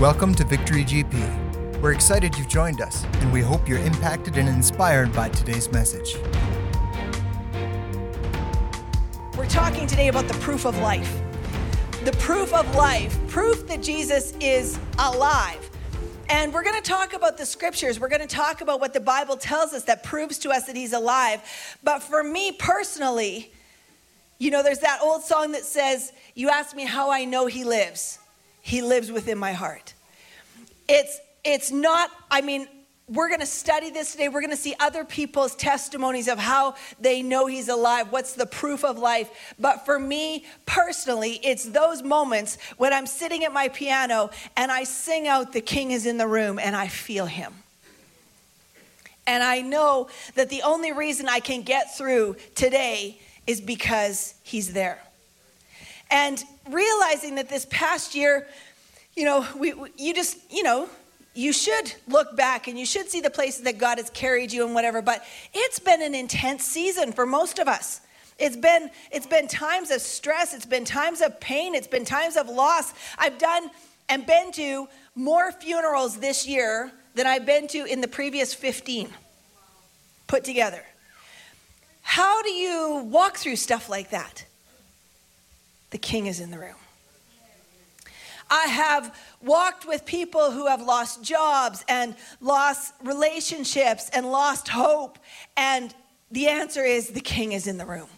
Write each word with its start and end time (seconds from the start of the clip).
Welcome 0.00 0.34
to 0.34 0.44
Victory 0.44 0.82
GP. 0.82 1.80
We're 1.80 1.92
excited 1.92 2.36
you've 2.36 2.48
joined 2.48 2.80
us, 2.80 3.04
and 3.20 3.32
we 3.32 3.40
hope 3.40 3.68
you're 3.68 3.78
impacted 3.78 4.36
and 4.36 4.48
inspired 4.48 5.12
by 5.12 5.28
today's 5.28 5.70
message. 5.70 6.16
We're 9.38 9.48
talking 9.48 9.86
today 9.86 10.08
about 10.08 10.26
the 10.26 10.36
proof 10.40 10.64
of 10.64 10.76
life. 10.78 11.22
The 12.04 12.10
proof 12.18 12.52
of 12.52 12.74
life, 12.74 13.16
proof 13.28 13.68
that 13.68 13.84
Jesus 13.84 14.32
is 14.40 14.80
alive. 14.98 15.70
And 16.28 16.52
we're 16.52 16.64
going 16.64 16.82
to 16.82 16.90
talk 16.90 17.12
about 17.12 17.38
the 17.38 17.46
scriptures. 17.46 18.00
We're 18.00 18.08
going 18.08 18.20
to 18.20 18.26
talk 18.26 18.62
about 18.62 18.80
what 18.80 18.94
the 18.94 19.00
Bible 19.00 19.36
tells 19.36 19.72
us 19.74 19.84
that 19.84 20.02
proves 20.02 20.38
to 20.40 20.50
us 20.50 20.64
that 20.64 20.74
he's 20.74 20.92
alive. 20.92 21.40
But 21.84 22.02
for 22.02 22.24
me 22.24 22.50
personally, 22.50 23.52
you 24.38 24.50
know, 24.50 24.64
there's 24.64 24.80
that 24.80 24.98
old 25.00 25.22
song 25.22 25.52
that 25.52 25.64
says, 25.64 26.12
You 26.34 26.48
ask 26.48 26.74
me 26.74 26.84
how 26.84 27.12
I 27.12 27.24
know 27.24 27.46
he 27.46 27.62
lives. 27.62 28.18
He 28.64 28.80
lives 28.80 29.12
within 29.12 29.36
my 29.36 29.52
heart. 29.52 29.92
It's 30.88 31.20
it's 31.44 31.70
not, 31.70 32.10
I 32.30 32.40
mean, 32.40 32.66
we're 33.06 33.28
going 33.28 33.40
to 33.40 33.46
study 33.46 33.90
this 33.90 34.12
today. 34.12 34.30
We're 34.30 34.40
going 34.40 34.52
to 34.52 34.56
see 34.56 34.74
other 34.80 35.04
people's 35.04 35.54
testimonies 35.54 36.28
of 36.28 36.38
how 36.38 36.76
they 36.98 37.20
know 37.20 37.44
he's 37.44 37.68
alive. 37.68 38.10
What's 38.10 38.32
the 38.32 38.46
proof 38.46 38.82
of 38.82 38.98
life? 38.98 39.54
But 39.58 39.84
for 39.84 39.98
me 39.98 40.46
personally, 40.64 41.38
it's 41.42 41.66
those 41.66 42.02
moments 42.02 42.56
when 42.78 42.94
I'm 42.94 43.06
sitting 43.06 43.44
at 43.44 43.52
my 43.52 43.68
piano 43.68 44.30
and 44.56 44.72
I 44.72 44.84
sing 44.84 45.28
out, 45.28 45.52
The 45.52 45.60
King 45.60 45.90
is 45.90 46.06
in 46.06 46.16
the 46.16 46.26
room, 46.26 46.58
and 46.58 46.74
I 46.74 46.88
feel 46.88 47.26
him. 47.26 47.52
And 49.26 49.44
I 49.44 49.60
know 49.60 50.08
that 50.36 50.48
the 50.48 50.62
only 50.62 50.92
reason 50.92 51.28
I 51.28 51.40
can 51.40 51.60
get 51.60 51.94
through 51.98 52.36
today 52.54 53.20
is 53.46 53.60
because 53.60 54.32
he's 54.42 54.72
there. 54.72 55.02
And 56.14 56.44
realizing 56.70 57.34
that 57.34 57.48
this 57.48 57.66
past 57.70 58.14
year, 58.14 58.46
you 59.16 59.24
know, 59.24 59.44
we, 59.58 59.72
we, 59.74 59.88
you 59.98 60.14
just, 60.14 60.38
you 60.48 60.62
know, 60.62 60.88
you 61.34 61.52
should 61.52 61.92
look 62.06 62.36
back 62.36 62.68
and 62.68 62.78
you 62.78 62.86
should 62.86 63.10
see 63.10 63.20
the 63.20 63.30
places 63.30 63.62
that 63.62 63.78
God 63.78 63.98
has 63.98 64.10
carried 64.10 64.52
you 64.52 64.64
and 64.64 64.76
whatever, 64.76 65.02
but 65.02 65.24
it's 65.52 65.80
been 65.80 66.00
an 66.02 66.14
intense 66.14 66.62
season 66.62 67.10
for 67.10 67.26
most 67.26 67.58
of 67.58 67.66
us. 67.66 68.00
It's 68.38 68.56
been 68.56 68.92
it's 69.10 69.26
been 69.26 69.48
times 69.48 69.90
of 69.90 70.00
stress, 70.00 70.54
it's 70.54 70.66
been 70.66 70.84
times 70.84 71.20
of 71.20 71.40
pain, 71.40 71.74
it's 71.74 71.88
been 71.88 72.04
times 72.04 72.36
of 72.36 72.48
loss. 72.48 72.94
I've 73.18 73.38
done 73.38 73.68
and 74.08 74.24
been 74.24 74.52
to 74.52 74.86
more 75.16 75.50
funerals 75.50 76.18
this 76.18 76.46
year 76.46 76.92
than 77.16 77.26
I've 77.26 77.44
been 77.44 77.66
to 77.68 77.86
in 77.86 78.00
the 78.00 78.08
previous 78.08 78.54
15 78.54 79.08
put 80.28 80.44
together. 80.44 80.84
How 82.02 82.40
do 82.42 82.50
you 82.50 83.02
walk 83.10 83.36
through 83.36 83.56
stuff 83.56 83.88
like 83.88 84.10
that? 84.10 84.44
The 85.94 85.98
king 85.98 86.26
is 86.26 86.40
in 86.40 86.50
the 86.50 86.58
room. 86.58 86.74
I 88.50 88.66
have 88.66 89.16
walked 89.40 89.86
with 89.86 90.04
people 90.04 90.50
who 90.50 90.66
have 90.66 90.82
lost 90.82 91.22
jobs 91.22 91.84
and 91.88 92.16
lost 92.40 92.94
relationships 93.04 94.10
and 94.12 94.26
lost 94.26 94.66
hope. 94.66 95.20
And 95.56 95.94
the 96.32 96.48
answer 96.48 96.82
is 96.82 97.10
the 97.10 97.20
king 97.20 97.52
is 97.52 97.68
in 97.68 97.78
the 97.78 97.86
room. 97.86 98.08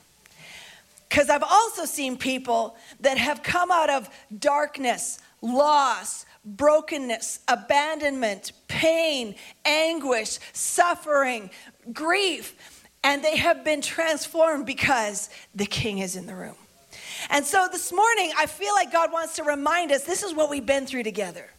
Because 1.10 1.28
I've 1.28 1.42
also 1.42 1.84
seen 1.84 2.16
people 2.16 2.78
that 3.00 3.18
have 3.18 3.42
come 3.42 3.70
out 3.70 3.90
of 3.90 4.08
darkness, 4.38 5.18
loss, 5.42 6.24
brokenness, 6.46 7.40
abandonment, 7.46 8.52
pain, 8.68 9.34
anguish, 9.66 10.38
suffering, 10.54 11.50
grief, 11.92 12.56
and 13.04 13.22
they 13.22 13.36
have 13.36 13.64
been 13.64 13.82
transformed 13.82 14.64
because 14.64 15.28
the 15.54 15.66
king 15.66 15.98
is 15.98 16.16
in 16.16 16.24
the 16.24 16.34
room. 16.34 16.56
And 17.30 17.44
so 17.44 17.68
this 17.70 17.92
morning, 17.92 18.32
I 18.38 18.46
feel 18.46 18.74
like 18.74 18.92
God 18.92 19.12
wants 19.12 19.36
to 19.36 19.44
remind 19.44 19.92
us 19.92 20.04
this 20.04 20.22
is 20.22 20.34
what 20.34 20.50
we've 20.50 20.66
been 20.66 20.86
through 20.86 21.02
together. 21.02 21.50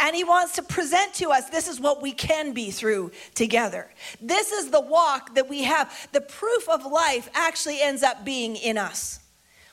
And 0.00 0.16
He 0.16 0.24
wants 0.24 0.54
to 0.54 0.62
present 0.62 1.14
to 1.14 1.30
us 1.30 1.48
this 1.50 1.68
is 1.68 1.80
what 1.80 2.02
we 2.02 2.12
can 2.12 2.52
be 2.52 2.70
through 2.70 3.12
together. 3.34 3.90
This 4.20 4.52
is 4.52 4.70
the 4.70 4.80
walk 4.80 5.34
that 5.34 5.48
we 5.48 5.64
have. 5.64 6.08
The 6.12 6.20
proof 6.20 6.68
of 6.68 6.84
life 6.84 7.28
actually 7.34 7.80
ends 7.80 8.02
up 8.02 8.24
being 8.24 8.56
in 8.56 8.78
us. 8.78 9.20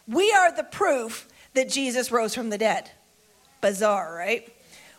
We 0.07 0.31
are 0.33 0.55
the 0.55 0.63
proof 0.63 1.27
that 1.53 1.69
Jesus 1.69 2.11
rose 2.11 2.33
from 2.33 2.49
the 2.49 2.57
dead. 2.57 2.91
Bizarre, 3.61 4.15
right? 4.15 4.53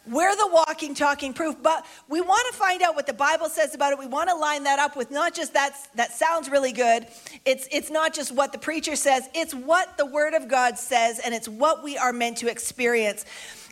We're 0.06 0.34
the 0.34 0.48
walking, 0.50 0.94
talking 0.94 1.34
proof, 1.34 1.56
but 1.62 1.84
we 2.08 2.20
want 2.20 2.50
to 2.50 2.58
find 2.58 2.82
out 2.82 2.94
what 2.94 3.06
the 3.06 3.12
Bible 3.12 3.48
says 3.48 3.74
about 3.74 3.92
it. 3.92 3.98
We 3.98 4.06
want 4.06 4.30
to 4.30 4.34
line 4.34 4.64
that 4.64 4.78
up 4.78 4.96
with 4.96 5.10
not 5.10 5.34
just 5.34 5.52
that 5.54 5.76
that 5.94 6.12
sounds 6.12 6.48
really 6.48 6.72
good. 6.72 7.06
It's 7.44 7.68
it's 7.70 7.90
not 7.90 8.14
just 8.14 8.32
what 8.32 8.52
the 8.52 8.58
preacher 8.58 8.96
says, 8.96 9.28
it's 9.34 9.54
what 9.54 9.98
the 9.98 10.06
word 10.06 10.34
of 10.34 10.48
God 10.48 10.78
says 10.78 11.18
and 11.18 11.34
it's 11.34 11.48
what 11.48 11.84
we 11.84 11.98
are 11.98 12.12
meant 12.12 12.38
to 12.38 12.50
experience. 12.50 13.24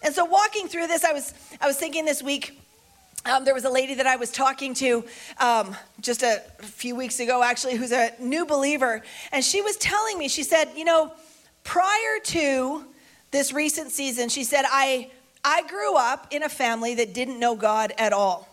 And 0.03 0.15
so 0.15 0.25
walking 0.25 0.69
through 0.69 0.87
this, 0.87 1.03
I 1.03 1.13
was 1.13 1.33
I 1.61 1.67
was 1.67 1.79
thinking 1.79 2.05
this 2.05 2.23
week 2.23 2.59
um, 3.25 3.45
there 3.45 3.55
was 3.55 3.65
a 3.65 3.71
lady 3.71 3.95
that 3.95 4.07
I 4.07 4.17
was 4.17 4.31
talking 4.31 4.75
to 4.75 5.05
um, 5.39 5.77
just 6.01 6.23
a 6.23 6.43
few 6.61 6.95
weeks 6.95 7.21
ago, 7.21 7.43
actually, 7.43 7.77
who's 7.77 7.93
a 7.93 8.13
new 8.21 8.47
believer. 8.47 9.03
And 9.33 9.45
she 9.45 9.61
was 9.61 9.77
telling 9.77 10.19
me, 10.19 10.29
she 10.29 10.43
said, 10.43 10.69
you 10.77 10.85
know, 10.85 11.13
prior 11.65 12.21
to 12.25 12.85
this 13.31 13.53
recent 13.53 13.91
season, 13.91 14.29
she 14.29 14.45
said, 14.45 14.65
I, 14.67 15.11
I 15.51 15.63
grew 15.63 15.97
up 15.97 16.27
in 16.31 16.43
a 16.43 16.49
family 16.51 16.97
that 16.97 17.15
didn't 17.15 17.41
know 17.41 17.57
God 17.57 17.95
at 17.97 18.13
all. 18.13 18.47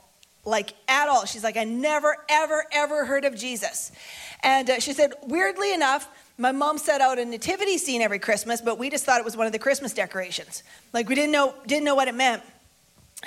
Like, 0.46 0.74
at 0.88 1.10
all. 1.10 1.26
She's 1.26 1.44
like, 1.44 1.58
I 1.58 1.66
never, 1.66 2.16
ever, 2.30 2.64
ever 2.72 3.04
heard 3.04 3.26
of 3.26 3.36
Jesus. 3.36 3.92
And 4.44 4.70
uh, 4.70 4.80
she 4.80 4.94
said, 4.94 5.12
weirdly 5.24 5.74
enough, 5.74 6.08
my 6.38 6.54
mom 6.54 6.78
set 6.78 7.02
out 7.02 7.20
a 7.20 7.26
nativity 7.26 7.78
scene 7.78 8.02
every 8.02 8.20
Christmas, 8.20 8.62
but 8.62 8.80
we 8.80 8.90
just 8.90 9.04
thought 9.04 9.20
it 9.20 9.26
was 9.26 9.36
one 9.36 9.46
of 9.46 9.52
the 9.52 9.60
Christmas 9.60 9.94
decorations. 9.94 10.64
Like, 10.94 11.10
we 11.10 11.16
didn't 11.16 11.34
know, 11.34 11.54
didn't 11.68 11.84
know 11.84 11.96
what 11.96 12.08
it 12.08 12.16
meant. 12.16 12.42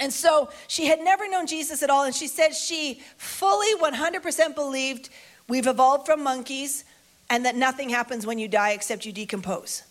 And 0.01 0.11
so 0.11 0.49
she 0.67 0.87
had 0.87 1.01
never 1.01 1.29
known 1.29 1.47
Jesus 1.47 1.83
at 1.83 1.91
all. 1.91 2.05
And 2.05 2.15
she 2.15 2.27
said 2.27 2.55
she 2.55 3.03
fully 3.19 3.75
100% 3.83 4.55
believed 4.55 5.11
we've 5.47 5.67
evolved 5.67 6.07
from 6.07 6.23
monkeys 6.23 6.85
and 7.29 7.45
that 7.45 7.55
nothing 7.55 7.91
happens 7.91 8.25
when 8.25 8.39
you 8.39 8.49
die 8.49 8.71
except 8.71 9.05
you 9.05 9.13
decompose. 9.13 9.83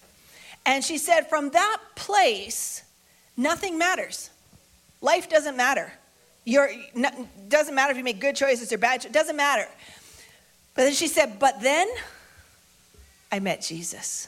And 0.65 0.83
she 0.83 0.97
said, 0.97 1.29
from 1.29 1.51
that 1.51 1.77
place, 1.95 2.81
nothing 3.37 3.77
matters. 3.77 4.29
Life 5.01 5.29
doesn't 5.29 5.55
matter. 5.55 5.93
You're, 6.43 6.69
doesn't 7.47 7.75
matter 7.75 7.91
if 7.91 7.97
you 7.97 8.03
make 8.03 8.19
good 8.19 8.35
choices 8.35 8.73
or 8.73 8.77
bad 8.77 9.01
choices, 9.01 9.11
doesn't 9.11 9.35
matter. 9.35 9.67
But 10.75 10.83
then 10.83 10.93
she 10.93 11.07
said, 11.07 11.39
but 11.39 11.61
then 11.61 11.87
I 13.31 13.39
met 13.39 13.61
Jesus. 13.61 14.27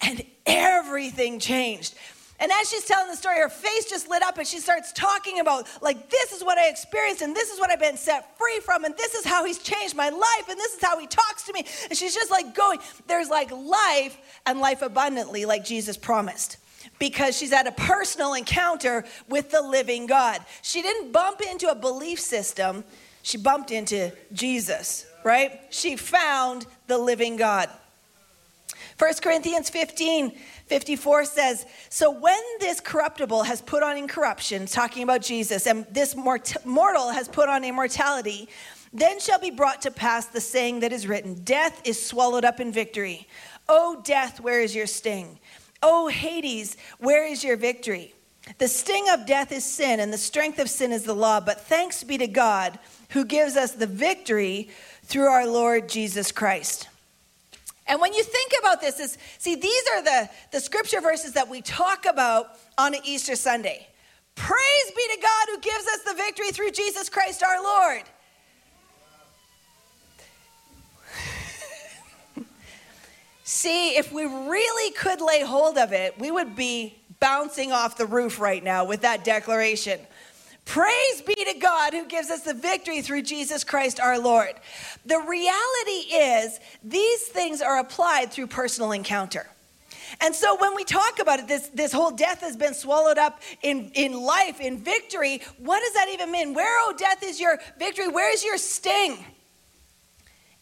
And 0.00 0.24
everything 0.46 1.38
changed. 1.38 1.94
And 2.40 2.50
as 2.50 2.68
she's 2.68 2.84
telling 2.84 3.08
the 3.08 3.16
story, 3.16 3.38
her 3.38 3.48
face 3.48 3.84
just 3.88 4.08
lit 4.10 4.22
up 4.22 4.36
and 4.36 4.46
she 4.46 4.58
starts 4.58 4.92
talking 4.92 5.38
about, 5.38 5.68
like, 5.80 6.10
this 6.10 6.32
is 6.32 6.42
what 6.42 6.58
I 6.58 6.68
experienced 6.68 7.22
and 7.22 7.36
this 7.36 7.50
is 7.50 7.60
what 7.60 7.70
I've 7.70 7.78
been 7.78 7.96
set 7.96 8.36
free 8.36 8.58
from 8.58 8.84
and 8.84 8.96
this 8.96 9.14
is 9.14 9.24
how 9.24 9.44
he's 9.44 9.58
changed 9.58 9.94
my 9.94 10.08
life 10.08 10.48
and 10.48 10.58
this 10.58 10.74
is 10.74 10.82
how 10.82 10.98
he 10.98 11.06
talks 11.06 11.44
to 11.44 11.52
me. 11.52 11.64
And 11.88 11.96
she's 11.96 12.14
just 12.14 12.32
like 12.32 12.52
going, 12.52 12.80
there's 13.06 13.28
like 13.28 13.52
life 13.52 14.18
and 14.44 14.58
life 14.58 14.82
abundantly, 14.82 15.44
like 15.44 15.64
Jesus 15.64 15.96
promised 15.96 16.56
because 16.98 17.36
she's 17.36 17.52
had 17.52 17.66
a 17.66 17.72
personal 17.72 18.34
encounter 18.34 19.04
with 19.28 19.50
the 19.50 19.62
living 19.62 20.06
God. 20.06 20.44
She 20.62 20.82
didn't 20.82 21.12
bump 21.12 21.40
into 21.40 21.70
a 21.70 21.74
belief 21.74 22.20
system, 22.20 22.84
she 23.22 23.38
bumped 23.38 23.70
into 23.70 24.12
Jesus, 24.32 25.06
right? 25.24 25.60
She 25.70 25.96
found 25.96 26.66
the 26.86 26.98
living 26.98 27.36
God. 27.36 27.68
1 28.98 29.14
Corinthians 29.22 29.70
15 29.70 30.32
54 30.66 31.24
says, 31.26 31.66
So 31.90 32.10
when 32.10 32.40
this 32.58 32.80
corruptible 32.80 33.42
has 33.42 33.60
put 33.60 33.82
on 33.82 33.98
incorruption, 33.98 34.64
talking 34.64 35.02
about 35.02 35.20
Jesus, 35.20 35.66
and 35.66 35.86
this 35.90 36.16
mort- 36.16 36.54
mortal 36.64 37.10
has 37.10 37.28
put 37.28 37.50
on 37.50 37.62
immortality, 37.62 38.48
then 38.92 39.20
shall 39.20 39.38
be 39.38 39.50
brought 39.50 39.82
to 39.82 39.90
pass 39.90 40.26
the 40.26 40.40
saying 40.40 40.80
that 40.80 40.92
is 40.92 41.06
written 41.06 41.34
Death 41.44 41.80
is 41.84 42.04
swallowed 42.04 42.44
up 42.44 42.58
in 42.58 42.72
victory. 42.72 43.26
O 43.68 44.00
death, 44.02 44.40
where 44.40 44.60
is 44.60 44.74
your 44.74 44.86
sting? 44.86 45.38
O 45.82 46.08
Hades, 46.08 46.76
where 46.98 47.26
is 47.26 47.42
your 47.42 47.56
victory? 47.56 48.14
The 48.58 48.68
sting 48.68 49.06
of 49.12 49.26
death 49.26 49.52
is 49.52 49.64
sin, 49.64 50.00
and 50.00 50.12
the 50.12 50.18
strength 50.18 50.58
of 50.58 50.68
sin 50.68 50.92
is 50.92 51.04
the 51.04 51.14
law. 51.14 51.40
But 51.40 51.60
thanks 51.60 52.02
be 52.02 52.18
to 52.18 52.26
God 52.26 52.78
who 53.10 53.24
gives 53.24 53.56
us 53.56 53.72
the 53.72 53.86
victory 53.86 54.70
through 55.04 55.26
our 55.26 55.46
Lord 55.46 55.88
Jesus 55.88 56.32
Christ. 56.32 56.88
And 57.86 58.00
when 58.00 58.14
you 58.14 58.22
think 58.22 58.52
about 58.60 58.80
this, 58.80 59.00
is 59.00 59.18
see, 59.38 59.54
these 59.54 59.84
are 59.94 60.02
the, 60.02 60.30
the 60.50 60.60
scripture 60.60 61.00
verses 61.00 61.32
that 61.32 61.48
we 61.48 61.60
talk 61.62 62.06
about 62.06 62.58
on 62.78 62.94
Easter 63.04 63.36
Sunday. 63.36 63.86
Praise 64.34 64.92
be 64.96 65.14
to 65.14 65.20
God 65.20 65.46
who 65.50 65.60
gives 65.60 65.86
us 65.86 66.02
the 66.02 66.14
victory 66.14 66.50
through 66.52 66.70
Jesus 66.70 67.08
Christ 67.08 67.42
our 67.42 67.62
Lord. 67.62 68.02
See, 73.44 73.96
if 73.96 74.12
we 74.12 74.24
really 74.24 74.92
could 74.92 75.20
lay 75.20 75.42
hold 75.42 75.76
of 75.76 75.92
it, 75.92 76.18
we 76.18 76.30
would 76.30 76.54
be 76.54 76.98
bouncing 77.18 77.72
off 77.72 77.96
the 77.96 78.06
roof 78.06 78.40
right 78.40 78.62
now 78.62 78.84
with 78.84 79.02
that 79.02 79.24
declaration. 79.24 80.00
Praise 80.64 81.22
be 81.22 81.34
to 81.34 81.54
God 81.58 81.92
who 81.92 82.06
gives 82.06 82.30
us 82.30 82.42
the 82.42 82.54
victory 82.54 83.02
through 83.02 83.22
Jesus 83.22 83.64
Christ 83.64 83.98
our 83.98 84.18
Lord. 84.18 84.52
The 85.06 85.18
reality 85.18 86.14
is, 86.14 86.60
these 86.84 87.22
things 87.22 87.60
are 87.60 87.80
applied 87.80 88.30
through 88.32 88.46
personal 88.46 88.92
encounter. 88.92 89.48
And 90.20 90.34
so 90.34 90.56
when 90.60 90.76
we 90.76 90.84
talk 90.84 91.18
about 91.18 91.40
it, 91.40 91.48
this, 91.48 91.68
this 91.68 91.92
whole 91.92 92.12
death 92.12 92.40
has 92.42 92.56
been 92.56 92.74
swallowed 92.74 93.18
up 93.18 93.40
in, 93.62 93.90
in 93.94 94.20
life, 94.20 94.60
in 94.60 94.78
victory. 94.78 95.42
What 95.58 95.80
does 95.80 95.94
that 95.94 96.08
even 96.12 96.30
mean? 96.30 96.54
Where, 96.54 96.78
oh, 96.80 96.94
death 96.96 97.24
is 97.24 97.40
your 97.40 97.58
victory? 97.78 98.08
Where's 98.08 98.44
your 98.44 98.58
sting? 98.58 99.24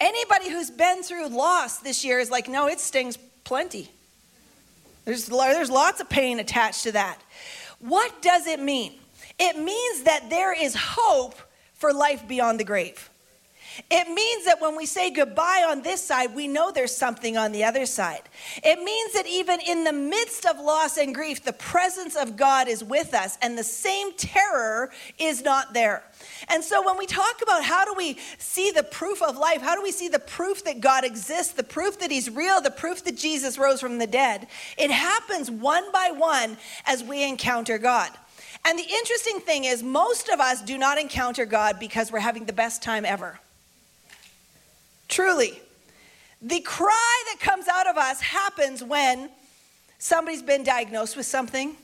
Anybody 0.00 0.49
who's 0.49 0.70
been 0.70 1.02
through 1.02 1.29
loss 1.29 1.79
this 1.79 2.05
year 2.05 2.19
is 2.19 2.31
like, 2.31 2.49
no, 2.49 2.69
it 2.69 2.81
stings 2.81 3.19
plenty. 3.44 3.91
There's, 5.05 5.26
there's 5.26 5.70
lots 5.70 6.00
of 6.00 6.08
pain 6.08 6.41
attached 6.41 6.85
to 6.85 6.93
that. 6.93 7.19
What 7.81 8.23
does 8.23 8.47
it 8.47 8.61
mean? 8.61 8.94
It 9.38 9.58
means 9.58 10.05
that 10.05 10.31
there 10.31 10.52
is 10.58 10.75
hope 10.75 11.35
for 11.75 11.93
life 11.93 12.26
beyond 12.29 12.61
the 12.61 12.64
grave. 12.64 13.11
It 13.91 14.08
means 14.08 14.44
that 14.44 14.61
when 14.61 14.76
we 14.76 14.85
say 14.85 15.11
goodbye 15.11 15.67
on 15.69 15.82
this 15.82 16.05
side, 16.05 16.35
we 16.35 16.49
know 16.49 16.70
there's 16.70 16.94
something 16.94 17.37
on 17.37 17.52
the 17.52 17.64
other 17.64 17.87
side. 17.87 18.23
It 18.62 18.82
means 18.82 19.14
that 19.14 19.26
even 19.26 19.61
in 19.61 19.85
the 19.85 19.93
midst 19.93 20.44
of 20.44 20.58
loss 20.58 20.99
and 20.99 21.14
grief, 21.14 21.44
the 21.44 21.52
presence 21.52 22.17
of 22.17 22.37
God 22.37 22.69
is 22.69 22.85
with 22.85 23.14
us 23.14 23.38
and 23.41 23.56
the 23.56 23.64
same 23.64 24.12
terror 24.14 24.91
is 25.19 25.43
not 25.43 25.73
there. 25.73 26.02
And 26.49 26.65
so 26.65 26.85
when 26.85 26.97
we 26.97 27.07
talk 27.07 27.43
about 27.43 27.65
how 27.65 27.85
do 27.85 27.95
we 27.95 28.19
see 28.39 28.71
the 28.71 28.83
proof 28.83 29.23
of 29.23 29.37
life, 29.37 29.61
how 29.61 29.75
do 29.75 29.83
we 29.83 29.93
see 29.93 30.09
the 30.09 30.19
proof 30.19 30.65
that 30.65 30.81
God 30.81 31.05
exists, 31.05 31.53
the 31.53 31.63
proof 31.63 31.99
that 32.01 32.11
He's 32.11 32.31
real, 32.31 32.61
the 32.61 32.71
proof 32.71 33.05
that 33.05 33.17
Jesus 33.17 33.59
rose 33.59 33.81
from 33.81 33.99
the 33.99 34.07
dead, 34.07 34.47
it 34.79 34.91
happens 34.91 35.51
one 35.51 35.91
by 35.93 36.13
one 36.15 36.57
as 36.87 37.05
we 37.05 37.23
encounter 37.29 37.79
God. 37.79 38.11
And 38.65 38.79
the 38.79 38.83
interesting 38.83 39.41
thing 39.41 39.65
is, 39.65 39.83
most 39.83 40.29
of 40.29 40.41
us 40.41 40.61
do 40.63 40.77
not 40.77 40.99
encounter 40.99 41.47
God 41.47 41.79
because 41.79 42.13
we're 42.13 42.19
having 42.19 42.45
the 42.45 42.53
best 42.53 42.83
time 42.83 43.05
ever. 43.05 43.41
Truly. 45.09 45.61
The 46.43 46.61
cry 46.61 47.25
that 47.33 47.41
comes 47.41 47.69
out 47.69 47.87
of 47.87 47.97
us 47.97 48.21
happens 48.21 48.83
when 48.83 49.31
somebody's 49.99 50.43
been 50.43 50.63
diagnosed 50.63 51.17
with 51.17 51.27
something, 51.27 51.77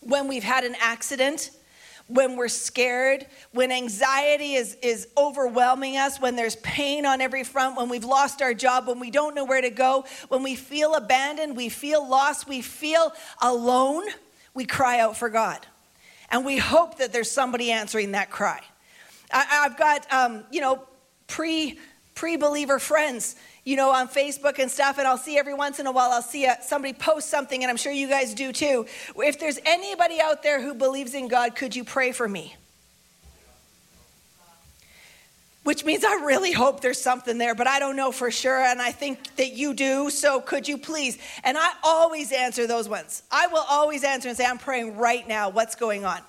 when 0.00 0.28
we've 0.28 0.44
had 0.44 0.64
an 0.64 0.74
accident, 0.80 1.50
when 2.08 2.36
we're 2.36 2.48
scared, 2.48 3.26
when 3.52 3.70
anxiety 3.70 4.54
is, 4.54 4.76
is 4.82 5.08
overwhelming 5.16 5.96
us, 5.96 6.20
when 6.20 6.36
there's 6.36 6.56
pain 6.56 7.06
on 7.06 7.20
every 7.20 7.44
front, 7.44 7.76
when 7.76 7.88
we've 7.88 8.04
lost 8.04 8.40
our 8.42 8.54
job, 8.54 8.88
when 8.88 8.98
we 8.98 9.10
don't 9.10 9.34
know 9.34 9.44
where 9.44 9.60
to 9.60 9.70
go, 9.70 10.04
when 10.28 10.42
we 10.42 10.54
feel 10.54 10.94
abandoned, 10.94 11.56
we 11.56 11.68
feel 11.68 12.06
lost, 12.06 12.48
we 12.48 12.62
feel 12.62 13.12
alone, 13.42 14.04
we 14.54 14.64
cry 14.64 15.00
out 15.00 15.16
for 15.16 15.28
God. 15.28 15.66
And 16.30 16.44
we 16.44 16.56
hope 16.56 16.98
that 16.98 17.12
there's 17.12 17.30
somebody 17.30 17.70
answering 17.70 18.12
that 18.12 18.30
cry. 18.30 18.60
I, 19.30 19.44
have 19.44 19.76
got, 19.76 20.10
um, 20.12 20.44
you 20.50 20.60
know, 20.60 20.82
pre 21.26 21.78
pre-believer 22.14 22.80
friends 22.80 23.36
you 23.64 23.76
know 23.76 23.90
on 23.90 24.08
facebook 24.08 24.58
and 24.58 24.70
stuff 24.70 24.98
and 24.98 25.06
i'll 25.06 25.18
see 25.18 25.38
every 25.38 25.54
once 25.54 25.78
in 25.78 25.86
a 25.86 25.92
while 25.92 26.10
i'll 26.10 26.22
see 26.22 26.44
a, 26.44 26.56
somebody 26.62 26.92
post 26.92 27.28
something 27.28 27.62
and 27.62 27.70
i'm 27.70 27.76
sure 27.76 27.92
you 27.92 28.08
guys 28.08 28.34
do 28.34 28.52
too. 28.52 28.86
If 29.16 29.38
there's 29.38 29.58
anybody 29.64 30.20
out 30.20 30.42
there 30.42 30.60
who 30.60 30.74
believes 30.74 31.14
in 31.14 31.28
god 31.28 31.54
could 31.54 31.74
you 31.74 31.84
pray 31.84 32.12
for 32.12 32.28
me? 32.28 32.56
Which 35.64 35.84
means 35.84 36.04
i 36.04 36.14
really 36.24 36.52
hope 36.52 36.80
there's 36.80 37.00
something 37.00 37.38
there 37.38 37.54
but 37.54 37.66
i 37.66 37.78
don't 37.78 37.96
know 37.96 38.12
for 38.12 38.30
sure 38.30 38.58
and 38.58 38.80
i 38.80 38.92
think 38.92 39.36
that 39.36 39.52
you 39.52 39.74
do 39.74 40.10
so 40.10 40.40
could 40.40 40.66
you 40.66 40.78
please? 40.78 41.18
And 41.44 41.58
i 41.58 41.72
always 41.82 42.32
answer 42.32 42.66
those 42.66 42.88
ones. 42.88 43.22
I 43.30 43.48
will 43.48 43.64
always 43.68 44.04
answer 44.04 44.28
and 44.28 44.36
say 44.36 44.46
i'm 44.46 44.58
praying 44.58 44.96
right 44.96 45.26
now 45.28 45.50
what's 45.50 45.74
going 45.74 46.04
on 46.04 46.20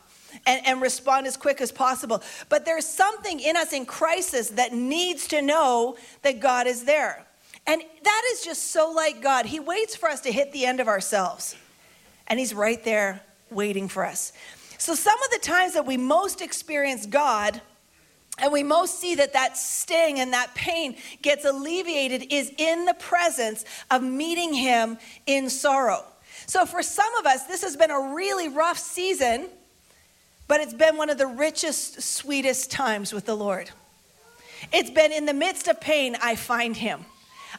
and, 0.45 0.65
and 0.65 0.81
respond 0.81 1.27
as 1.27 1.37
quick 1.37 1.61
as 1.61 1.71
possible. 1.71 2.21
But 2.49 2.65
there's 2.65 2.85
something 2.85 3.39
in 3.39 3.57
us 3.57 3.73
in 3.73 3.85
crisis 3.85 4.49
that 4.51 4.73
needs 4.73 5.27
to 5.29 5.41
know 5.41 5.97
that 6.21 6.39
God 6.39 6.67
is 6.67 6.85
there. 6.85 7.25
And 7.69 7.81
that 8.03 8.21
is 8.31 8.43
just 8.43 8.71
so 8.71 8.91
like 8.91 9.21
God. 9.21 9.45
He 9.45 9.59
waits 9.59 9.95
for 9.95 10.09
us 10.09 10.21
to 10.21 10.31
hit 10.31 10.51
the 10.51 10.65
end 10.65 10.79
of 10.79 10.87
ourselves, 10.87 11.55
and 12.27 12.39
He's 12.39 12.53
right 12.53 12.83
there 12.83 13.21
waiting 13.51 13.87
for 13.87 14.05
us. 14.05 14.33
So, 14.79 14.95
some 14.95 15.21
of 15.23 15.29
the 15.31 15.39
times 15.39 15.73
that 15.73 15.85
we 15.85 15.95
most 15.95 16.41
experience 16.41 17.05
God, 17.05 17.61
and 18.39 18.51
we 18.51 18.63
most 18.63 18.99
see 18.99 19.15
that 19.15 19.33
that 19.33 19.57
sting 19.57 20.19
and 20.19 20.33
that 20.33 20.55
pain 20.55 20.95
gets 21.21 21.45
alleviated 21.45 22.31
is 22.31 22.51
in 22.57 22.85
the 22.85 22.93
presence 22.95 23.65
of 23.91 24.01
meeting 24.01 24.53
Him 24.53 24.97
in 25.27 25.49
sorrow. 25.49 26.05
So, 26.47 26.65
for 26.65 26.81
some 26.81 27.13
of 27.15 27.27
us, 27.27 27.43
this 27.45 27.61
has 27.61 27.75
been 27.75 27.91
a 27.91 28.15
really 28.15 28.47
rough 28.47 28.79
season 28.79 29.47
but 30.49 30.59
it's 30.59 30.73
been 30.73 30.97
one 30.97 31.11
of 31.11 31.19
the 31.19 31.27
richest, 31.27 32.01
sweetest 32.01 32.71
times 32.71 33.13
with 33.13 33.25
the 33.25 33.35
Lord. 33.35 33.69
It's 34.73 34.89
been 34.89 35.13
in 35.13 35.25
the 35.25 35.33
midst 35.33 35.69
of 35.69 35.79
pain, 35.79 36.17
I 36.21 36.35
find 36.35 36.75
Him. 36.75 37.05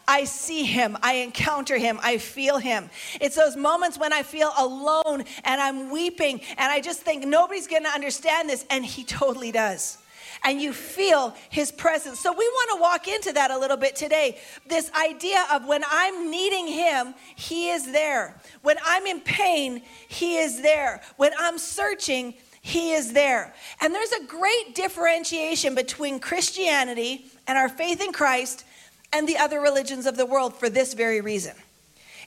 I 0.07 0.25
see 0.25 0.65
him, 0.65 0.97
I 1.03 1.15
encounter 1.15 1.77
him, 1.77 1.99
I 2.01 2.19
feel 2.19 2.59
him. 2.59 2.91
It's 3.21 3.35
those 3.35 3.57
moments 3.57 3.99
when 3.99 4.13
I 4.13 4.23
feel 4.23 4.53
alone 4.57 5.25
and 5.45 5.61
I'm 5.61 5.91
weeping 5.91 6.41
and 6.59 6.71
I 6.73 6.81
just 6.81 7.01
think 7.01 7.27
nobody's 7.27 7.67
gonna 7.67 7.89
understand 7.89 8.49
this, 8.49 8.65
and 8.71 8.87
he 8.87 9.03
totally 9.03 9.51
does. 9.51 9.99
And 10.45 10.63
you 10.63 10.73
feel 10.73 11.35
his 11.51 11.73
presence. 11.73 12.21
So, 12.21 12.33
we 12.33 12.49
wanna 12.49 12.81
walk 12.81 13.09
into 13.09 13.33
that 13.33 13.51
a 13.51 13.59
little 13.59 13.77
bit 13.77 13.97
today. 13.97 14.39
This 14.69 14.93
idea 14.93 15.45
of 15.53 15.67
when 15.67 15.83
I'm 15.91 16.31
needing 16.31 16.69
him, 16.69 17.15
he 17.35 17.71
is 17.71 17.91
there. 17.91 18.41
When 18.63 18.77
I'm 18.85 19.07
in 19.07 19.21
pain, 19.21 19.83
he 20.07 20.39
is 20.39 20.63
there. 20.63 21.03
When 21.17 21.33
I'm 21.37 21.59
searching, 21.59 22.35
he 22.61 22.93
is 22.93 23.13
there. 23.13 23.55
And 23.81 23.95
there's 23.95 24.13
a 24.13 24.25
great 24.25 24.75
differentiation 24.75 25.75
between 25.75 26.21
Christianity 26.21 27.25
and 27.47 27.57
our 27.57 27.69
faith 27.69 28.01
in 28.03 28.13
Christ 28.13 28.65
and 29.13 29.29
the 29.29 29.39
other 29.39 29.61
religions 29.61 30.07
of 30.07 30.17
the 30.17 30.27
world 30.27 30.55
for 30.55 30.69
this 30.69 30.95
very 30.95 31.21
reason. 31.21 31.55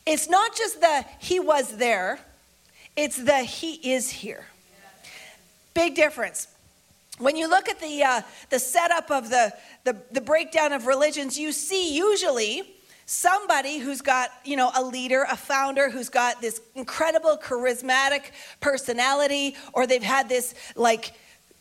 It's 0.05 0.29
not 0.29 0.55
just 0.55 0.81
the 0.81 1.05
He 1.19 1.39
was 1.39 1.77
there, 1.77 2.19
it's 2.95 3.17
the 3.17 3.39
He 3.39 3.93
is 3.93 4.09
here. 4.09 4.45
Big 5.73 5.95
difference. 5.95 6.47
When 7.19 7.35
you 7.35 7.47
look 7.47 7.69
at 7.69 7.79
the, 7.79 8.03
uh, 8.03 8.21
the 8.49 8.59
setup 8.59 9.11
of 9.11 9.29
the, 9.29 9.53
the, 9.83 9.95
the 10.11 10.21
breakdown 10.21 10.73
of 10.73 10.87
religions, 10.87 11.37
you 11.37 11.51
see 11.51 11.95
usually 11.95 12.63
somebody 13.13 13.77
who's 13.77 14.01
got 14.01 14.31
you 14.43 14.55
know 14.57 14.71
a 14.75 14.83
leader 14.83 15.25
a 15.29 15.37
founder 15.37 15.89
who's 15.89 16.09
got 16.09 16.41
this 16.41 16.61
incredible 16.73 17.37
charismatic 17.37 18.31
personality 18.59 19.55
or 19.73 19.85
they've 19.85 20.01
had 20.01 20.27
this 20.27 20.55
like 20.75 21.13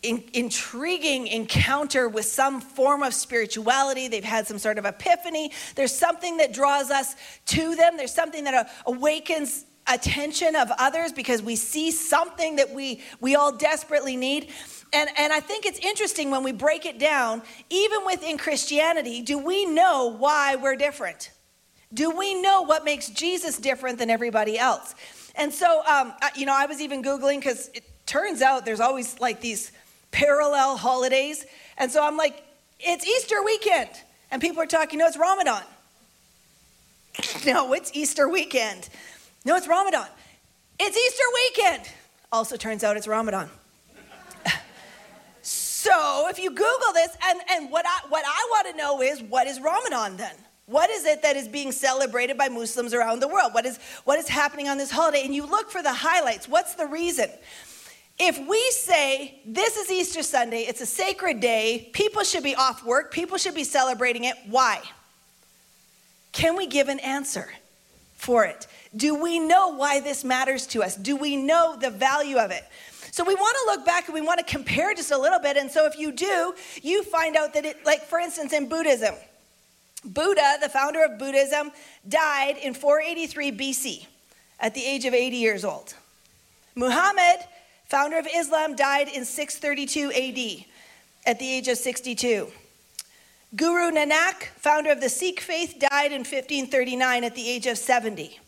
in, 0.02 0.24
intriguing 0.32 1.26
encounter 1.26 2.08
with 2.08 2.24
some 2.24 2.60
form 2.60 3.02
of 3.02 3.12
spirituality 3.12 4.08
they've 4.08 4.24
had 4.24 4.46
some 4.46 4.58
sort 4.58 4.78
of 4.78 4.86
epiphany 4.86 5.52
there's 5.74 5.94
something 5.94 6.38
that 6.38 6.54
draws 6.54 6.90
us 6.90 7.16
to 7.44 7.74
them 7.76 7.98
there's 7.98 8.14
something 8.14 8.44
that 8.44 8.54
uh, 8.54 8.64
awakens 8.86 9.66
attention 9.88 10.56
of 10.56 10.70
others 10.78 11.12
because 11.12 11.42
we 11.42 11.54
see 11.54 11.90
something 11.90 12.56
that 12.56 12.72
we 12.72 13.02
we 13.20 13.36
all 13.36 13.54
desperately 13.54 14.16
need 14.16 14.48
and, 14.94 15.08
and 15.16 15.32
I 15.32 15.40
think 15.40 15.64
it's 15.64 15.78
interesting 15.78 16.30
when 16.30 16.42
we 16.42 16.52
break 16.52 16.84
it 16.84 16.98
down, 16.98 17.40
even 17.70 18.04
within 18.04 18.36
Christianity, 18.36 19.22
do 19.22 19.38
we 19.38 19.64
know 19.64 20.14
why 20.18 20.56
we're 20.56 20.76
different? 20.76 21.30
Do 21.94 22.10
we 22.16 22.40
know 22.40 22.62
what 22.62 22.84
makes 22.84 23.08
Jesus 23.08 23.58
different 23.58 23.98
than 23.98 24.10
everybody 24.10 24.58
else? 24.58 24.94
And 25.34 25.52
so, 25.52 25.82
um, 25.86 26.12
you 26.36 26.46
know, 26.46 26.54
I 26.54 26.66
was 26.66 26.80
even 26.80 27.02
Googling 27.02 27.38
because 27.38 27.68
it 27.74 27.84
turns 28.06 28.42
out 28.42 28.64
there's 28.64 28.80
always 28.80 29.18
like 29.20 29.40
these 29.40 29.72
parallel 30.10 30.76
holidays. 30.76 31.46
And 31.78 31.90
so 31.90 32.04
I'm 32.04 32.16
like, 32.16 32.42
it's 32.80 33.06
Easter 33.06 33.42
weekend. 33.42 33.90
And 34.30 34.40
people 34.40 34.62
are 34.62 34.66
talking, 34.66 34.98
no, 34.98 35.06
it's 35.06 35.16
Ramadan. 35.16 35.62
no, 37.46 37.72
it's 37.72 37.90
Easter 37.94 38.28
weekend. 38.28 38.88
No, 39.44 39.56
it's 39.56 39.68
Ramadan. 39.68 40.06
It's 40.78 40.96
Easter 40.96 41.24
weekend. 41.34 41.90
Also 42.30 42.56
turns 42.56 42.82
out 42.84 42.96
it's 42.96 43.08
Ramadan. 43.08 43.50
so 45.42 46.28
if 46.28 46.38
you 46.38 46.50
Google 46.50 46.92
this, 46.94 47.16
and, 47.24 47.40
and 47.50 47.70
what 47.70 47.84
I, 47.86 48.08
what 48.08 48.24
I 48.26 48.48
want 48.50 48.68
to 48.68 48.76
know 48.76 49.02
is, 49.02 49.22
what 49.22 49.46
is 49.46 49.60
Ramadan 49.60 50.16
then? 50.16 50.34
What 50.66 50.90
is 50.90 51.04
it 51.04 51.22
that 51.22 51.36
is 51.36 51.48
being 51.48 51.72
celebrated 51.72 52.38
by 52.38 52.48
Muslims 52.48 52.94
around 52.94 53.20
the 53.20 53.28
world? 53.28 53.52
What 53.52 53.66
is, 53.66 53.78
what 54.04 54.18
is 54.18 54.28
happening 54.28 54.68
on 54.68 54.78
this 54.78 54.90
holiday? 54.90 55.24
And 55.24 55.34
you 55.34 55.44
look 55.44 55.70
for 55.70 55.82
the 55.82 55.92
highlights. 55.92 56.48
What's 56.48 56.74
the 56.74 56.86
reason? 56.86 57.28
If 58.18 58.38
we 58.46 58.60
say 58.70 59.40
this 59.44 59.76
is 59.76 59.90
Easter 59.90 60.22
Sunday, 60.22 60.62
it's 60.62 60.80
a 60.80 60.86
sacred 60.86 61.40
day, 61.40 61.90
people 61.92 62.22
should 62.22 62.44
be 62.44 62.54
off 62.54 62.84
work, 62.84 63.10
people 63.10 63.38
should 63.38 63.54
be 63.54 63.64
celebrating 63.64 64.24
it, 64.24 64.36
why? 64.48 64.80
Can 66.30 66.56
we 66.56 66.66
give 66.66 66.88
an 66.88 67.00
answer 67.00 67.52
for 68.14 68.44
it? 68.44 68.66
Do 68.94 69.20
we 69.20 69.38
know 69.38 69.74
why 69.74 70.00
this 70.00 70.22
matters 70.22 70.66
to 70.68 70.82
us? 70.82 70.94
Do 70.94 71.16
we 71.16 71.36
know 71.36 71.76
the 71.80 71.90
value 71.90 72.36
of 72.36 72.50
it? 72.50 72.64
So 73.10 73.24
we 73.24 73.34
want 73.34 73.56
to 73.62 73.72
look 73.72 73.86
back 73.86 74.06
and 74.06 74.14
we 74.14 74.20
want 74.20 74.38
to 74.38 74.44
compare 74.44 74.94
just 74.94 75.10
a 75.10 75.18
little 75.18 75.38
bit. 75.38 75.56
And 75.56 75.70
so 75.70 75.86
if 75.86 75.98
you 75.98 76.12
do, 76.12 76.54
you 76.82 77.02
find 77.02 77.36
out 77.36 77.52
that 77.54 77.64
it, 77.64 77.84
like 77.84 78.02
for 78.02 78.18
instance, 78.18 78.52
in 78.52 78.68
Buddhism, 78.68 79.14
Buddha, 80.04 80.58
the 80.60 80.68
founder 80.68 81.02
of 81.04 81.18
Buddhism, 81.18 81.70
died 82.08 82.56
in 82.56 82.74
483 82.74 83.52
BC 83.52 84.06
at 84.58 84.74
the 84.74 84.84
age 84.84 85.04
of 85.04 85.14
80 85.14 85.36
years 85.36 85.64
old. 85.64 85.94
Muhammad, 86.74 87.40
founder 87.86 88.18
of 88.18 88.26
Islam, 88.34 88.74
died 88.74 89.08
in 89.08 89.24
632 89.24 90.10
AD 90.10 90.66
at 91.26 91.38
the 91.38 91.48
age 91.48 91.68
of 91.68 91.78
62. 91.78 92.48
Guru 93.54 93.90
Nanak, 93.90 94.44
founder 94.56 94.90
of 94.90 95.00
the 95.00 95.10
Sikh 95.10 95.40
faith, 95.40 95.76
died 95.78 96.10
in 96.10 96.20
1539 96.20 97.24
at 97.24 97.34
the 97.34 97.48
age 97.48 97.66
of 97.66 97.76
70. 97.76 98.40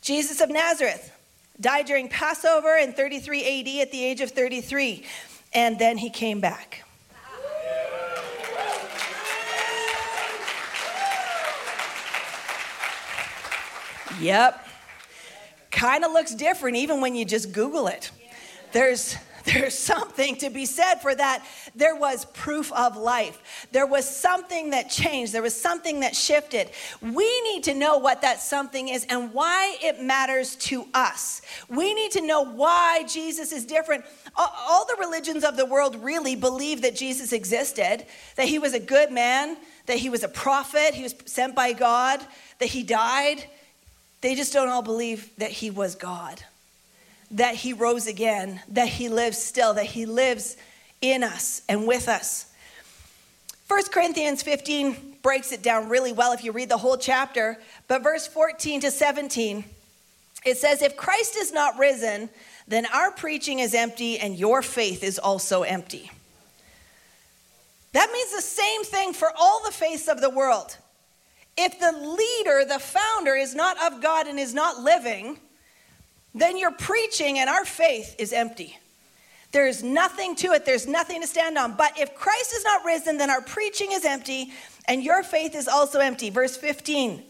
Jesus 0.00 0.40
of 0.40 0.48
Nazareth 0.48 1.12
died 1.60 1.84
during 1.84 2.08
Passover 2.08 2.76
in 2.76 2.94
33 2.94 3.40
AD 3.42 3.82
at 3.82 3.92
the 3.92 4.02
age 4.02 4.22
of 4.22 4.30
33, 4.30 5.04
and 5.52 5.78
then 5.78 5.98
he 5.98 6.08
came 6.08 6.40
back. 6.40 6.84
Yep. 14.20 14.66
Kind 15.70 16.04
of 16.04 16.12
looks 16.12 16.34
different 16.34 16.76
even 16.76 17.00
when 17.00 17.14
you 17.14 17.24
just 17.24 17.52
Google 17.52 17.86
it. 17.86 18.10
There's 18.72 19.16
there's 19.44 19.74
something 19.74 20.36
to 20.36 20.50
be 20.50 20.66
said 20.66 20.96
for 20.96 21.14
that. 21.14 21.44
There 21.74 21.96
was 21.96 22.24
proof 22.26 22.72
of 22.72 22.96
life. 22.96 23.66
There 23.72 23.86
was 23.86 24.08
something 24.08 24.70
that 24.70 24.90
changed. 24.90 25.32
There 25.32 25.42
was 25.42 25.58
something 25.58 26.00
that 26.00 26.14
shifted. 26.14 26.70
We 27.00 27.40
need 27.42 27.64
to 27.64 27.74
know 27.74 27.98
what 27.98 28.22
that 28.22 28.40
something 28.40 28.88
is 28.88 29.06
and 29.08 29.32
why 29.32 29.78
it 29.82 30.02
matters 30.02 30.56
to 30.56 30.86
us. 30.92 31.42
We 31.68 31.94
need 31.94 32.12
to 32.12 32.20
know 32.20 32.42
why 32.42 33.04
Jesus 33.08 33.52
is 33.52 33.64
different. 33.64 34.04
All 34.36 34.86
the 34.86 34.96
religions 35.00 35.44
of 35.44 35.56
the 35.56 35.66
world 35.66 35.96
really 35.96 36.36
believe 36.36 36.82
that 36.82 36.94
Jesus 36.94 37.32
existed, 37.32 38.06
that 38.36 38.46
he 38.46 38.58
was 38.58 38.74
a 38.74 38.80
good 38.80 39.10
man, 39.10 39.56
that 39.86 39.96
he 39.96 40.10
was 40.10 40.22
a 40.22 40.28
prophet, 40.28 40.94
he 40.94 41.02
was 41.02 41.14
sent 41.24 41.54
by 41.54 41.72
God, 41.72 42.20
that 42.58 42.68
he 42.68 42.82
died. 42.82 43.44
They 44.20 44.34
just 44.34 44.52
don't 44.52 44.68
all 44.68 44.82
believe 44.82 45.30
that 45.38 45.50
he 45.50 45.70
was 45.70 45.94
God 45.94 46.42
that 47.32 47.54
he 47.54 47.72
rose 47.72 48.06
again, 48.06 48.60
that 48.68 48.88
he 48.88 49.08
lives 49.08 49.38
still, 49.38 49.74
that 49.74 49.86
he 49.86 50.06
lives 50.06 50.56
in 51.00 51.22
us 51.22 51.62
and 51.68 51.86
with 51.86 52.08
us. 52.08 52.46
1 53.68 53.84
Corinthians 53.92 54.42
15 54.42 55.18
breaks 55.22 55.52
it 55.52 55.62
down 55.62 55.88
really 55.88 56.12
well 56.12 56.32
if 56.32 56.42
you 56.42 56.50
read 56.50 56.68
the 56.68 56.78
whole 56.78 56.96
chapter, 56.96 57.56
but 57.86 58.02
verse 58.02 58.26
14 58.26 58.80
to 58.80 58.90
17, 58.90 59.64
it 60.44 60.56
says, 60.56 60.82
If 60.82 60.96
Christ 60.96 61.36
is 61.36 61.52
not 61.52 61.78
risen, 61.78 62.30
then 62.66 62.86
our 62.86 63.12
preaching 63.12 63.60
is 63.60 63.74
empty 63.74 64.18
and 64.18 64.36
your 64.36 64.60
faith 64.60 65.04
is 65.04 65.18
also 65.18 65.62
empty. 65.62 66.10
That 67.92 68.10
means 68.12 68.34
the 68.34 68.42
same 68.42 68.82
thing 68.84 69.12
for 69.12 69.30
all 69.38 69.62
the 69.64 69.72
faiths 69.72 70.08
of 70.08 70.20
the 70.20 70.30
world. 70.30 70.76
If 71.62 71.78
the 71.78 71.92
leader, 71.92 72.64
the 72.64 72.78
founder, 72.78 73.34
is 73.34 73.54
not 73.54 73.76
of 73.92 74.00
God 74.00 74.26
and 74.26 74.38
is 74.40 74.54
not 74.54 74.82
living, 74.82 75.38
then 76.34 76.56
your 76.56 76.70
preaching 76.70 77.38
and 77.38 77.50
our 77.50 77.66
faith 77.66 78.16
is 78.18 78.32
empty. 78.32 78.78
There's 79.52 79.82
nothing 79.82 80.36
to 80.36 80.52
it, 80.52 80.64
there's 80.64 80.86
nothing 80.86 81.20
to 81.20 81.26
stand 81.26 81.58
on. 81.58 81.74
But 81.76 81.98
if 81.98 82.14
Christ 82.14 82.54
is 82.54 82.64
not 82.64 82.82
risen, 82.86 83.18
then 83.18 83.28
our 83.28 83.42
preaching 83.42 83.92
is 83.92 84.06
empty 84.06 84.52
and 84.86 85.04
your 85.04 85.22
faith 85.22 85.54
is 85.54 85.68
also 85.68 86.00
empty. 86.00 86.30
Verse 86.30 86.56
15. 86.56 87.24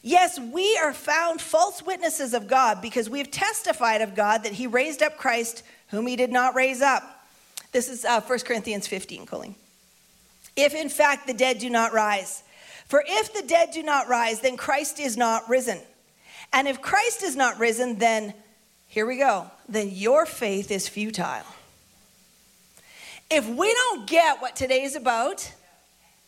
Yes, 0.00 0.40
we 0.40 0.78
are 0.78 0.94
found 0.94 1.38
false 1.38 1.82
witnesses 1.82 2.32
of 2.32 2.48
God 2.48 2.80
because 2.80 3.10
we 3.10 3.18
have 3.18 3.30
testified 3.30 4.00
of 4.00 4.14
God 4.14 4.44
that 4.44 4.52
he 4.52 4.66
raised 4.66 5.02
up 5.02 5.18
Christ, 5.18 5.62
whom 5.88 6.06
he 6.06 6.16
did 6.16 6.32
not 6.32 6.54
raise 6.54 6.80
up. 6.80 7.26
This 7.72 7.90
is 7.90 8.06
uh, 8.06 8.22
1 8.22 8.38
Corinthians 8.40 8.86
15, 8.86 9.26
Colleen. 9.26 9.56
If 10.56 10.74
in 10.74 10.88
fact 10.88 11.26
the 11.26 11.34
dead 11.34 11.58
do 11.58 11.68
not 11.68 11.92
rise, 11.92 12.44
for 12.88 13.04
if 13.06 13.32
the 13.34 13.42
dead 13.42 13.70
do 13.72 13.82
not 13.82 14.08
rise, 14.08 14.40
then 14.40 14.56
Christ 14.56 14.98
is 14.98 15.16
not 15.16 15.48
risen. 15.48 15.78
And 16.52 16.66
if 16.66 16.80
Christ 16.80 17.22
is 17.22 17.36
not 17.36 17.58
risen, 17.58 17.98
then 17.98 18.34
here 18.86 19.06
we 19.06 19.18
go, 19.18 19.50
then 19.68 19.90
your 19.90 20.24
faith 20.24 20.70
is 20.70 20.88
futile. 20.88 21.44
If 23.30 23.46
we 23.46 23.72
don't 23.72 24.06
get 24.08 24.40
what 24.40 24.56
today 24.56 24.82
is 24.82 24.96
about, 24.96 25.52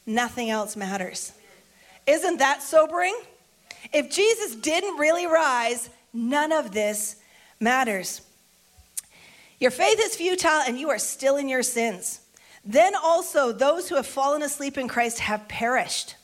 nothing 0.05 0.51
else 0.51 0.77
matters. 0.77 1.33
Isn't 2.07 2.39
that 2.39 2.63
sobering? 2.63 3.19
If 3.93 4.11
Jesus 4.11 4.55
didn't 4.55 4.99
really 4.99 5.27
rise, 5.27 5.89
none 6.13 6.53
of 6.53 6.73
this 6.73 7.17
matters. 7.59 8.21
Your 9.59 9.71
faith 9.71 9.99
is 9.99 10.15
futile 10.15 10.63
and 10.67 10.79
you 10.79 10.91
are 10.91 10.99
still 10.99 11.37
in 11.37 11.49
your 11.49 11.63
sins. 11.63 12.21
Then 12.65 12.95
also, 12.95 13.53
those 13.53 13.89
who 13.89 13.97
have 13.97 14.07
fallen 14.07 14.43
asleep 14.43 14.77
in 14.77 14.89
Christ 14.89 15.21
have 15.21 15.49
perished. 15.49 16.17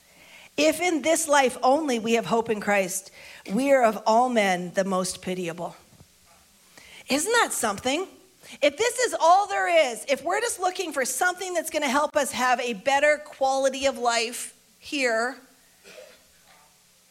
If 0.57 0.81
in 0.81 1.03
this 1.03 1.29
life 1.29 1.59
only 1.63 1.99
we 1.99 2.15
have 2.15 2.27
hope 2.27 2.49
in 2.49 2.61
Christ, 2.61 3.11
we 3.53 3.73
are 3.73 3.85
of 3.85 4.03
all 4.07 4.29
men 4.29 4.73
the 4.75 4.85
most 4.85 5.21
pitiable. 5.21 5.77
Isn't 7.09 7.33
that 7.33 7.53
something? 7.53 8.07
If 8.63 8.77
this 8.77 8.99
is 8.99 9.15
all 9.21 9.47
there 9.47 9.93
is, 9.93 10.05
if 10.09 10.25
we're 10.25 10.41
just 10.41 10.61
looking 10.61 10.93
for 10.93 11.05
something 11.05 11.53
that's 11.53 11.71
going 11.71 11.83
to 11.83 11.89
help 11.89 12.17
us 12.17 12.33
have 12.33 12.61
a 12.61 12.75
better 12.75 13.21
quality 13.25 13.87
of 13.87 13.99
life 13.99 14.55
here, 14.79 15.37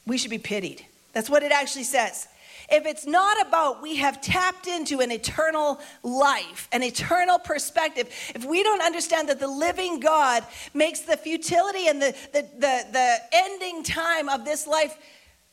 we 0.08 0.18
should 0.18 0.32
be 0.32 0.38
pitied. 0.38 0.86
That's 1.14 1.30
what 1.30 1.44
it 1.44 1.52
actually 1.52 1.84
says. 1.84 2.28
If 2.69 2.86
it's 2.86 3.05
not 3.05 3.45
about 3.45 3.81
we 3.81 3.98
have 3.98 4.22
tapped 4.22 4.67
into 4.67 5.00
an 5.00 5.12
eternal 5.12 5.79
life, 6.03 6.67
an 6.72 6.84
eternal 6.84 7.39
perspective, 7.39 8.10
if 8.34 8.43
we 8.45 8.63
don't 8.63 8.81
understand 8.81 9.29
that 9.29 9.39
the 9.39 9.48
living 9.48 10.00
God 10.00 10.43
makes 10.74 11.01
the 11.01 11.17
futility 11.17 11.88
and 11.88 12.01
the, 12.01 12.15
the, 12.34 12.41
the, 12.57 12.86
the 12.91 13.17
ending 13.34 13.84
time 13.84 14.29
of 14.29 14.45
this 14.45 14.67
life 14.67 14.98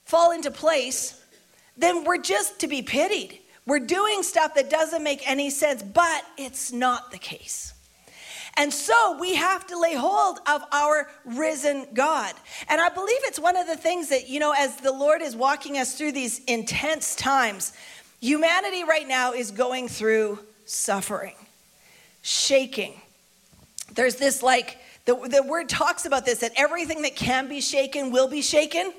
fall 0.05 0.33
into 0.33 0.51
place, 0.51 1.23
then 1.77 2.05
we're 2.05 2.19
just 2.19 2.61
to 2.61 2.67
be 2.67 2.83
pitied. 2.83 3.39
We're 3.67 3.81
doing 3.81 4.23
stuff 4.23 4.55
that 4.55 4.71
doesn't 4.71 5.05
make 5.05 5.29
any 5.29 5.51
sense, 5.51 5.83
but 5.83 6.25
it's 6.37 6.73
not 6.73 7.13
the 7.13 7.19
case. 7.19 7.75
And 8.57 8.73
so 8.73 9.17
we 9.19 9.35
have 9.35 9.67
to 9.69 9.79
lay 9.79 9.95
hold 9.95 10.39
of 10.47 10.63
our 10.73 11.09
risen 11.25 11.87
God. 11.95 12.35
And 12.69 12.81
I 12.81 12.91
believe 12.91 13.19
it's 13.23 13.39
one 13.39 13.57
of 13.57 13.67
the 13.67 13.77
things 13.77 14.11
that, 14.11 14.29
you 14.29 14.41
know, 14.41 14.53
as 14.57 14.77
the 14.77 14.93
Lord 14.93 15.23
is 15.23 15.35
walking 15.35 15.79
us 15.79 15.97
through 15.97 16.13
these 16.13 16.45
intense 16.45 17.15
times, 17.17 17.73
humanity 18.21 18.85
right 18.85 19.09
now 19.09 19.33
is 19.33 19.51
going 19.51 19.89
through 19.89 20.39
suffering, 20.67 21.35
shaking. 22.21 23.01
There's 23.95 24.17
this 24.17 24.43
like, 24.43 24.79
the, 25.07 25.15
the 25.15 25.43
word 25.43 25.69
talks 25.69 26.05
about 26.05 26.25
this 26.27 26.41
that 26.41 26.53
everything 26.57 27.03
that 27.03 27.17
can 27.17 27.49
be 27.49 27.61
shaken 27.61 28.13
will 28.13 28.29
be 28.29 28.43
shaken 28.43 28.93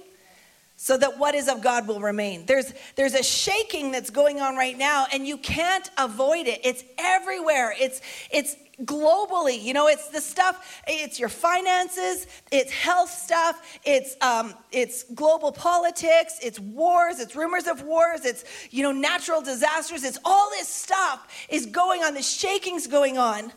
so 0.75 0.97
that 0.97 1.17
what 1.17 1.35
is 1.35 1.47
of 1.47 1.61
God 1.61 1.87
will 1.87 2.01
remain. 2.01 2.45
There's, 2.45 2.73
there's 2.95 3.13
a 3.13 3.23
shaking 3.23 3.91
that's 3.91 4.09
going 4.09 4.41
on 4.41 4.55
right 4.57 4.77
now, 4.77 5.05
and 5.13 5.25
you 5.25 5.37
can't 5.37 5.89
avoid 5.97 6.47
it. 6.47 6.59
It's 6.63 6.83
everywhere. 6.97 7.73
It's, 7.79 8.01
it's 8.31 8.55
globally. 8.81 9.61
You 9.61 9.73
know, 9.73 9.87
it's 9.87 10.09
the 10.09 10.21
stuff, 10.21 10.81
it's 10.87 11.19
your 11.19 11.29
finances, 11.29 12.27
it's 12.51 12.71
health 12.71 13.09
stuff, 13.09 13.79
it's, 13.83 14.15
um, 14.21 14.53
it's 14.71 15.03
global 15.13 15.51
politics, 15.51 16.39
it's 16.41 16.59
wars, 16.59 17.19
it's 17.19 17.35
rumors 17.35 17.67
of 17.67 17.83
wars, 17.83 18.25
it's, 18.25 18.43
you 18.71 18.83
know, 18.83 18.91
natural 18.91 19.41
disasters. 19.41 20.03
It's 20.03 20.19
all 20.25 20.49
this 20.49 20.67
stuff 20.67 21.27
is 21.49 21.65
going 21.67 22.03
on, 22.03 22.13
the 22.13 22.21
shaking's 22.21 22.87
going 22.87 23.17
on. 23.17 23.51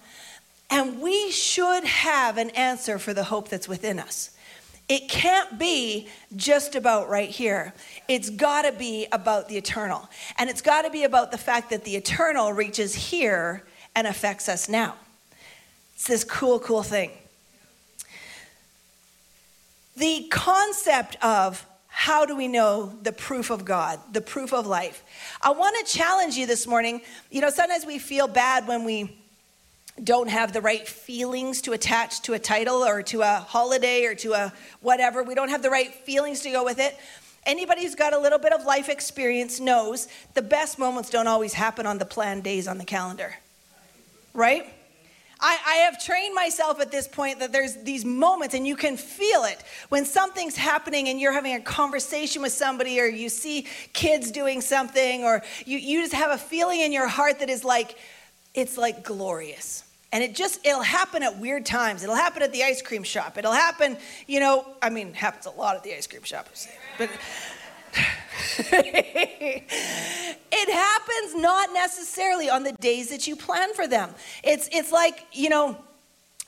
And 0.68 1.00
we 1.00 1.30
should 1.30 1.85
have 1.85 2.38
an 2.38 2.50
answer 2.50 2.99
for 2.99 3.14
the 3.14 3.25
hope 3.25 3.49
that's 3.49 3.68
within 3.68 4.00
us. 4.00 4.30
It 4.88 5.08
can't 5.08 5.58
be 5.58 6.08
just 6.37 6.76
about 6.76 7.08
right 7.08 7.28
here. 7.28 7.73
It's 8.08 8.30
got 8.30 8.62
to 8.62 8.73
be 8.73 9.06
about 9.11 9.49
the 9.49 9.56
eternal. 9.56 10.08
And 10.38 10.49
it's 10.49 10.62
got 10.62 10.82
to 10.82 10.90
be 10.90 11.04
about 11.04 11.32
the 11.32 11.38
fact 11.38 11.70
that 11.70 11.85
the 11.85 11.96
eternal 11.96 12.52
reaches 12.52 12.94
here 12.94 13.64
and 13.96 14.06
affects 14.06 14.49
us 14.49 14.68
now. 14.68 14.94
It's 15.97 16.07
this 16.07 16.25
cool, 16.25 16.61
cool 16.61 16.83
thing. 16.83 17.11
The 19.97 20.29
concept 20.31 21.17
of 21.25 21.67
how 21.88 22.26
do 22.26 22.37
we 22.37 22.49
know 22.49 22.93
the 23.03 23.12
proof 23.12 23.49
of 23.49 23.65
God, 23.65 23.99
the 24.12 24.21
proof 24.21 24.53
of 24.53 24.67
life? 24.67 25.03
I 25.41 25.53
want 25.53 25.75
to 25.85 25.91
challenge 25.91 26.37
you 26.37 26.47
this 26.47 26.67
morning. 26.67 27.00
You 27.31 27.41
know, 27.41 27.49
sometimes 27.49 27.87
we 27.87 27.99
feel 27.99 28.29
bad 28.29 28.69
when 28.69 28.85
we 28.85 29.17
don't 30.05 30.29
have 30.29 30.53
the 30.53 30.61
right 30.61 30.87
feelings 30.87 31.62
to 31.62 31.73
attach 31.73 32.21
to 32.23 32.35
a 32.35 32.38
title 32.38 32.85
or 32.85 33.03
to 33.05 33.23
a 33.23 33.37
holiday 33.49 34.05
or 34.05 34.15
to 34.17 34.35
a 34.35 34.53
whatever. 34.83 35.23
We 35.23 35.35
don't 35.35 35.49
have 35.49 35.62
the 35.62 35.71
right 35.71 35.93
feelings 35.93 36.41
to 36.43 36.50
go 36.50 36.62
with 36.62 36.79
it. 36.79 36.95
Anybody 37.47 37.85
who's 37.85 37.95
got 37.95 38.12
a 38.12 38.19
little 38.19 38.38
bit 38.38 38.53
of 38.53 38.67
life 38.67 38.91
experience 38.91 39.59
knows 39.61 40.09
the 40.35 40.43
best 40.43 40.79
moments 40.79 41.09
don't 41.09 41.26
always 41.26 41.55
happen 41.55 41.87
on 41.87 41.97
the 41.97 42.05
planned 42.05 42.45
days 42.45 42.69
on 42.69 42.76
the 42.76 42.85
calendar. 42.85 43.35
Right? 44.35 44.75
I, 45.38 45.59
I, 45.66 45.75
have 45.85 46.02
trained 46.02 46.35
myself 46.35 46.81
at 46.81 46.90
this 46.90 47.07
point 47.07 47.40
that 47.40 47.52
there's 47.52 47.76
these 47.83 48.07
moments 48.07 48.55
and 48.55 48.66
you 48.66 48.75
can 48.75 48.97
feel 48.97 49.45
it 49.45 49.62
when 49.90 50.07
something's 50.07 50.57
happening 50.57 51.09
and 51.09 51.21
you're 51.21 51.33
having 51.33 51.55
a 51.55 51.61
conversation 51.61 52.40
with 52.40 52.52
somebody 52.52 52.99
or 53.00 53.07
you 53.07 53.28
see 53.28 53.66
kids 53.93 54.31
doing 54.31 54.62
something 54.62 55.25
or 55.25 55.43
you, 55.66 55.76
you 55.76 56.00
just 56.00 56.14
have 56.14 56.31
a 56.31 56.38
feeling 56.38 56.81
in 56.81 56.90
your 56.90 57.07
heart 57.07 57.40
that 57.40 57.50
is 57.50 57.64
like, 57.64 57.99
it's 58.55 58.78
like 58.78 59.05
glorious. 59.05 59.85
And 60.12 60.25
it 60.25 60.35
just, 60.35 60.64
it'll 60.64 60.81
happen 60.81 61.23
at 61.23 61.38
weird 61.38 61.66
times. 61.66 62.02
It'll 62.02 62.14
happen 62.14 62.43
at 62.43 62.52
the 62.52 62.62
ice 62.62 62.81
cream 62.81 63.02
shop. 63.02 63.37
It'll 63.37 63.52
happen, 63.52 63.99
you 64.26 64.40
know, 64.40 64.66
I 64.81 64.88
mean, 64.88 65.12
happens 65.12 65.45
a 65.45 65.50
lot 65.50 65.76
at 65.76 65.83
the 65.83 65.95
ice 65.95 66.07
cream 66.07 66.23
shop, 66.23 66.49
but 66.97 67.11
it 68.59 70.71
happens 70.71 71.35
not 71.35 71.73
necessarily 71.73 72.49
on 72.49 72.62
the 72.62 72.73
days 72.73 73.11
that 73.11 73.26
you 73.26 73.37
plan 73.37 73.75
for 73.75 73.87
them. 73.87 74.11
It's, 74.43 74.69
it's 74.73 74.93
like, 74.93 75.26
you 75.33 75.49
know, 75.49 75.76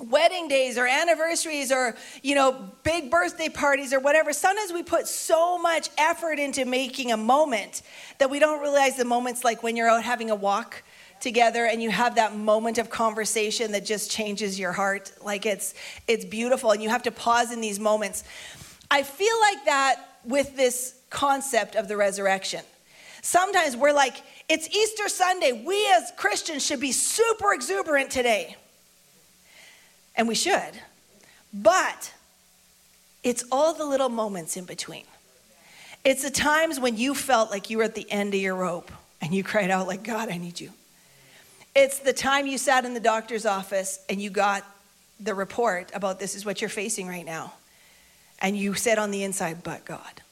wedding 0.01 0.47
days 0.47 0.79
or 0.79 0.87
anniversaries 0.87 1.73
or 1.73 1.97
you 2.23 2.35
know 2.35 2.71
big 2.85 3.11
birthday 3.11 3.49
parties 3.49 3.93
or 3.93 4.01
whatever. 4.01 4.33
Sometimes 4.33 4.73
we 4.73 4.83
put 4.83 5.09
so 5.09 5.59
much 5.59 5.89
effort 5.99 6.39
into 6.39 6.65
making 6.65 7.11
a 7.11 7.17
moment 7.17 7.83
that 8.19 8.31
we 8.31 8.39
don't 8.39 8.61
realize 8.61 8.97
the 8.97 9.05
moments 9.05 9.43
like 9.43 9.63
when 9.63 9.77
you're 9.77 9.89
out 9.89 10.05
having 10.05 10.31
a 10.31 10.37
walk 10.37 10.85
together 11.21 11.67
and 11.67 11.83
you 11.83 11.91
have 11.91 12.15
that 12.15 12.37
moment 12.37 12.79
of 12.79 12.91
conversation 12.91 13.73
that 13.73 13.85
just 13.85 14.11
changes 14.11 14.59
your 14.59 14.73
heart. 14.73 15.13
Like 15.23 15.47
it's 15.47 15.75
it's 16.07 16.25
beautiful 16.25 16.71
and 16.71 16.83
you 16.83 16.89
have 16.89 17.03
to 17.05 17.11
pause 17.11 17.53
in 17.53 17.61
these 17.61 17.81
moments. 17.81 18.25
I 18.91 19.03
feel 19.03 19.39
like 19.41 19.65
that 19.65 20.19
with 20.25 20.57
this 20.57 20.98
concept 21.11 21.75
of 21.75 21.89
the 21.89 21.97
resurrection 21.97 22.63
sometimes 23.23 23.77
we're 23.77 23.93
like 23.93 24.23
it's 24.49 24.69
easter 24.75 25.09
sunday 25.09 25.53
we 25.67 25.89
as 25.93 26.13
christians 26.17 26.65
should 26.65 26.81
be 26.81 26.93
super 26.93 27.53
exuberant 27.53 28.11
today 28.11 28.57
and 30.19 30.29
we 30.29 30.35
should. 30.35 30.73
But 31.55 32.13
it's 33.23 33.45
all 33.51 33.73
the 33.73 33.87
little 33.87 34.11
moments 34.11 34.57
in 34.59 34.65
between. 34.67 35.05
It's 36.05 36.23
the 36.23 36.31
times 36.31 36.79
when 36.79 36.97
you 36.97 37.15
felt 37.15 37.51
like 37.51 37.71
you 37.71 37.79
were 37.79 37.85
at 37.85 37.95
the 37.95 38.11
end 38.11 38.35
of 38.35 38.41
your 38.41 38.57
rope 38.57 38.91
and 39.23 39.33
you 39.33 39.43
cried 39.43 39.71
out 39.71 39.87
like, 39.87 40.03
God, 40.03 40.29
I 40.29 40.37
need 40.37 40.61
you. 40.61 40.73
It's 41.75 42.01
the 42.01 42.13
time 42.13 42.47
you 42.47 42.59
sat 42.59 42.85
in 42.85 42.95
the 42.95 43.01
doctor's 43.01 43.47
office 43.47 44.05
and 44.11 44.21
you 44.21 44.31
got 44.31 44.65
the 45.21 45.35
report 45.35 45.91
about 45.95 46.19
this 46.19 46.35
is 46.35 46.45
what 46.45 46.61
you're 46.61 46.69
facing 46.69 47.07
right 47.07 47.25
now. 47.25 47.55
And 48.41 48.57
you 48.57 48.75
said 48.75 48.99
on 48.99 49.11
the 49.11 49.23
inside, 49.23 49.63
but 49.63 49.85
God. 49.85 50.23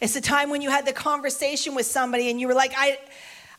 It's 0.00 0.14
the 0.14 0.20
time 0.20 0.50
when 0.50 0.62
you 0.62 0.70
had 0.70 0.86
the 0.86 0.92
conversation 0.92 1.74
with 1.74 1.86
somebody 1.86 2.30
and 2.30 2.40
you 2.40 2.48
were 2.48 2.54
like, 2.54 2.72
I, 2.76 2.98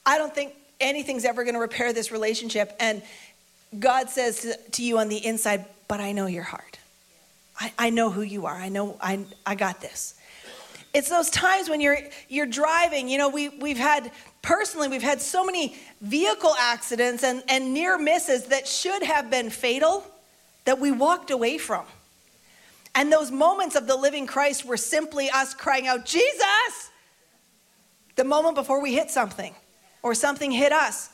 I 0.06 0.18
don't 0.18 0.34
think 0.34 0.54
anything's 0.80 1.26
ever 1.26 1.44
going 1.44 1.56
to 1.56 1.60
repair 1.60 1.94
this 1.94 2.12
relationship. 2.12 2.76
And 2.80 3.02
God 3.80 4.10
says 4.10 4.56
to 4.74 4.84
you 4.84 5.00
on 5.00 5.10
the 5.10 5.26
inside, 5.26 5.66
but 5.88 6.00
I 6.00 6.12
know 6.12 6.28
your 6.28 6.44
heart. 6.44 6.80
I, 7.60 7.74
I 7.78 7.90
know 7.90 8.10
who 8.10 8.22
you 8.22 8.46
are. 8.46 8.56
I 8.56 8.70
know 8.70 8.98
I, 9.02 9.26
I 9.46 9.56
got 9.56 9.82
this. 9.82 10.14
It's 10.94 11.10
those 11.10 11.30
times 11.30 11.70
when 11.70 11.82
you're 11.82 11.98
you're 12.30 12.46
driving, 12.46 13.10
you 13.10 13.18
know, 13.18 13.30
we 13.30 13.50
we've 13.50 13.78
had 13.78 14.12
personally, 14.42 14.88
we've 14.88 15.04
had 15.04 15.22
so 15.22 15.44
many 15.44 15.76
vehicle 16.02 16.56
accidents 16.58 17.24
and, 17.24 17.44
and 17.50 17.74
near 17.74 17.98
misses 17.98 18.46
that 18.46 18.68
should 18.68 19.04
have 19.04 19.30
been 19.30 19.50
fatal 19.50 20.04
that 20.66 20.80
we 20.80 20.92
walked 20.92 21.30
away 21.30 21.58
from. 21.58 21.86
And 22.98 23.14
those 23.14 23.30
moments 23.30 23.76
of 23.76 23.86
the 23.86 23.96
living 23.96 24.26
Christ 24.26 24.66
were 24.66 24.76
simply 24.76 25.30
us 25.30 25.54
crying 25.54 25.86
out, 25.86 26.04
Jesus! 26.04 26.90
The 28.16 28.24
moment 28.24 28.56
before 28.56 28.82
we 28.82 28.96
hit 28.96 29.12
something 29.12 29.54
or 30.02 30.16
something 30.16 30.50
hit 30.50 30.72
us. 30.72 31.12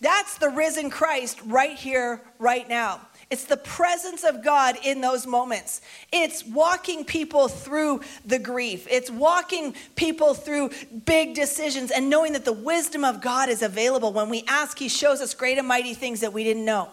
That's 0.00 0.38
the 0.38 0.48
risen 0.48 0.90
Christ 0.90 1.40
right 1.46 1.78
here, 1.78 2.20
right 2.40 2.68
now. 2.68 3.02
It's 3.30 3.44
the 3.44 3.58
presence 3.58 4.24
of 4.24 4.42
God 4.42 4.76
in 4.82 5.00
those 5.00 5.24
moments. 5.24 5.82
It's 6.10 6.44
walking 6.44 7.04
people 7.04 7.46
through 7.46 8.00
the 8.24 8.40
grief. 8.40 8.88
It's 8.90 9.08
walking 9.08 9.76
people 9.94 10.34
through 10.34 10.70
big 11.04 11.36
decisions 11.36 11.92
and 11.92 12.10
knowing 12.10 12.32
that 12.32 12.44
the 12.44 12.52
wisdom 12.52 13.04
of 13.04 13.20
God 13.20 13.48
is 13.48 13.62
available. 13.62 14.12
When 14.12 14.30
we 14.30 14.42
ask, 14.48 14.76
He 14.76 14.88
shows 14.88 15.20
us 15.20 15.32
great 15.34 15.58
and 15.58 15.68
mighty 15.68 15.94
things 15.94 16.22
that 16.22 16.32
we 16.32 16.42
didn't 16.42 16.64
know. 16.64 16.88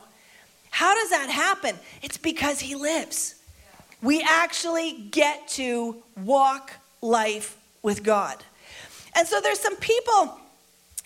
How 0.70 0.94
does 0.94 1.10
that 1.10 1.32
happen? 1.32 1.76
It's 2.04 2.18
because 2.18 2.60
He 2.60 2.76
lives. 2.76 3.37
We 4.02 4.24
actually 4.28 4.94
get 5.12 5.48
to 5.50 6.04
walk 6.24 6.74
life 7.02 7.58
with 7.82 8.04
God. 8.04 8.44
And 9.16 9.28
so 9.28 9.42
there's 9.42 9.60
some 9.60 9.76
people 9.78 10.40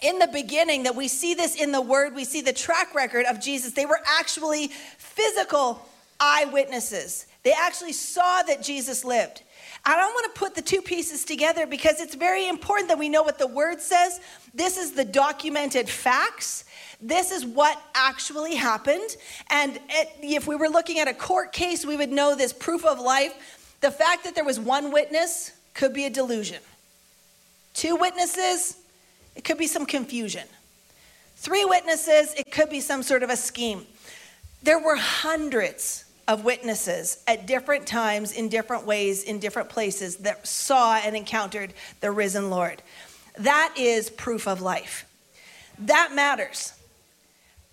in 0.02 0.20
the 0.20 0.28
beginning 0.28 0.84
that 0.84 0.96
we 0.96 1.08
see 1.08 1.34
this 1.34 1.56
in 1.56 1.72
the 1.72 1.82
word, 1.82 2.16
we 2.16 2.26
see 2.26 2.42
the 2.42 2.54
track 2.54 2.96
record 2.96 3.26
of 3.28 3.40
Jesus. 3.40 3.74
They 3.74 3.86
were 3.86 4.02
actually 4.06 4.70
physical 4.98 5.88
eyewitnesses. 6.20 7.28
They 7.44 7.54
actually 7.54 7.94
saw 7.94 8.42
that 8.44 8.64
Jesus 8.64 9.06
lived. 9.06 9.44
I 9.86 9.98
don't 9.98 10.14
want 10.14 10.34
to 10.34 10.40
put 10.40 10.56
the 10.56 10.62
two 10.62 10.82
pieces 10.82 11.26
together 11.26 11.66
because 11.66 12.00
it's 12.00 12.14
very 12.14 12.48
important 12.48 12.90
that 12.90 13.00
we 13.00 13.10
know 13.10 13.24
what 13.24 13.40
the 13.40 13.48
word 13.48 13.82
says. 13.82 14.20
This 14.54 14.78
is 14.78 14.92
the 14.92 15.06
documented 15.06 15.90
facts. 15.90 16.66
This 17.02 17.32
is 17.32 17.46
what 17.46 17.82
actually 17.96 18.56
happened. 18.56 19.16
And 19.50 19.80
it, 19.90 20.10
if 20.22 20.48
we 20.48 20.56
were 20.56 20.70
looking 20.70 21.00
at 21.00 21.08
a 21.08 21.14
court 21.14 21.52
case, 21.52 21.86
we 21.86 21.98
would 21.98 22.12
know 22.12 22.36
this 22.36 22.54
proof 22.54 22.86
of 22.86 23.00
life. 23.00 23.78
The 23.82 23.92
fact 23.92 24.24
that 24.26 24.36
there 24.36 24.46
was 24.46 24.60
one 24.60 24.92
witness 24.92 25.52
could 25.74 25.94
be 25.94 26.06
a 26.06 26.10
delusion. 26.10 26.60
Two 27.74 27.96
witnesses, 27.96 28.78
it 29.36 29.44
could 29.44 29.58
be 29.58 29.68
some 29.68 29.86
confusion. 29.86 30.48
Three 31.38 31.66
witnesses, 31.66 32.36
it 32.36 32.52
could 32.52 32.70
be 32.70 32.82
some 32.82 33.02
sort 33.02 33.24
of 33.24 33.32
a 33.32 33.36
scheme. 33.36 33.88
There 34.62 34.78
were 34.78 34.96
hundreds 34.96 36.06
of 36.28 36.44
witnesses 36.46 37.24
at 37.28 37.48
different 37.48 37.88
times, 37.88 38.32
in 38.32 38.48
different 38.48 38.86
ways, 38.86 39.24
in 39.24 39.40
different 39.40 39.70
places 39.70 40.18
that 40.18 40.46
saw 40.46 40.98
and 40.98 41.16
encountered 41.16 41.74
the 42.00 42.12
risen 42.12 42.52
Lord. 42.52 42.84
That 43.38 43.74
is 43.76 44.10
proof 44.12 44.48
of 44.48 44.62
life. 44.62 45.06
That 45.80 46.14
matters. 46.14 46.74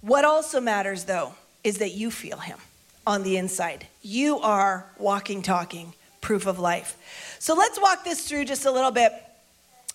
What 0.00 0.24
also 0.24 0.60
matters, 0.60 1.04
though, 1.04 1.34
is 1.64 1.78
that 1.78 1.92
you 1.92 2.10
feel 2.10 2.38
Him 2.38 2.58
on 3.06 3.22
the 3.22 3.36
inside. 3.36 3.86
You 4.02 4.38
are 4.40 4.86
walking, 4.98 5.42
talking 5.42 5.94
proof 6.20 6.46
of 6.46 6.58
life. 6.58 6.96
So 7.38 7.54
let's 7.54 7.80
walk 7.80 8.04
this 8.04 8.28
through 8.28 8.44
just 8.44 8.66
a 8.66 8.70
little 8.70 8.90
bit 8.90 9.12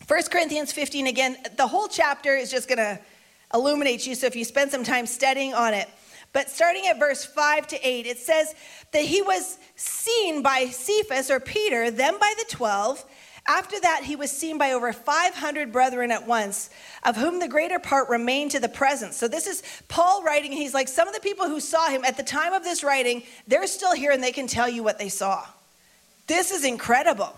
1 0.08 0.24
Corinthians 0.32 0.74
15, 0.74 1.08
again, 1.08 1.38
the 1.56 1.66
whole 1.66 1.88
chapter 1.88 2.36
is 2.36 2.52
just 2.52 2.68
going 2.68 2.78
to 2.78 3.00
illuminate 3.54 4.06
you. 4.06 4.16
So 4.16 4.28
if 4.28 4.36
you 4.36 4.44
spend 4.44 4.70
some 4.70 4.84
time 4.84 5.06
studying 5.06 5.54
on 5.54 5.74
it, 5.74 5.88
but 6.34 6.50
starting 6.50 6.88
at 6.88 7.00
verse 7.00 7.24
5 7.24 7.68
to 7.68 7.88
8, 7.88 8.06
it 8.06 8.18
says 8.18 8.54
that 8.92 9.04
he 9.04 9.22
was 9.22 9.58
seen 9.76 10.42
by 10.42 10.66
Cephas 10.66 11.32
or 11.32 11.39
Peter, 11.39 11.89
then 11.89 12.20
by 12.20 12.34
the 12.38 12.46
12. 12.50 13.06
After 13.46 13.78
that, 13.82 14.04
he 14.06 14.16
was 14.16 14.32
seen 14.32 14.58
by 14.58 14.72
over 14.72 14.94
500 14.94 15.72
brethren 15.72 16.12
at 16.12 16.26
once, 16.26 16.70
of 17.04 17.18
whom 17.18 17.40
the 17.40 17.48
greater 17.50 17.78
part 17.78 18.08
remain 18.08 18.48
to 18.50 18.60
the 18.60 18.70
present. 18.70 19.14
So, 19.14 19.28
this 19.28 19.48
is 19.48 19.64
Paul 19.90 20.24
writing, 20.24 20.54
he's 20.54 20.74
like, 20.74 20.88
Some 20.88 21.10
of 21.10 21.14
the 21.14 21.20
people 21.20 21.48
who 21.48 21.60
saw 21.60 21.90
him 21.90 22.06
at 22.06 22.16
the 22.16 22.24
time 22.24 22.54
of 22.54 22.64
this 22.64 22.84
writing, 22.84 23.24
they're 23.46 23.68
still 23.68 23.94
here 23.94 24.12
and 24.12 24.24
they 24.24 24.32
can 24.32 24.48
tell 24.48 24.70
you 24.70 24.82
what 24.82 24.98
they 24.98 25.10
saw. 25.10 25.46
This 26.28 26.52
is 26.52 26.64
incredible. 26.64 27.36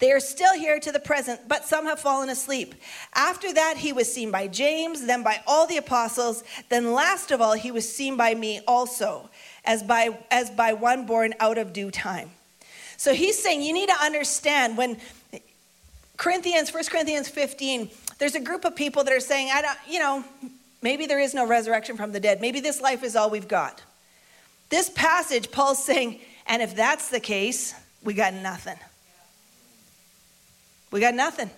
They 0.00 0.12
are 0.12 0.20
still 0.20 0.54
here 0.54 0.78
to 0.80 0.92
the 0.92 1.00
present, 1.00 1.48
but 1.48 1.64
some 1.64 1.86
have 1.86 2.00
fallen 2.00 2.28
asleep. 2.28 2.74
After 3.14 3.52
that, 3.52 3.76
he 3.78 3.92
was 3.92 4.12
seen 4.12 4.30
by 4.30 4.48
James, 4.48 5.06
then 5.06 5.22
by 5.22 5.40
all 5.46 5.66
the 5.66 5.78
apostles. 5.78 6.44
Then, 6.68 6.92
last 6.92 7.30
of 7.30 7.40
all, 7.40 7.54
he 7.54 7.70
was 7.70 7.90
seen 7.90 8.16
by 8.16 8.34
me 8.34 8.60
also, 8.66 9.30
as 9.64 9.82
by, 9.82 10.18
as 10.30 10.50
by 10.50 10.74
one 10.74 11.06
born 11.06 11.32
out 11.40 11.58
of 11.58 11.72
due 11.72 11.90
time. 11.90 12.30
So 12.96 13.14
he's 13.14 13.40
saying 13.40 13.62
you 13.62 13.72
need 13.72 13.88
to 13.88 14.02
understand 14.02 14.76
when 14.76 14.98
Corinthians, 16.16 16.72
1 16.72 16.84
Corinthians 16.84 17.28
15, 17.28 17.90
there's 18.18 18.34
a 18.34 18.40
group 18.40 18.64
of 18.64 18.76
people 18.76 19.04
that 19.04 19.12
are 19.12 19.20
saying, 19.20 19.50
I 19.52 19.62
don't, 19.62 19.78
you 19.88 19.98
know, 19.98 20.24
maybe 20.82 21.06
there 21.06 21.20
is 21.20 21.34
no 21.34 21.46
resurrection 21.46 21.96
from 21.96 22.12
the 22.12 22.20
dead. 22.20 22.40
Maybe 22.40 22.60
this 22.60 22.80
life 22.80 23.02
is 23.02 23.16
all 23.16 23.30
we've 23.30 23.48
got. 23.48 23.82
This 24.70 24.88
passage, 24.90 25.50
Paul's 25.50 25.84
saying, 25.84 26.20
and 26.46 26.62
if 26.62 26.74
that's 26.76 27.10
the 27.10 27.20
case, 27.20 27.74
we 28.02 28.14
got 28.14 28.34
nothing. 28.34 28.78
We 30.90 31.00
got 31.00 31.14
nothing. 31.14 31.50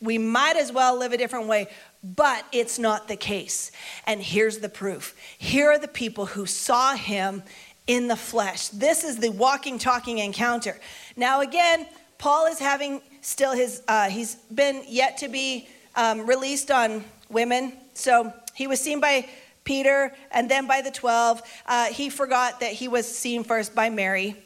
We 0.00 0.18
might 0.18 0.56
as 0.56 0.70
well 0.70 0.98
live 0.98 1.12
a 1.12 1.16
different 1.16 1.46
way, 1.46 1.68
but 2.02 2.44
it's 2.52 2.78
not 2.78 3.08
the 3.08 3.16
case. 3.16 3.72
And 4.06 4.22
here's 4.22 4.58
the 4.58 4.68
proof 4.68 5.16
here 5.38 5.70
are 5.70 5.78
the 5.78 5.88
people 5.88 6.26
who 6.26 6.46
saw 6.46 6.94
him 6.94 7.42
in 7.86 8.08
the 8.08 8.16
flesh. 8.16 8.68
This 8.68 9.04
is 9.04 9.18
the 9.18 9.30
walking, 9.30 9.78
talking 9.78 10.18
encounter. 10.18 10.78
Now, 11.16 11.40
again, 11.40 11.86
Paul 12.18 12.46
is 12.46 12.58
having 12.58 13.02
still 13.20 13.52
his, 13.52 13.82
uh, 13.88 14.08
he's 14.08 14.36
been 14.36 14.82
yet 14.88 15.18
to 15.18 15.28
be 15.28 15.68
um, 15.94 16.26
released 16.26 16.70
on 16.70 17.04
women. 17.28 17.74
So 17.94 18.32
he 18.54 18.66
was 18.66 18.80
seen 18.80 19.00
by 19.00 19.28
Peter 19.64 20.14
and 20.30 20.50
then 20.50 20.66
by 20.66 20.80
the 20.80 20.90
12. 20.90 21.42
Uh, 21.66 21.86
he 21.86 22.08
forgot 22.08 22.60
that 22.60 22.72
he 22.72 22.88
was 22.88 23.06
seen 23.06 23.44
first 23.44 23.74
by 23.74 23.90
Mary. 23.90 24.36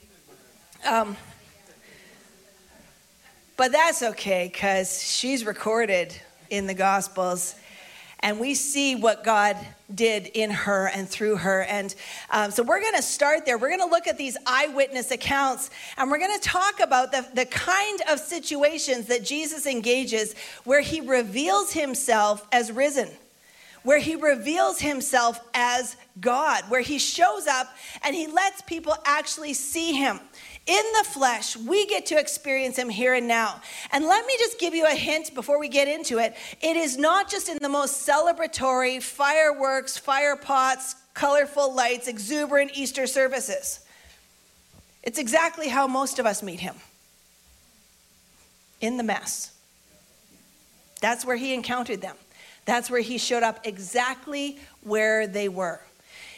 Um, 0.84 1.16
but 3.56 3.72
that's 3.72 4.02
okay 4.02 4.48
because 4.52 5.02
she's 5.02 5.44
recorded 5.44 6.14
in 6.50 6.66
the 6.66 6.74
Gospels. 6.74 7.56
And 8.20 8.38
we 8.38 8.54
see 8.54 8.94
what 8.94 9.24
God 9.24 9.56
did 9.94 10.26
in 10.26 10.50
her 10.50 10.88
and 10.88 11.08
through 11.08 11.36
her. 11.36 11.62
And 11.62 11.94
um, 12.30 12.50
so 12.50 12.62
we're 12.62 12.80
going 12.80 12.94
to 12.94 13.02
start 13.02 13.46
there. 13.46 13.56
We're 13.56 13.68
going 13.68 13.80
to 13.80 13.86
look 13.86 14.06
at 14.06 14.18
these 14.18 14.36
eyewitness 14.46 15.10
accounts 15.10 15.70
and 15.96 16.10
we're 16.10 16.18
going 16.18 16.38
to 16.38 16.48
talk 16.48 16.80
about 16.80 17.12
the, 17.12 17.26
the 17.34 17.46
kind 17.46 18.00
of 18.10 18.18
situations 18.18 19.06
that 19.06 19.24
Jesus 19.24 19.66
engages 19.66 20.34
where 20.64 20.80
he 20.80 21.00
reveals 21.00 21.72
himself 21.72 22.46
as 22.52 22.70
risen 22.70 23.08
where 23.84 23.98
he 23.98 24.16
reveals 24.16 24.80
himself 24.80 25.40
as 25.54 25.96
God, 26.20 26.64
where 26.68 26.80
he 26.80 26.98
shows 26.98 27.46
up 27.46 27.74
and 28.02 28.14
he 28.14 28.26
lets 28.26 28.60
people 28.62 28.94
actually 29.04 29.54
see 29.54 29.92
him 29.92 30.20
in 30.68 30.84
the 30.98 31.04
flesh, 31.04 31.56
we 31.56 31.86
get 31.86 32.06
to 32.06 32.18
experience 32.18 32.76
Him 32.76 32.90
here 32.90 33.14
and 33.14 33.26
now. 33.26 33.60
And 33.90 34.04
let 34.04 34.26
me 34.26 34.34
just 34.38 34.60
give 34.60 34.74
you 34.74 34.86
a 34.86 34.94
hint 34.94 35.34
before 35.34 35.58
we 35.58 35.68
get 35.68 35.88
into 35.88 36.18
it. 36.18 36.36
It 36.60 36.76
is 36.76 36.98
not 36.98 37.30
just 37.30 37.48
in 37.48 37.58
the 37.60 37.70
most 37.70 38.06
celebratory 38.06 39.02
fireworks, 39.02 39.96
fire 39.96 40.36
pots, 40.36 40.94
colorful 41.14 41.74
lights, 41.74 42.06
exuberant 42.06 42.72
Easter 42.74 43.06
services. 43.06 43.80
It's 45.02 45.18
exactly 45.18 45.68
how 45.68 45.86
most 45.86 46.18
of 46.18 46.26
us 46.26 46.42
meet 46.42 46.60
him 46.60 46.76
in 48.82 48.98
the 48.98 49.02
mess. 49.02 49.52
That's 51.00 51.24
where 51.24 51.36
he 51.36 51.54
encountered 51.54 52.02
them. 52.02 52.16
That's 52.66 52.90
where 52.90 53.00
he 53.00 53.16
showed 53.16 53.42
up 53.42 53.60
exactly 53.64 54.58
where 54.82 55.26
they 55.26 55.48
were 55.48 55.80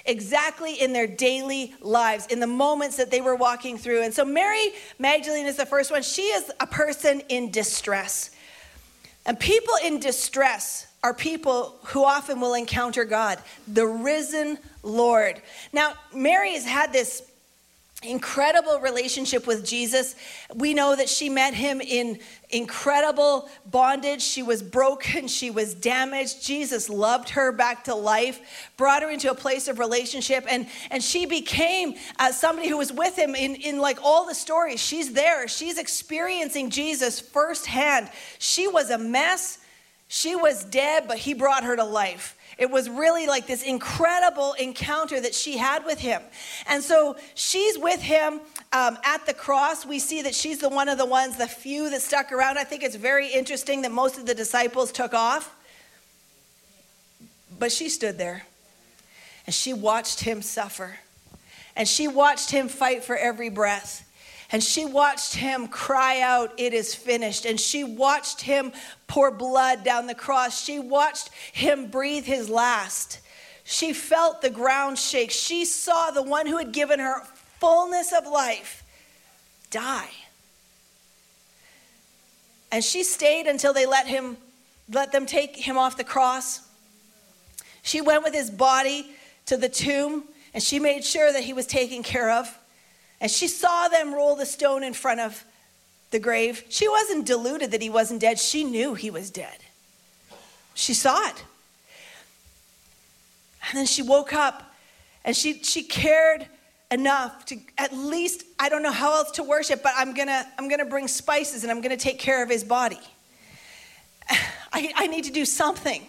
exactly 0.04 0.74
in 0.74 0.92
their 0.92 1.06
daily 1.06 1.74
lives, 1.80 2.26
in 2.26 2.40
the 2.40 2.46
moments 2.46 2.96
that 2.96 3.10
they 3.10 3.20
were 3.20 3.36
walking 3.36 3.78
through. 3.78 4.02
And 4.02 4.12
so 4.12 4.24
Mary 4.24 4.70
Magdalene 4.98 5.46
is 5.46 5.56
the 5.56 5.66
first 5.66 5.90
one. 5.90 6.02
She 6.02 6.22
is 6.22 6.50
a 6.60 6.66
person 6.66 7.20
in 7.28 7.50
distress. 7.50 8.30
And 9.26 9.38
people 9.38 9.74
in 9.84 10.00
distress 10.00 10.86
are 11.02 11.14
people 11.14 11.78
who 11.86 12.04
often 12.04 12.40
will 12.40 12.54
encounter 12.54 13.04
God, 13.04 13.38
the 13.66 13.86
risen 13.86 14.58
Lord. 14.82 15.40
Now, 15.72 15.94
Mary 16.14 16.54
has 16.54 16.64
had 16.64 16.92
this 16.92 17.29
incredible 18.02 18.80
relationship 18.80 19.46
with 19.46 19.64
Jesus. 19.64 20.14
We 20.54 20.72
know 20.72 20.96
that 20.96 21.08
she 21.08 21.28
met 21.28 21.52
him 21.52 21.82
in 21.82 22.18
incredible 22.48 23.50
bondage. 23.66 24.22
She 24.22 24.42
was 24.42 24.62
broken, 24.62 25.28
she 25.28 25.50
was 25.50 25.74
damaged. 25.74 26.42
Jesus 26.42 26.88
loved 26.88 27.30
her 27.30 27.52
back 27.52 27.84
to 27.84 27.94
life, 27.94 28.70
brought 28.76 29.02
her 29.02 29.10
into 29.10 29.30
a 29.30 29.34
place 29.34 29.68
of 29.68 29.78
relationship, 29.78 30.46
and, 30.48 30.66
and 30.90 31.02
she 31.02 31.26
became 31.26 31.94
uh, 32.18 32.32
somebody 32.32 32.68
who 32.68 32.78
was 32.78 32.92
with 32.92 33.16
him 33.16 33.34
in, 33.34 33.54
in 33.56 33.78
like 33.78 33.98
all 34.02 34.26
the 34.26 34.34
stories. 34.34 34.80
She's 34.80 35.12
there, 35.12 35.46
she's 35.46 35.78
experiencing 35.78 36.70
Jesus 36.70 37.20
firsthand. 37.20 38.08
She 38.38 38.66
was 38.66 38.90
a 38.90 38.98
mess. 38.98 39.58
She 40.12 40.34
was 40.34 40.64
dead, 40.64 41.04
but 41.06 41.18
he 41.18 41.34
brought 41.34 41.62
her 41.62 41.76
to 41.76 41.84
life. 41.84 42.36
It 42.60 42.70
was 42.70 42.90
really 42.90 43.26
like 43.26 43.46
this 43.46 43.62
incredible 43.62 44.52
encounter 44.52 45.18
that 45.18 45.34
she 45.34 45.56
had 45.56 45.82
with 45.86 45.98
him. 45.98 46.20
And 46.68 46.84
so 46.84 47.16
she's 47.34 47.78
with 47.78 48.02
him 48.02 48.38
um, 48.74 48.98
at 49.02 49.24
the 49.24 49.32
cross. 49.32 49.86
We 49.86 49.98
see 49.98 50.20
that 50.20 50.34
she's 50.34 50.58
the 50.58 50.68
one 50.68 50.90
of 50.90 50.98
the 50.98 51.06
ones, 51.06 51.38
the 51.38 51.48
few 51.48 51.88
that 51.88 52.02
stuck 52.02 52.32
around. 52.32 52.58
I 52.58 52.64
think 52.64 52.82
it's 52.82 52.96
very 52.96 53.28
interesting 53.28 53.80
that 53.82 53.92
most 53.92 54.18
of 54.18 54.26
the 54.26 54.34
disciples 54.34 54.92
took 54.92 55.14
off. 55.14 55.56
But 57.58 57.72
she 57.72 57.88
stood 57.88 58.18
there 58.18 58.44
and 59.46 59.54
she 59.54 59.72
watched 59.72 60.20
him 60.20 60.42
suffer. 60.42 60.98
And 61.74 61.88
she 61.88 62.08
watched 62.08 62.50
him 62.50 62.68
fight 62.68 63.04
for 63.04 63.16
every 63.16 63.48
breath. 63.48 64.06
And 64.52 64.62
she 64.62 64.84
watched 64.84 65.34
him 65.34 65.68
cry 65.68 66.20
out, 66.20 66.52
It 66.58 66.74
is 66.74 66.94
finished. 66.94 67.44
And 67.44 67.58
she 67.58 67.84
watched 67.84 68.40
him 68.40 68.72
pour 69.06 69.30
blood 69.30 69.84
down 69.84 70.06
the 70.06 70.14
cross. 70.14 70.62
She 70.62 70.78
watched 70.78 71.30
him 71.52 71.86
breathe 71.86 72.24
his 72.24 72.48
last. 72.48 73.20
She 73.64 73.92
felt 73.92 74.42
the 74.42 74.50
ground 74.50 74.98
shake. 74.98 75.30
She 75.30 75.64
saw 75.64 76.10
the 76.10 76.22
one 76.22 76.46
who 76.46 76.56
had 76.56 76.72
given 76.72 76.98
her 76.98 77.22
fullness 77.60 78.12
of 78.12 78.26
life 78.26 78.82
die. 79.70 80.10
And 82.72 82.82
she 82.82 83.04
stayed 83.04 83.46
until 83.46 83.72
they 83.72 83.86
let 83.86 84.06
him 84.06 84.36
let 84.92 85.12
them 85.12 85.24
take 85.24 85.54
him 85.56 85.78
off 85.78 85.96
the 85.96 86.04
cross. 86.04 86.68
She 87.82 88.00
went 88.00 88.24
with 88.24 88.34
his 88.34 88.50
body 88.50 89.06
to 89.46 89.56
the 89.56 89.68
tomb 89.68 90.24
and 90.52 90.60
she 90.62 90.80
made 90.80 91.04
sure 91.04 91.32
that 91.32 91.44
he 91.44 91.52
was 91.52 91.66
taken 91.66 92.02
care 92.02 92.30
of. 92.30 92.58
And 93.20 93.30
she 93.30 93.48
saw 93.48 93.88
them 93.88 94.14
roll 94.14 94.36
the 94.36 94.46
stone 94.46 94.82
in 94.82 94.94
front 94.94 95.20
of 95.20 95.44
the 96.10 96.18
grave. 96.18 96.64
She 96.68 96.88
wasn't 96.88 97.26
deluded 97.26 97.70
that 97.72 97.82
he 97.82 97.90
wasn't 97.90 98.20
dead. 98.20 98.38
She 98.38 98.64
knew 98.64 98.94
he 98.94 99.10
was 99.10 99.30
dead. 99.30 99.58
She 100.74 100.94
saw 100.94 101.28
it. 101.28 101.44
And 103.68 103.78
then 103.78 103.86
she 103.86 104.02
woke 104.02 104.32
up 104.32 104.74
and 105.24 105.36
she, 105.36 105.62
she 105.62 105.82
cared 105.82 106.46
enough 106.90 107.44
to 107.46 107.58
at 107.78 107.92
least, 107.92 108.44
I 108.58 108.68
don't 108.68 108.82
know 108.82 108.90
how 108.90 109.14
else 109.14 109.30
to 109.32 109.42
worship, 109.42 109.82
but 109.82 109.92
I'm 109.96 110.14
gonna, 110.14 110.46
I'm 110.58 110.68
gonna 110.68 110.86
bring 110.86 111.06
spices 111.06 111.62
and 111.62 111.70
I'm 111.70 111.80
gonna 111.80 111.96
take 111.96 112.18
care 112.18 112.42
of 112.42 112.48
his 112.48 112.64
body. 112.64 113.00
I, 114.30 114.92
I 114.96 115.06
need 115.06 115.24
to 115.24 115.32
do 115.32 115.44
something. 115.44 116.06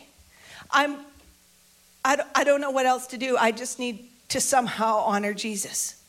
I'm, 0.71 0.97
I, 2.03 2.15
don't 2.15 2.29
I 2.33 2.43
don't 2.43 2.61
know 2.61 2.71
what 2.71 2.85
else 2.85 3.07
to 3.07 3.17
do. 3.17 3.37
I 3.37 3.51
just 3.51 3.77
need 3.77 4.07
to 4.29 4.39
somehow 4.39 4.99
honor 4.99 5.33
Jesus. 5.33 6.00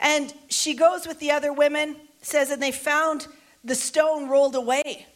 And 0.00 0.32
she 0.48 0.74
goes 0.74 1.06
with 1.06 1.18
the 1.20 1.30
other 1.30 1.52
women, 1.52 1.96
says, 2.22 2.50
and 2.50 2.62
they 2.62 2.72
found 2.72 3.26
the 3.64 3.74
stone 3.74 4.28
rolled 4.28 4.54
away. 4.54 5.06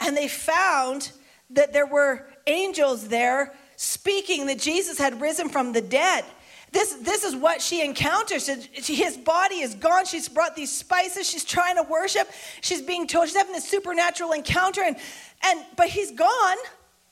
And 0.00 0.16
they 0.16 0.28
found 0.28 1.12
that 1.50 1.72
there 1.72 1.86
were 1.86 2.26
angels 2.46 3.08
there 3.08 3.54
speaking 3.76 4.46
that 4.46 4.58
Jesus 4.58 4.98
had 4.98 5.20
risen 5.20 5.48
from 5.48 5.72
the 5.72 5.80
dead. 5.80 6.24
This, 6.70 6.94
this 6.94 7.24
is 7.24 7.34
what 7.34 7.62
she 7.62 7.82
encounters. 7.82 8.46
His 8.46 9.16
body 9.16 9.60
is 9.60 9.74
gone. 9.74 10.04
She's 10.04 10.28
brought 10.28 10.54
these 10.54 10.70
spices. 10.70 11.28
She's 11.28 11.44
trying 11.44 11.76
to 11.76 11.82
worship. 11.82 12.28
She's 12.60 12.82
being 12.82 13.06
told 13.06 13.28
she's 13.28 13.36
having 13.36 13.54
this 13.54 13.68
supernatural 13.68 14.32
encounter, 14.32 14.82
and, 14.82 14.96
and 15.44 15.64
but 15.76 15.88
he's 15.88 16.10
gone, 16.10 16.56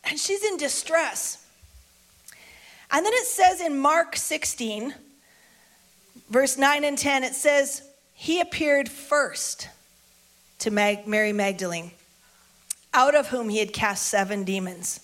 and 0.05 0.19
she's 0.19 0.45
in 0.45 0.59
distress. 0.59 1.47
And 2.91 3.05
then 3.05 3.13
it 3.15 3.27
says 3.27 3.61
in 3.61 3.79
Mark 3.79 4.17
16, 4.17 4.95
verse 6.31 6.57
9 6.57 6.85
and 6.85 6.99
10, 6.99 7.25
it 7.25 7.35
says, 7.35 7.83
He 8.15 8.41
appeared 8.41 8.89
first 8.89 9.69
to 10.61 10.71
Mag- 10.71 11.07
Mary 11.07 11.33
Magdalene, 11.33 11.91
out 12.95 13.15
of 13.15 13.29
whom 13.29 13.49
he 13.49 13.59
had 13.59 13.73
cast 13.73 14.07
seven 14.07 14.45
demons. 14.45 15.01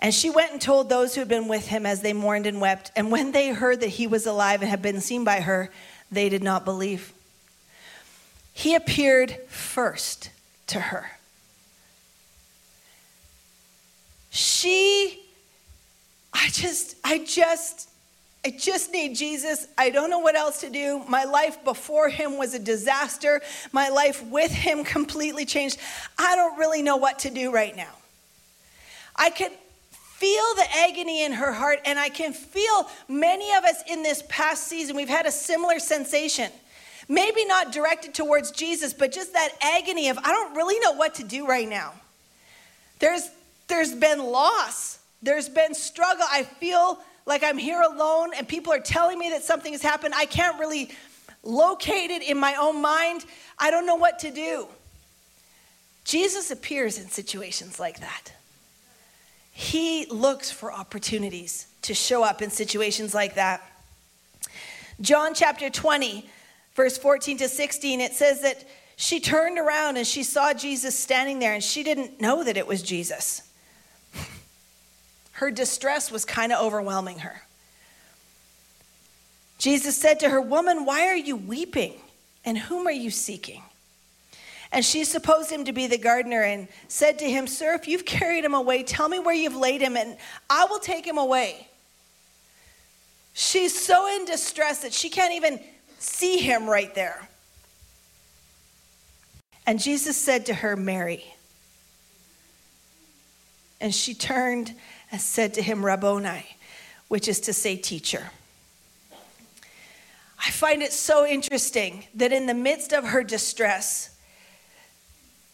And 0.00 0.14
she 0.14 0.30
went 0.30 0.52
and 0.52 0.60
told 0.60 0.88
those 0.88 1.14
who 1.14 1.20
had 1.20 1.28
been 1.28 1.48
with 1.48 1.66
him 1.66 1.84
as 1.84 2.02
they 2.02 2.12
mourned 2.12 2.46
and 2.46 2.60
wept. 2.60 2.92
And 2.94 3.10
when 3.10 3.32
they 3.32 3.50
heard 3.50 3.80
that 3.80 3.88
he 3.88 4.06
was 4.06 4.26
alive 4.26 4.60
and 4.60 4.70
had 4.70 4.82
been 4.82 5.00
seen 5.00 5.24
by 5.24 5.40
her, 5.40 5.70
they 6.10 6.28
did 6.28 6.42
not 6.42 6.64
believe. 6.64 7.12
He 8.52 8.74
appeared 8.74 9.36
first 9.48 10.30
to 10.68 10.80
her. 10.80 11.10
She, 14.30 15.20
I 16.32 16.48
just, 16.50 16.96
I 17.02 17.18
just, 17.18 17.88
I 18.44 18.50
just 18.50 18.92
need 18.92 19.16
Jesus. 19.16 19.66
I 19.76 19.90
don't 19.90 20.10
know 20.10 20.20
what 20.20 20.36
else 20.36 20.60
to 20.60 20.70
do. 20.70 21.02
My 21.08 21.24
life 21.24 21.62
before 21.64 22.08
him 22.08 22.38
was 22.38 22.54
a 22.54 22.58
disaster. 22.58 23.40
My 23.72 23.88
life 23.88 24.24
with 24.24 24.52
him 24.52 24.84
completely 24.84 25.44
changed. 25.44 25.78
I 26.16 26.36
don't 26.36 26.56
really 26.56 26.82
know 26.82 26.96
what 26.96 27.18
to 27.20 27.30
do 27.30 27.52
right 27.52 27.76
now. 27.76 27.92
I 29.16 29.30
can 29.30 29.50
feel 30.18 30.54
the 30.56 30.66
agony 30.78 31.24
in 31.24 31.32
her 31.32 31.52
heart, 31.52 31.78
and 31.84 31.98
I 31.98 32.08
can 32.08 32.32
feel 32.32 32.88
many 33.08 33.54
of 33.54 33.64
us 33.64 33.82
in 33.88 34.02
this 34.02 34.22
past 34.28 34.66
season, 34.66 34.96
we've 34.96 35.08
had 35.08 35.26
a 35.26 35.30
similar 35.30 35.78
sensation. 35.78 36.50
Maybe 37.08 37.44
not 37.44 37.72
directed 37.72 38.14
towards 38.14 38.50
Jesus, 38.50 38.92
but 38.92 39.12
just 39.12 39.32
that 39.32 39.50
agony 39.60 40.08
of, 40.08 40.18
I 40.18 40.32
don't 40.32 40.54
really 40.54 40.78
know 40.80 40.92
what 40.92 41.14
to 41.16 41.24
do 41.24 41.46
right 41.46 41.68
now. 41.68 41.94
There's, 42.98 43.30
there's 43.68 43.94
been 43.94 44.18
loss, 44.18 44.98
there's 45.22 45.48
been 45.48 45.72
struggle. 45.74 46.26
I 46.30 46.42
feel 46.42 46.98
like 47.28 47.44
I'm 47.44 47.58
here 47.58 47.82
alone 47.82 48.30
and 48.36 48.48
people 48.48 48.72
are 48.72 48.80
telling 48.80 49.18
me 49.18 49.28
that 49.30 49.42
something 49.42 49.72
has 49.72 49.82
happened. 49.82 50.14
I 50.16 50.24
can't 50.24 50.58
really 50.58 50.90
locate 51.44 52.10
it 52.10 52.22
in 52.22 52.40
my 52.40 52.54
own 52.54 52.80
mind. 52.80 53.24
I 53.58 53.70
don't 53.70 53.86
know 53.86 53.96
what 53.96 54.18
to 54.20 54.30
do. 54.30 54.66
Jesus 56.04 56.50
appears 56.50 56.98
in 56.98 57.08
situations 57.08 57.78
like 57.78 58.00
that. 58.00 58.32
He 59.52 60.06
looks 60.06 60.50
for 60.50 60.72
opportunities 60.72 61.66
to 61.82 61.92
show 61.92 62.24
up 62.24 62.40
in 62.40 62.48
situations 62.48 63.14
like 63.14 63.34
that. 63.34 63.60
John 65.00 65.34
chapter 65.34 65.68
20, 65.68 66.28
verse 66.74 66.96
14 66.96 67.38
to 67.38 67.48
16, 67.48 68.00
it 68.00 68.14
says 68.14 68.40
that 68.40 68.64
she 68.96 69.20
turned 69.20 69.58
around 69.58 69.98
and 69.98 70.06
she 70.06 70.22
saw 70.22 70.54
Jesus 70.54 70.98
standing 70.98 71.40
there 71.40 71.52
and 71.52 71.62
she 71.62 71.82
didn't 71.82 72.22
know 72.22 72.42
that 72.42 72.56
it 72.56 72.66
was 72.66 72.82
Jesus. 72.82 73.42
Her 75.38 75.52
distress 75.52 76.10
was 76.10 76.24
kind 76.24 76.52
of 76.52 76.60
overwhelming 76.60 77.20
her. 77.20 77.42
Jesus 79.58 79.96
said 79.96 80.18
to 80.20 80.28
her, 80.28 80.40
Woman, 80.40 80.84
why 80.84 81.06
are 81.06 81.16
you 81.16 81.36
weeping? 81.36 81.94
And 82.44 82.58
whom 82.58 82.88
are 82.88 82.92
you 82.92 83.12
seeking? 83.12 83.62
And 84.72 84.84
she 84.84 85.04
supposed 85.04 85.48
him 85.48 85.64
to 85.66 85.72
be 85.72 85.86
the 85.86 85.96
gardener 85.96 86.42
and 86.42 86.66
said 86.88 87.20
to 87.20 87.30
him, 87.30 87.46
Sir, 87.46 87.74
if 87.74 87.86
you've 87.86 88.04
carried 88.04 88.44
him 88.44 88.52
away, 88.52 88.82
tell 88.82 89.08
me 89.08 89.20
where 89.20 89.34
you've 89.34 89.54
laid 89.54 89.80
him, 89.80 89.96
and 89.96 90.16
I 90.50 90.64
will 90.64 90.80
take 90.80 91.06
him 91.06 91.18
away. 91.18 91.68
She's 93.32 93.80
so 93.80 94.12
in 94.16 94.24
distress 94.24 94.80
that 94.80 94.92
she 94.92 95.08
can't 95.08 95.34
even 95.34 95.60
see 96.00 96.38
him 96.38 96.68
right 96.68 96.92
there. 96.96 97.28
And 99.68 99.78
Jesus 99.80 100.16
said 100.16 100.46
to 100.46 100.54
her, 100.54 100.74
Mary. 100.74 101.24
And 103.80 103.94
she 103.94 104.14
turned 104.14 104.74
and 105.10 105.20
said 105.20 105.54
to 105.54 105.62
him, 105.62 105.84
Rabboni, 105.84 106.44
which 107.08 107.28
is 107.28 107.40
to 107.40 107.52
say, 107.52 107.76
teacher. 107.76 108.30
I 110.38 110.50
find 110.50 110.82
it 110.82 110.92
so 110.92 111.26
interesting 111.26 112.06
that 112.14 112.32
in 112.32 112.46
the 112.46 112.54
midst 112.54 112.92
of 112.92 113.04
her 113.04 113.24
distress, 113.24 114.16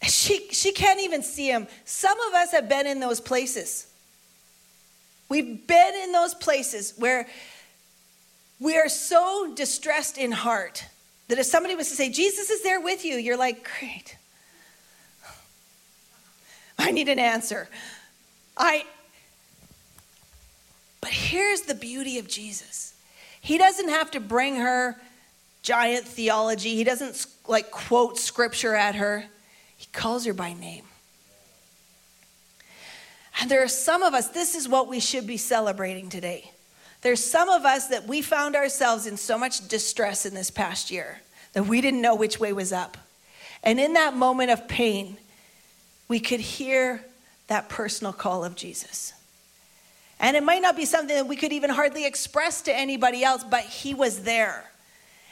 she, 0.03 0.47
she 0.51 0.71
can't 0.71 1.01
even 1.01 1.23
see 1.23 1.47
him. 1.47 1.67
Some 1.85 2.19
of 2.27 2.33
us 2.33 2.51
have 2.51 2.69
been 2.69 2.85
in 2.85 2.99
those 2.99 3.19
places. 3.19 3.87
We 5.29 5.41
We've 5.41 5.67
been 5.67 5.95
in 6.03 6.11
those 6.11 6.35
places 6.35 6.93
where 6.97 7.27
we 8.59 8.77
are 8.77 8.89
so 8.89 9.53
distressed 9.55 10.17
in 10.17 10.31
heart 10.31 10.85
that 11.27 11.39
if 11.39 11.45
somebody 11.45 11.75
was 11.75 11.89
to 11.89 11.95
say, 11.95 12.09
Jesus 12.09 12.49
is 12.49 12.61
there 12.61 12.79
with 12.79 13.03
you, 13.03 13.15
you're 13.15 13.37
like, 13.37 13.67
great. 13.79 14.15
I 16.77 16.91
need 16.91 17.09
an 17.09 17.19
answer. 17.19 17.67
I 18.55 18.85
But 21.05 21.13
here's 21.13 21.61
the 21.61 21.75
beauty 21.75 22.17
of 22.17 22.27
Jesus. 22.27 22.95
He 23.39 23.59
doesn't 23.59 23.89
have 23.89 24.09
to 24.09 24.19
bring 24.19 24.55
her 24.55 24.99
giant 25.61 26.07
theology. 26.07 26.73
He 26.75 26.83
doesn't 26.83 27.27
like 27.47 27.69
quote 27.69 28.17
scripture 28.17 28.73
at 28.73 28.95
her. 28.95 29.23
He 29.77 29.85
calls 29.93 30.25
her 30.25 30.33
by 30.33 30.53
name. 30.53 30.83
And 33.39 33.51
there 33.51 33.61
are 33.61 33.67
some 33.67 34.01
of 34.01 34.15
us, 34.15 34.29
this 34.29 34.55
is 34.55 34.67
what 34.67 34.87
we 34.87 34.99
should 34.99 35.27
be 35.27 35.37
celebrating 35.37 36.09
today. 36.09 36.49
There's 37.01 37.23
some 37.23 37.49
of 37.49 37.65
us 37.65 37.89
that 37.89 38.07
we 38.07 38.23
found 38.23 38.55
ourselves 38.55 39.05
in 39.05 39.15
so 39.15 39.37
much 39.37 39.67
distress 39.67 40.25
in 40.25 40.33
this 40.33 40.49
past 40.49 40.89
year 40.89 41.21
that 41.53 41.67
we 41.67 41.81
didn't 41.81 42.01
know 42.01 42.15
which 42.15 42.39
way 42.39 42.51
was 42.51 42.73
up. 42.73 42.97
And 43.61 43.79
in 43.79 43.93
that 43.93 44.15
moment 44.15 44.49
of 44.49 44.67
pain, 44.67 45.17
we 46.07 46.19
could 46.19 46.39
hear 46.39 47.05
that 47.45 47.69
personal 47.69 48.11
call 48.11 48.43
of 48.43 48.55
Jesus. 48.55 49.13
And 50.19 50.37
it 50.37 50.43
might 50.43 50.61
not 50.61 50.75
be 50.75 50.85
something 50.85 51.15
that 51.15 51.27
we 51.27 51.35
could 51.35 51.51
even 51.51 51.69
hardly 51.69 52.05
express 52.05 52.61
to 52.63 52.75
anybody 52.75 53.23
else, 53.23 53.43
but 53.43 53.63
He 53.63 53.93
was 53.93 54.23
there. 54.23 54.71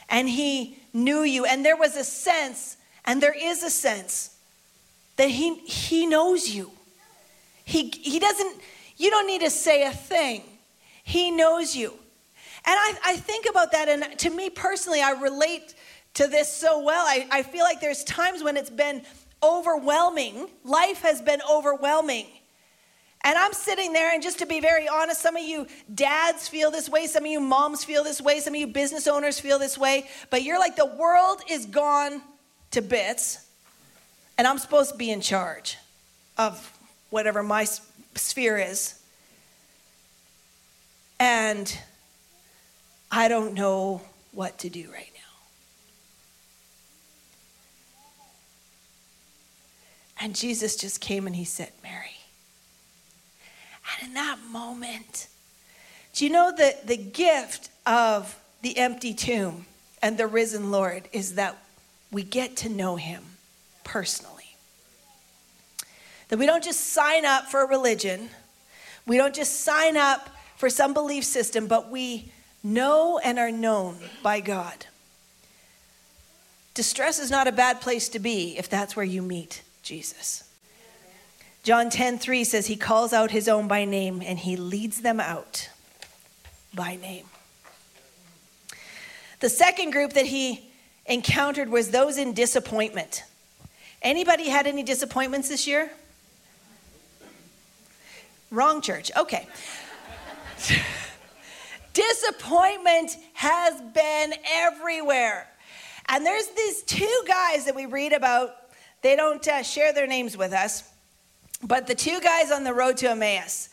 And 0.08 0.28
He 0.28 0.78
knew 0.92 1.22
you. 1.22 1.44
And 1.44 1.64
there 1.64 1.76
was 1.76 1.96
a 1.96 2.04
sense, 2.04 2.76
and 3.04 3.22
there 3.22 3.34
is 3.36 3.62
a 3.62 3.70
sense, 3.70 4.36
that 5.16 5.30
He, 5.30 5.54
he 5.56 6.06
knows 6.06 6.48
you. 6.48 6.70
He, 7.64 7.90
he 7.90 8.18
doesn't, 8.18 8.60
you 8.96 9.10
don't 9.10 9.26
need 9.26 9.40
to 9.40 9.50
say 9.50 9.84
a 9.84 9.90
thing. 9.90 10.42
He 11.02 11.30
knows 11.30 11.74
you. 11.74 11.94
And 12.66 12.76
I, 12.78 12.94
I 13.04 13.16
think 13.16 13.46
about 13.48 13.72
that, 13.72 13.88
and 13.88 14.18
to 14.18 14.30
me 14.30 14.50
personally, 14.50 15.02
I 15.02 15.12
relate 15.12 15.74
to 16.14 16.26
this 16.26 16.50
so 16.50 16.82
well. 16.82 17.04
I, 17.06 17.26
I 17.30 17.42
feel 17.42 17.64
like 17.64 17.80
there's 17.80 18.04
times 18.04 18.42
when 18.42 18.56
it's 18.56 18.70
been 18.70 19.02
overwhelming. 19.42 20.48
Life 20.64 21.02
has 21.02 21.20
been 21.20 21.40
overwhelming. 21.50 22.26
And 23.26 23.38
I'm 23.38 23.54
sitting 23.54 23.94
there, 23.94 24.12
and 24.12 24.22
just 24.22 24.38
to 24.40 24.46
be 24.46 24.60
very 24.60 24.86
honest, 24.86 25.22
some 25.22 25.34
of 25.34 25.42
you 25.42 25.66
dads 25.94 26.46
feel 26.46 26.70
this 26.70 26.90
way, 26.90 27.06
some 27.06 27.24
of 27.24 27.30
you 27.30 27.40
moms 27.40 27.82
feel 27.82 28.04
this 28.04 28.20
way, 28.20 28.38
some 28.40 28.52
of 28.52 28.60
you 28.60 28.66
business 28.66 29.06
owners 29.06 29.40
feel 29.40 29.58
this 29.58 29.78
way, 29.78 30.06
but 30.28 30.42
you're 30.42 30.58
like, 30.58 30.76
the 30.76 30.84
world 30.84 31.40
is 31.48 31.64
gone 31.64 32.20
to 32.72 32.82
bits, 32.82 33.46
and 34.36 34.46
I'm 34.46 34.58
supposed 34.58 34.92
to 34.92 34.98
be 34.98 35.10
in 35.10 35.22
charge 35.22 35.78
of 36.36 36.70
whatever 37.08 37.42
my 37.42 37.64
sphere 38.14 38.58
is. 38.58 39.00
And 41.18 41.74
I 43.10 43.28
don't 43.28 43.54
know 43.54 44.02
what 44.32 44.58
to 44.58 44.68
do 44.68 44.90
right 44.92 45.10
now. 45.14 45.20
And 50.20 50.34
Jesus 50.34 50.76
just 50.76 51.00
came 51.00 51.26
and 51.26 51.34
he 51.34 51.44
said, 51.44 51.70
Mary. 51.82 52.16
And 54.00 54.08
in 54.08 54.14
that 54.14 54.38
moment, 54.50 55.28
do 56.14 56.24
you 56.24 56.30
know 56.30 56.52
that 56.56 56.86
the 56.86 56.96
gift 56.96 57.70
of 57.86 58.38
the 58.62 58.78
empty 58.78 59.14
tomb 59.14 59.66
and 60.02 60.16
the 60.16 60.26
risen 60.26 60.70
Lord 60.70 61.08
is 61.12 61.34
that 61.34 61.58
we 62.10 62.22
get 62.22 62.56
to 62.58 62.68
know 62.68 62.96
him 62.96 63.22
personally? 63.82 64.56
That 66.28 66.38
we 66.38 66.46
don't 66.46 66.64
just 66.64 66.92
sign 66.92 67.24
up 67.24 67.46
for 67.46 67.62
a 67.62 67.68
religion, 67.68 68.30
we 69.06 69.16
don't 69.16 69.34
just 69.34 69.60
sign 69.60 69.96
up 69.96 70.30
for 70.56 70.70
some 70.70 70.94
belief 70.94 71.24
system, 71.24 71.66
but 71.66 71.90
we 71.90 72.32
know 72.62 73.18
and 73.18 73.38
are 73.38 73.50
known 73.50 73.98
by 74.22 74.40
God. 74.40 74.86
Distress 76.72 77.18
is 77.18 77.30
not 77.30 77.46
a 77.46 77.52
bad 77.52 77.80
place 77.80 78.08
to 78.10 78.18
be 78.18 78.56
if 78.56 78.68
that's 78.68 78.96
where 78.96 79.04
you 79.04 79.20
meet 79.20 79.62
Jesus. 79.82 80.43
John 81.64 81.88
10 81.88 82.18
3 82.18 82.44
says, 82.44 82.66
He 82.66 82.76
calls 82.76 83.12
out 83.14 83.30
His 83.30 83.48
own 83.48 83.66
by 83.66 83.86
name 83.86 84.22
and 84.24 84.38
He 84.38 84.56
leads 84.56 85.00
them 85.00 85.18
out 85.18 85.70
by 86.74 86.96
name. 86.96 87.24
The 89.40 89.48
second 89.48 89.90
group 89.90 90.12
that 90.12 90.26
He 90.26 90.70
encountered 91.06 91.70
was 91.70 91.90
those 91.90 92.18
in 92.18 92.34
disappointment. 92.34 93.24
Anybody 94.02 94.50
had 94.50 94.66
any 94.66 94.82
disappointments 94.82 95.48
this 95.48 95.66
year? 95.66 95.90
Wrong 98.50 98.82
church. 98.82 99.10
Okay. 99.16 99.48
Disappointment 101.94 103.16
has 103.32 103.80
been 103.94 104.34
everywhere. 104.46 105.48
And 106.08 106.26
there's 106.26 106.48
these 106.48 106.82
two 106.82 107.22
guys 107.26 107.64
that 107.64 107.74
we 107.74 107.86
read 107.86 108.12
about 108.12 108.50
they 109.00 109.16
don't 109.16 109.46
uh, 109.46 109.62
share 109.62 109.92
their 109.92 110.06
names 110.06 110.36
with 110.36 110.52
us, 110.52 110.82
but 111.62 111.86
the 111.86 111.94
two 111.94 112.20
guys 112.20 112.50
on 112.50 112.64
the 112.64 112.74
road 112.74 112.96
to 112.98 113.10
Emmaus. 113.10 113.68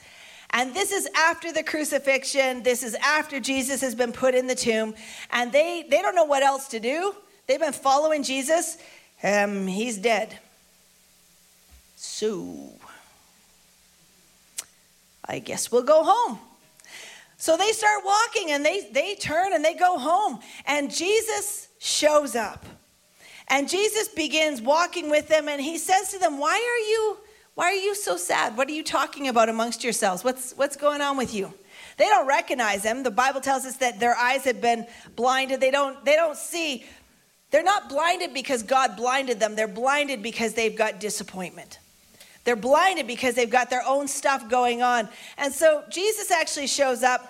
And 0.51 0.73
this 0.73 0.91
is 0.91 1.07
after 1.15 1.51
the 1.51 1.63
crucifixion. 1.63 2.63
This 2.63 2.83
is 2.83 2.95
after 2.95 3.39
Jesus 3.39 3.81
has 3.81 3.95
been 3.95 4.11
put 4.11 4.35
in 4.35 4.47
the 4.47 4.55
tomb. 4.55 4.93
And 5.31 5.51
they, 5.51 5.85
they 5.89 6.01
don't 6.01 6.15
know 6.15 6.25
what 6.25 6.43
else 6.43 6.67
to 6.69 6.79
do. 6.79 7.15
They've 7.47 7.59
been 7.59 7.71
following 7.71 8.23
Jesus. 8.23 8.77
Um, 9.23 9.65
he's 9.65 9.97
dead. 9.97 10.37
So, 11.95 12.73
I 15.23 15.39
guess 15.39 15.71
we'll 15.71 15.83
go 15.83 16.03
home. 16.03 16.39
So 17.37 17.57
they 17.57 17.71
start 17.71 18.03
walking 18.05 18.51
and 18.51 18.63
they, 18.63 18.89
they 18.91 19.15
turn 19.15 19.53
and 19.53 19.65
they 19.65 19.73
go 19.73 19.97
home. 19.97 20.39
And 20.65 20.93
Jesus 20.93 21.69
shows 21.79 22.35
up. 22.35 22.65
And 23.47 23.67
Jesus 23.67 24.09
begins 24.09 24.61
walking 24.61 25.09
with 25.09 25.27
them 25.27 25.49
and 25.49 25.59
he 25.59 25.77
says 25.77 26.11
to 26.11 26.19
them, 26.19 26.37
Why 26.37 26.53
are 26.53 26.89
you, 26.89 27.17
why 27.55 27.65
are 27.65 27.73
you 27.73 27.95
so 27.95 28.17
sad? 28.17 28.55
What 28.55 28.67
are 28.69 28.73
you 28.73 28.83
talking 28.83 29.27
about 29.27 29.49
amongst 29.49 29.83
yourselves? 29.83 30.23
What's, 30.23 30.53
what's 30.53 30.77
going 30.77 31.01
on 31.01 31.17
with 31.17 31.33
you? 31.33 31.53
They 31.97 32.05
don't 32.05 32.27
recognize 32.27 32.83
him. 32.83 33.03
The 33.03 33.11
Bible 33.11 33.41
tells 33.41 33.65
us 33.65 33.77
that 33.77 33.99
their 33.99 34.15
eyes 34.15 34.45
have 34.45 34.61
been 34.61 34.87
blinded. 35.15 35.59
They 35.59 35.71
don't, 35.71 36.03
they 36.05 36.15
don't 36.15 36.37
see. 36.37 36.85
They're 37.51 37.63
not 37.63 37.89
blinded 37.89 38.33
because 38.33 38.63
God 38.63 38.95
blinded 38.95 39.39
them. 39.39 39.55
They're 39.55 39.67
blinded 39.67 40.23
because 40.23 40.53
they've 40.53 40.75
got 40.75 40.99
disappointment. 40.99 41.79
They're 42.43 42.55
blinded 42.55 43.05
because 43.05 43.35
they've 43.35 43.49
got 43.49 43.69
their 43.69 43.83
own 43.85 44.07
stuff 44.07 44.49
going 44.49 44.81
on. 44.81 45.09
And 45.37 45.53
so 45.53 45.83
Jesus 45.89 46.31
actually 46.31 46.67
shows 46.67 47.03
up. 47.03 47.27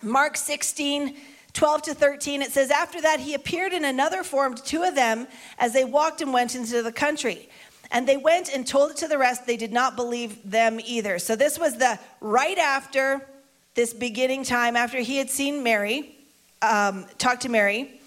Mark 0.00 0.36
16, 0.36 1.16
12 1.54 1.82
to 1.82 1.94
13, 1.94 2.42
it 2.42 2.52
says, 2.52 2.70
After 2.70 3.00
that, 3.00 3.18
he 3.18 3.34
appeared 3.34 3.72
in 3.72 3.84
another 3.84 4.22
form 4.22 4.54
to 4.54 4.62
two 4.62 4.84
of 4.84 4.94
them 4.94 5.26
as 5.58 5.72
they 5.72 5.84
walked 5.84 6.20
and 6.20 6.32
went 6.32 6.54
into 6.54 6.82
the 6.82 6.92
country. 6.92 7.47
And 7.90 8.06
they 8.06 8.16
went 8.16 8.50
and 8.52 8.66
told 8.66 8.90
it 8.90 8.96
to 8.98 9.08
the 9.08 9.18
rest. 9.18 9.46
They 9.46 9.56
did 9.56 9.72
not 9.72 9.96
believe 9.96 10.50
them 10.50 10.78
either. 10.84 11.18
So 11.18 11.36
this 11.36 11.58
was 11.58 11.76
the 11.76 11.98
right 12.20 12.58
after 12.58 13.26
this 13.74 13.94
beginning 13.94 14.44
time, 14.44 14.76
after 14.76 14.98
he 14.98 15.16
had 15.16 15.30
seen 15.30 15.62
Mary, 15.62 16.16
um, 16.60 17.06
talked 17.16 17.42
to 17.42 17.48
Mary. 17.48 18.00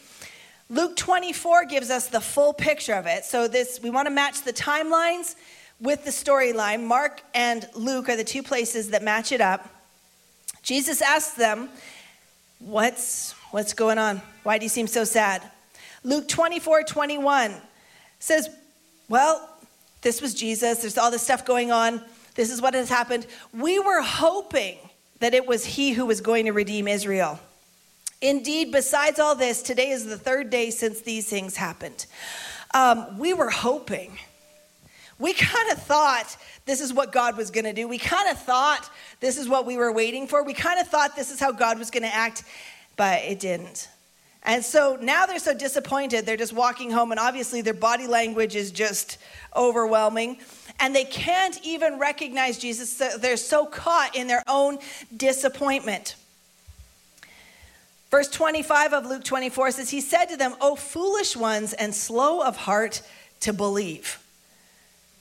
Luke 0.69 0.95
24 0.95 1.65
gives 1.65 1.89
us 1.89 2.07
the 2.07 2.21
full 2.21 2.53
picture 2.53 2.93
of 2.93 3.07
it. 3.07 3.25
So 3.25 3.47
this 3.47 3.81
we 3.81 3.89
want 3.89 4.07
to 4.07 4.13
match 4.13 4.43
the 4.43 4.53
timelines 4.53 5.35
with 5.79 6.05
the 6.05 6.11
storyline. 6.11 6.83
Mark 6.83 7.21
and 7.33 7.67
Luke 7.75 8.07
are 8.09 8.15
the 8.15 8.23
two 8.23 8.43
places 8.43 8.91
that 8.91 9.03
match 9.03 9.31
it 9.31 9.41
up. 9.41 9.67
Jesus 10.61 11.01
asks 11.01 11.33
them, 11.33 11.69
What's 12.59 13.33
What's 13.51 13.73
going 13.73 13.97
on? 13.97 14.21
Why 14.43 14.57
do 14.57 14.63
you 14.63 14.69
seem 14.69 14.87
so 14.87 15.03
sad? 15.03 15.43
Luke 16.05 16.29
24 16.29 16.83
21 16.83 17.53
says, 18.19 18.49
Well, 19.09 19.49
this 20.01 20.21
was 20.21 20.33
Jesus. 20.33 20.79
There's 20.79 20.97
all 20.97 21.11
this 21.11 21.21
stuff 21.21 21.45
going 21.45 21.71
on. 21.71 22.01
This 22.35 22.51
is 22.51 22.61
what 22.61 22.73
has 22.73 22.89
happened. 22.89 23.27
We 23.53 23.79
were 23.79 24.01
hoping 24.01 24.77
that 25.19 25.33
it 25.33 25.45
was 25.45 25.65
he 25.65 25.91
who 25.91 26.05
was 26.05 26.21
going 26.21 26.45
to 26.45 26.51
redeem 26.51 26.87
Israel. 26.87 27.39
Indeed, 28.21 28.71
besides 28.71 29.19
all 29.19 29.35
this, 29.35 29.61
today 29.61 29.89
is 29.89 30.05
the 30.05 30.17
third 30.17 30.49
day 30.49 30.69
since 30.69 31.01
these 31.01 31.27
things 31.27 31.55
happened. 31.55 32.05
Um, 32.73 33.17
we 33.17 33.33
were 33.33 33.49
hoping. 33.49 34.17
We 35.19 35.33
kind 35.33 35.71
of 35.71 35.81
thought 35.81 36.35
this 36.65 36.81
is 36.81 36.93
what 36.93 37.11
God 37.11 37.37
was 37.37 37.51
going 37.51 37.65
to 37.65 37.73
do. 37.73 37.87
We 37.87 37.97
kind 37.97 38.29
of 38.29 38.39
thought 38.39 38.89
this 39.19 39.37
is 39.37 39.49
what 39.49 39.65
we 39.65 39.77
were 39.77 39.91
waiting 39.91 40.27
for. 40.27 40.43
We 40.43 40.53
kind 40.53 40.79
of 40.79 40.87
thought 40.87 41.15
this 41.15 41.31
is 41.31 41.39
how 41.39 41.51
God 41.51 41.77
was 41.77 41.91
going 41.91 42.03
to 42.03 42.13
act 42.13 42.43
but 43.01 43.23
it 43.23 43.39
didn't. 43.39 43.89
And 44.43 44.65
so 44.65 44.97
now 44.99 45.25
they're 45.25 45.39
so 45.39 45.53
disappointed, 45.53 46.25
they're 46.25 46.37
just 46.37 46.53
walking 46.53 46.89
home, 46.89 47.11
and 47.11 47.19
obviously 47.19 47.61
their 47.61 47.75
body 47.75 48.07
language 48.07 48.55
is 48.55 48.71
just 48.71 49.17
overwhelming. 49.55 50.37
And 50.79 50.95
they 50.95 51.05
can't 51.05 51.59
even 51.63 51.99
recognize 51.99 52.57
Jesus. 52.57 52.95
They're 53.19 53.37
so 53.37 53.67
caught 53.67 54.15
in 54.15 54.27
their 54.27 54.43
own 54.47 54.79
disappointment. 55.15 56.15
Verse 58.09 58.27
25 58.29 58.93
of 58.93 59.05
Luke 59.05 59.23
24 59.23 59.71
says, 59.71 59.89
He 59.89 60.01
said 60.01 60.25
to 60.25 60.37
them, 60.37 60.55
O 60.59 60.75
foolish 60.75 61.37
ones 61.37 61.73
and 61.73 61.93
slow 61.93 62.41
of 62.41 62.57
heart 62.57 63.01
to 63.41 63.53
believe. 63.53 64.19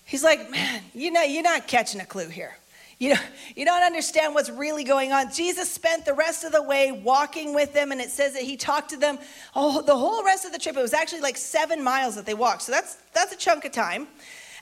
He's 0.04 0.24
like, 0.24 0.50
Man, 0.50 0.82
you 0.94 1.10
know, 1.10 1.22
you're 1.22 1.42
not 1.42 1.68
catching 1.68 2.00
a 2.00 2.06
clue 2.06 2.28
here. 2.28 2.56
You, 3.00 3.14
know, 3.14 3.20
you 3.56 3.64
don't 3.64 3.82
understand 3.82 4.34
what's 4.34 4.50
really 4.50 4.84
going 4.84 5.10
on. 5.10 5.32
Jesus 5.32 5.70
spent 5.70 6.04
the 6.04 6.12
rest 6.12 6.44
of 6.44 6.52
the 6.52 6.62
way 6.62 6.92
walking 6.92 7.54
with 7.54 7.72
them, 7.72 7.92
and 7.92 8.00
it 8.00 8.10
says 8.10 8.34
that 8.34 8.42
he 8.42 8.58
talked 8.58 8.90
to 8.90 8.98
them 8.98 9.18
oh, 9.56 9.80
the 9.80 9.96
whole 9.96 10.22
rest 10.22 10.44
of 10.44 10.52
the 10.52 10.58
trip. 10.58 10.76
It 10.76 10.82
was 10.82 10.92
actually 10.92 11.22
like 11.22 11.38
seven 11.38 11.82
miles 11.82 12.14
that 12.16 12.26
they 12.26 12.34
walked. 12.34 12.60
So 12.60 12.72
that's, 12.72 12.96
that's 13.14 13.32
a 13.32 13.38
chunk 13.38 13.64
of 13.64 13.72
time. 13.72 14.06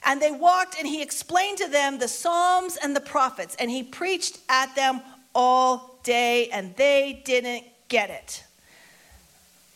And 0.05 0.23
they 0.23 0.31
walked, 0.31 0.79
and 0.79 0.87
he 0.87 1.03
explained 1.03 1.59
to 1.59 1.69
them 1.69 1.99
the 1.99 2.07
Psalms 2.07 2.79
and 2.81 2.95
the 2.95 3.01
prophets, 3.01 3.57
and 3.59 3.69
he 3.69 3.83
preached 3.83 4.39
at 4.49 4.73
them 4.77 5.01
all 5.35 5.99
day, 6.05 6.49
and 6.51 6.77
they 6.77 7.23
didn't 7.25 7.65
get 7.89 8.09
it. 8.09 8.45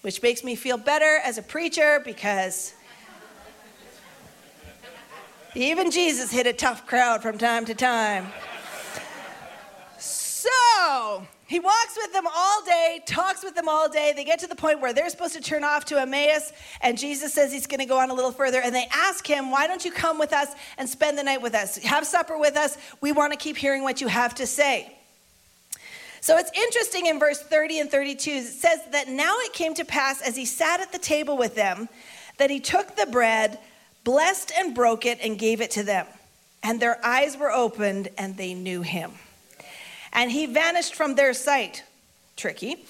Which 0.02 0.22
makes 0.22 0.44
me 0.44 0.54
feel 0.54 0.76
better 0.76 1.18
as 1.24 1.36
a 1.36 1.42
preacher 1.42 2.00
because 2.04 2.74
even 5.56 5.90
Jesus 5.90 6.30
hit 6.30 6.46
a 6.46 6.52
tough 6.52 6.86
crowd 6.86 7.22
from 7.22 7.38
time 7.38 7.64
to 7.64 7.74
time. 7.74 8.28
He 11.52 11.60
walks 11.60 11.98
with 11.98 12.14
them 12.14 12.24
all 12.34 12.64
day, 12.64 13.02
talks 13.04 13.44
with 13.44 13.54
them 13.54 13.68
all 13.68 13.86
day. 13.86 14.14
They 14.16 14.24
get 14.24 14.38
to 14.38 14.46
the 14.46 14.56
point 14.56 14.80
where 14.80 14.94
they're 14.94 15.10
supposed 15.10 15.34
to 15.34 15.40
turn 15.42 15.64
off 15.64 15.84
to 15.86 16.00
Emmaus, 16.00 16.50
and 16.80 16.96
Jesus 16.96 17.34
says 17.34 17.52
he's 17.52 17.66
going 17.66 17.80
to 17.80 17.84
go 17.84 17.98
on 17.98 18.08
a 18.08 18.14
little 18.14 18.32
further. 18.32 18.58
And 18.58 18.74
they 18.74 18.86
ask 18.90 19.26
him, 19.26 19.50
Why 19.50 19.66
don't 19.66 19.84
you 19.84 19.92
come 19.92 20.18
with 20.18 20.32
us 20.32 20.48
and 20.78 20.88
spend 20.88 21.18
the 21.18 21.22
night 21.22 21.42
with 21.42 21.54
us? 21.54 21.76
Have 21.76 22.06
supper 22.06 22.38
with 22.38 22.56
us. 22.56 22.78
We 23.02 23.12
want 23.12 23.34
to 23.34 23.38
keep 23.38 23.58
hearing 23.58 23.82
what 23.82 24.00
you 24.00 24.06
have 24.06 24.34
to 24.36 24.46
say. 24.46 24.96
So 26.22 26.38
it's 26.38 26.50
interesting 26.56 27.04
in 27.04 27.18
verse 27.18 27.42
30 27.42 27.80
and 27.80 27.90
32, 27.90 28.30
it 28.30 28.44
says 28.44 28.80
that 28.92 29.08
now 29.08 29.34
it 29.40 29.52
came 29.52 29.74
to 29.74 29.84
pass 29.84 30.22
as 30.22 30.36
he 30.36 30.46
sat 30.46 30.80
at 30.80 30.90
the 30.90 30.98
table 30.98 31.36
with 31.36 31.54
them 31.54 31.88
that 32.38 32.48
he 32.48 32.60
took 32.60 32.96
the 32.96 33.06
bread, 33.06 33.58
blessed 34.04 34.52
and 34.56 34.74
broke 34.74 35.04
it, 35.04 35.18
and 35.20 35.38
gave 35.38 35.60
it 35.60 35.72
to 35.72 35.82
them. 35.82 36.06
And 36.62 36.80
their 36.80 37.04
eyes 37.04 37.36
were 37.36 37.52
opened, 37.52 38.08
and 38.16 38.38
they 38.38 38.54
knew 38.54 38.80
him 38.80 39.10
and 40.12 40.30
he 40.30 40.46
vanished 40.46 40.94
from 40.94 41.14
their 41.14 41.34
sight. 41.34 41.82
Tricky. 42.36 42.84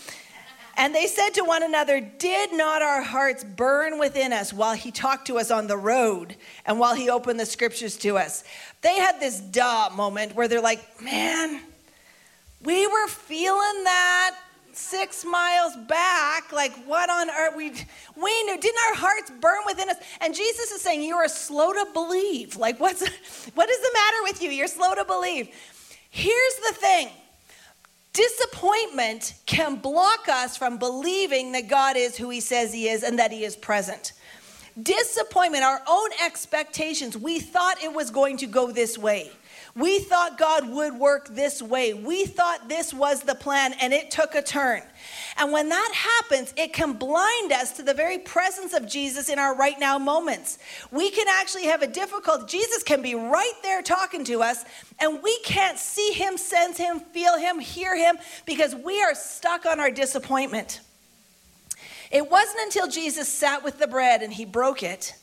And 0.76 0.94
they 0.94 1.06
said 1.06 1.30
to 1.34 1.42
one 1.42 1.62
another, 1.62 2.00
Did 2.00 2.52
not 2.52 2.82
our 2.82 3.02
hearts 3.02 3.44
burn 3.44 3.98
within 3.98 4.32
us 4.32 4.52
while 4.52 4.74
he 4.74 4.90
talked 4.90 5.26
to 5.26 5.38
us 5.38 5.50
on 5.50 5.66
the 5.66 5.76
road 5.76 6.36
and 6.64 6.78
while 6.78 6.94
he 6.94 7.10
opened 7.10 7.38
the 7.38 7.46
scriptures 7.46 7.96
to 7.98 8.16
us? 8.16 8.44
They 8.80 8.96
had 8.96 9.20
this 9.20 9.40
duh 9.40 9.90
moment 9.94 10.34
where 10.34 10.48
they're 10.48 10.62
like, 10.62 10.80
Man, 11.02 11.60
we 12.62 12.86
were 12.86 13.08
feeling 13.08 13.84
that 13.84 14.38
six 14.72 15.24
miles 15.24 15.76
back. 15.88 16.52
Like, 16.52 16.72
what 16.86 17.10
on 17.10 17.28
earth? 17.28 17.54
We, 17.56 17.70
we 18.16 18.42
knew. 18.44 18.58
Didn't 18.58 18.80
our 18.88 18.96
hearts 18.96 19.30
burn 19.40 19.60
within 19.66 19.90
us? 19.90 19.96
And 20.20 20.34
Jesus 20.34 20.70
is 20.70 20.80
saying, 20.80 21.02
You 21.02 21.16
are 21.16 21.28
slow 21.28 21.72
to 21.72 21.86
believe. 21.92 22.56
Like, 22.56 22.80
what's, 22.80 23.00
what 23.54 23.68
is 23.68 23.80
the 23.80 23.90
matter 23.92 24.22
with 24.22 24.42
you? 24.42 24.50
You're 24.50 24.68
slow 24.68 24.94
to 24.94 25.04
believe. 25.04 25.50
Here's 26.14 26.54
the 26.56 26.74
thing 26.74 27.08
disappointment 28.12 29.32
can 29.46 29.76
block 29.76 30.28
us 30.28 30.58
from 30.58 30.76
believing 30.76 31.52
that 31.52 31.68
God 31.68 31.96
is 31.96 32.18
who 32.18 32.28
He 32.28 32.40
says 32.40 32.72
He 32.72 32.86
is 32.86 33.02
and 33.02 33.18
that 33.18 33.32
He 33.32 33.44
is 33.44 33.56
present. 33.56 34.12
Disappointment, 34.80 35.64
our 35.64 35.80
own 35.88 36.10
expectations, 36.22 37.16
we 37.16 37.40
thought 37.40 37.82
it 37.82 37.92
was 37.92 38.10
going 38.10 38.36
to 38.36 38.46
go 38.46 38.70
this 38.70 38.98
way. 38.98 39.32
We 39.74 40.00
thought 40.00 40.36
God 40.36 40.68
would 40.68 40.98
work 40.98 41.28
this 41.28 41.62
way. 41.62 41.94
We 41.94 42.26
thought 42.26 42.68
this 42.68 42.92
was 42.92 43.22
the 43.22 43.34
plan, 43.34 43.72
and 43.80 43.94
it 43.94 44.10
took 44.10 44.34
a 44.34 44.42
turn. 44.42 44.82
And 45.38 45.50
when 45.50 45.70
that 45.70 45.92
happens, 45.94 46.52
it 46.58 46.74
can 46.74 46.92
blind 46.92 47.52
us 47.52 47.72
to 47.72 47.82
the 47.82 47.94
very 47.94 48.18
presence 48.18 48.74
of 48.74 48.86
Jesus 48.86 49.30
in 49.30 49.38
our 49.38 49.56
right 49.56 49.80
now 49.80 49.98
moments. 49.98 50.58
We 50.90 51.10
can 51.10 51.26
actually 51.26 51.64
have 51.64 51.80
a 51.80 51.86
difficult, 51.86 52.48
Jesus 52.48 52.82
can 52.82 53.00
be 53.00 53.14
right 53.14 53.54
there 53.62 53.80
talking 53.80 54.24
to 54.24 54.42
us, 54.42 54.62
and 55.00 55.22
we 55.22 55.38
can't 55.38 55.78
see 55.78 56.12
him, 56.12 56.36
sense 56.36 56.76
him, 56.76 57.00
feel 57.00 57.38
him, 57.38 57.58
hear 57.58 57.96
him, 57.96 58.18
because 58.44 58.74
we 58.74 59.02
are 59.02 59.14
stuck 59.14 59.64
on 59.64 59.80
our 59.80 59.90
disappointment. 59.90 60.80
It 62.10 62.30
wasn't 62.30 62.60
until 62.64 62.88
Jesus 62.88 63.26
sat 63.26 63.64
with 63.64 63.78
the 63.78 63.86
bread 63.86 64.20
and 64.20 64.30
he 64.30 64.44
broke 64.44 64.82
it 64.82 65.14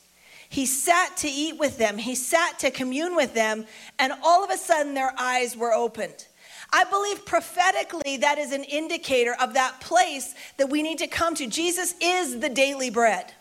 he 0.50 0.66
sat 0.66 1.16
to 1.18 1.28
eat 1.28 1.58
with 1.58 1.78
them, 1.78 1.96
he 1.96 2.16
sat 2.16 2.58
to 2.58 2.72
commune 2.72 3.14
with 3.14 3.34
them, 3.34 3.66
and 4.00 4.12
all 4.24 4.42
of 4.44 4.50
a 4.50 4.56
sudden 4.56 4.94
their 4.94 5.14
eyes 5.16 5.56
were 5.56 5.72
opened. 5.72 6.26
I 6.72 6.82
believe 6.82 7.24
prophetically 7.24 8.16
that 8.16 8.36
is 8.36 8.52
an 8.52 8.64
indicator 8.64 9.36
of 9.40 9.54
that 9.54 9.80
place 9.80 10.34
that 10.56 10.68
we 10.68 10.82
need 10.82 10.98
to 10.98 11.06
come 11.06 11.36
to. 11.36 11.46
Jesus 11.46 11.94
is 12.00 12.40
the 12.40 12.48
daily 12.48 12.90
bread. 12.90 13.32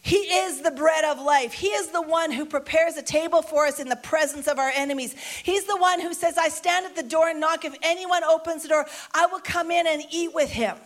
He 0.00 0.16
is 0.16 0.62
the 0.62 0.70
bread 0.70 1.04
of 1.04 1.22
life. 1.22 1.52
He 1.52 1.68
is 1.68 1.88
the 1.88 2.00
one 2.00 2.32
who 2.32 2.46
prepares 2.46 2.96
a 2.96 3.02
table 3.02 3.42
for 3.42 3.66
us 3.66 3.78
in 3.78 3.90
the 3.90 3.96
presence 3.96 4.48
of 4.48 4.58
our 4.58 4.72
enemies. 4.74 5.14
He's 5.42 5.64
the 5.64 5.76
one 5.76 6.00
who 6.00 6.14
says, 6.14 6.38
I 6.38 6.48
stand 6.48 6.86
at 6.86 6.96
the 6.96 7.02
door 7.02 7.28
and 7.28 7.40
knock. 7.40 7.66
If 7.66 7.76
anyone 7.82 8.24
opens 8.24 8.62
the 8.62 8.68
door, 8.70 8.86
I 9.12 9.26
will 9.26 9.40
come 9.40 9.70
in 9.70 9.86
and 9.86 10.02
eat 10.10 10.34
with 10.34 10.50
him. 10.50 10.76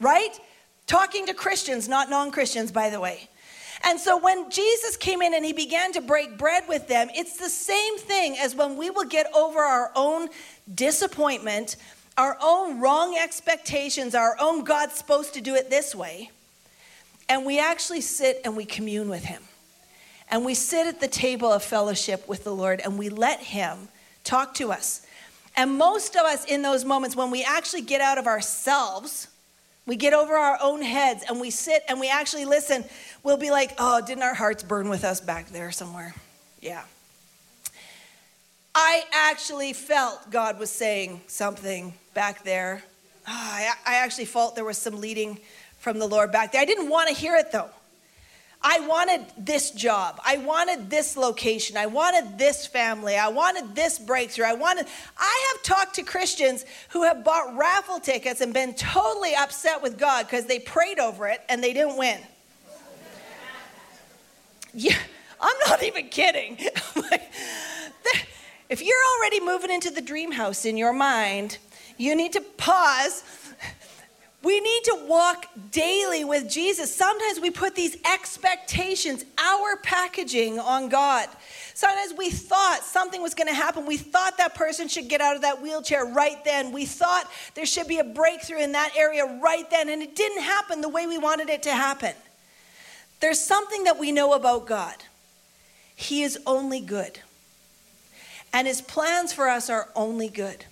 Right? 0.00 0.38
Talking 0.86 1.26
to 1.26 1.34
Christians, 1.34 1.88
not 1.88 2.08
non 2.08 2.30
Christians, 2.30 2.70
by 2.70 2.88
the 2.88 3.00
way. 3.00 3.28
And 3.84 3.98
so 3.98 4.16
when 4.16 4.50
Jesus 4.50 4.96
came 4.96 5.22
in 5.22 5.34
and 5.34 5.44
he 5.44 5.52
began 5.52 5.92
to 5.92 6.00
break 6.00 6.38
bread 6.38 6.64
with 6.68 6.86
them, 6.86 7.08
it's 7.14 7.36
the 7.36 7.48
same 7.48 7.98
thing 7.98 8.36
as 8.38 8.54
when 8.54 8.76
we 8.76 8.90
will 8.90 9.04
get 9.04 9.26
over 9.34 9.58
our 9.58 9.90
own 9.96 10.28
disappointment, 10.72 11.76
our 12.16 12.38
own 12.40 12.80
wrong 12.80 13.18
expectations, 13.20 14.14
our 14.14 14.36
own 14.40 14.62
God's 14.62 14.94
supposed 14.94 15.34
to 15.34 15.40
do 15.40 15.54
it 15.56 15.68
this 15.68 15.94
way. 15.94 16.30
And 17.28 17.44
we 17.44 17.58
actually 17.58 18.02
sit 18.02 18.40
and 18.44 18.56
we 18.56 18.64
commune 18.64 19.08
with 19.08 19.24
him. 19.24 19.42
And 20.30 20.44
we 20.44 20.54
sit 20.54 20.86
at 20.86 21.00
the 21.00 21.08
table 21.08 21.52
of 21.52 21.62
fellowship 21.62 22.28
with 22.28 22.44
the 22.44 22.54
Lord 22.54 22.80
and 22.80 22.98
we 22.98 23.08
let 23.08 23.40
him 23.40 23.88
talk 24.22 24.54
to 24.54 24.70
us. 24.70 25.04
And 25.56 25.76
most 25.76 26.16
of 26.16 26.22
us 26.22 26.44
in 26.44 26.62
those 26.62 26.84
moments 26.84 27.16
when 27.16 27.30
we 27.30 27.42
actually 27.42 27.82
get 27.82 28.00
out 28.00 28.16
of 28.16 28.26
ourselves, 28.26 29.28
we 29.86 29.96
get 29.96 30.12
over 30.12 30.34
our 30.34 30.58
own 30.62 30.82
heads 30.82 31.24
and 31.28 31.40
we 31.40 31.50
sit 31.50 31.82
and 31.88 31.98
we 31.98 32.08
actually 32.08 32.44
listen. 32.44 32.84
We'll 33.22 33.36
be 33.36 33.50
like, 33.50 33.74
oh, 33.78 34.00
didn't 34.04 34.22
our 34.22 34.34
hearts 34.34 34.62
burn 34.62 34.88
with 34.88 35.04
us 35.04 35.20
back 35.20 35.48
there 35.48 35.72
somewhere? 35.72 36.14
Yeah. 36.60 36.84
I 38.74 39.02
actually 39.12 39.72
felt 39.72 40.30
God 40.30 40.58
was 40.58 40.70
saying 40.70 41.20
something 41.26 41.92
back 42.14 42.44
there. 42.44 42.82
Oh, 43.26 43.30
I, 43.32 43.72
I 43.86 43.94
actually 43.96 44.24
felt 44.24 44.54
there 44.54 44.64
was 44.64 44.78
some 44.78 45.00
leading 45.00 45.38
from 45.78 45.98
the 45.98 46.06
Lord 46.06 46.32
back 46.32 46.52
there. 46.52 46.62
I 46.62 46.64
didn't 46.64 46.88
want 46.88 47.08
to 47.08 47.14
hear 47.14 47.36
it 47.36 47.52
though. 47.52 47.70
I 48.64 48.80
wanted 48.86 49.26
this 49.36 49.72
job. 49.72 50.20
I 50.24 50.36
wanted 50.36 50.88
this 50.88 51.16
location. 51.16 51.76
I 51.76 51.86
wanted 51.86 52.38
this 52.38 52.66
family. 52.66 53.16
I 53.16 53.28
wanted 53.28 53.74
this 53.74 53.98
breakthrough. 53.98 54.46
I 54.46 54.54
wanted 54.54 54.86
I 55.18 55.52
have 55.52 55.62
talked 55.62 55.96
to 55.96 56.02
Christians 56.02 56.64
who 56.90 57.02
have 57.02 57.24
bought 57.24 57.56
raffle 57.56 57.98
tickets 57.98 58.40
and 58.40 58.54
been 58.54 58.74
totally 58.74 59.34
upset 59.34 59.82
with 59.82 59.98
God 59.98 60.26
because 60.26 60.46
they 60.46 60.60
prayed 60.60 61.00
over 61.00 61.26
it 61.26 61.40
and 61.48 61.62
they 61.62 61.72
didn't 61.72 61.96
win. 61.96 62.20
Yeah, 64.74 64.96
I'm 65.40 65.56
not 65.68 65.82
even 65.82 66.08
kidding. 66.08 66.56
if 68.68 68.82
you're 68.82 68.96
already 69.18 69.40
moving 69.40 69.70
into 69.70 69.90
the 69.90 70.00
dream 70.00 70.32
house 70.32 70.64
in 70.64 70.76
your 70.76 70.92
mind, 70.92 71.58
you 71.98 72.14
need 72.14 72.32
to 72.32 72.40
pause 72.40 73.22
we 74.42 74.58
need 74.60 74.84
to 74.84 75.04
walk 75.06 75.46
daily 75.70 76.24
with 76.24 76.50
Jesus. 76.50 76.92
Sometimes 76.94 77.38
we 77.40 77.50
put 77.50 77.76
these 77.76 77.96
expectations, 78.04 79.24
our 79.38 79.76
packaging 79.76 80.58
on 80.58 80.88
God. 80.88 81.28
Sometimes 81.74 82.14
we 82.18 82.28
thought 82.30 82.82
something 82.82 83.22
was 83.22 83.34
going 83.34 83.46
to 83.46 83.54
happen. 83.54 83.86
We 83.86 83.96
thought 83.96 84.38
that 84.38 84.54
person 84.54 84.88
should 84.88 85.08
get 85.08 85.20
out 85.20 85.36
of 85.36 85.42
that 85.42 85.62
wheelchair 85.62 86.04
right 86.04 86.44
then. 86.44 86.72
We 86.72 86.86
thought 86.86 87.30
there 87.54 87.66
should 87.66 87.86
be 87.86 87.98
a 87.98 88.04
breakthrough 88.04 88.58
in 88.58 88.72
that 88.72 88.96
area 88.96 89.24
right 89.42 89.68
then, 89.70 89.88
and 89.88 90.02
it 90.02 90.16
didn't 90.16 90.42
happen 90.42 90.80
the 90.80 90.88
way 90.88 91.06
we 91.06 91.18
wanted 91.18 91.48
it 91.48 91.62
to 91.64 91.72
happen. 91.72 92.14
There's 93.20 93.40
something 93.40 93.84
that 93.84 93.98
we 93.98 94.10
know 94.10 94.32
about 94.32 94.66
God 94.66 94.96
He 95.94 96.22
is 96.22 96.38
only 96.46 96.80
good, 96.80 97.20
and 98.52 98.66
His 98.66 98.80
plans 98.80 99.32
for 99.32 99.48
us 99.48 99.70
are 99.70 99.88
only 99.94 100.28
good. 100.28 100.64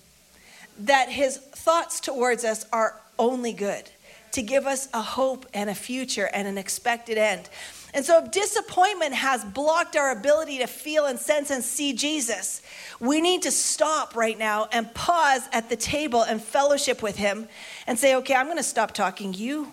That 0.77 1.09
His 1.09 1.37
thoughts 1.37 1.99
towards 1.99 2.43
us 2.43 2.65
are 2.73 3.00
only 3.19 3.53
good, 3.53 3.89
to 4.33 4.41
give 4.41 4.65
us 4.65 4.87
a 4.93 5.01
hope 5.01 5.45
and 5.53 5.69
a 5.69 5.75
future 5.75 6.29
and 6.33 6.47
an 6.47 6.57
expected 6.57 7.17
end. 7.17 7.49
And 7.93 8.05
so, 8.05 8.23
if 8.23 8.31
disappointment 8.31 9.13
has 9.13 9.43
blocked 9.43 9.97
our 9.97 10.11
ability 10.11 10.59
to 10.59 10.67
feel 10.67 11.05
and 11.05 11.19
sense 11.19 11.49
and 11.49 11.61
see 11.61 11.91
Jesus, 11.91 12.61
we 13.01 13.19
need 13.19 13.41
to 13.41 13.51
stop 13.51 14.15
right 14.15 14.37
now 14.37 14.69
and 14.71 14.93
pause 14.93 15.47
at 15.51 15.69
the 15.69 15.75
table 15.75 16.21
and 16.21 16.41
fellowship 16.41 17.01
with 17.03 17.17
Him 17.17 17.49
and 17.87 17.99
say, 17.99 18.15
okay, 18.15 18.33
I'm 18.33 18.45
going 18.45 18.57
to 18.57 18.63
stop 18.63 18.93
talking. 18.93 19.33
You, 19.33 19.69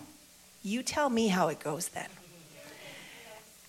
you 0.63 0.83
tell 0.83 1.09
me 1.09 1.29
how 1.29 1.47
it 1.47 1.59
goes 1.61 1.87
then. 1.89 2.07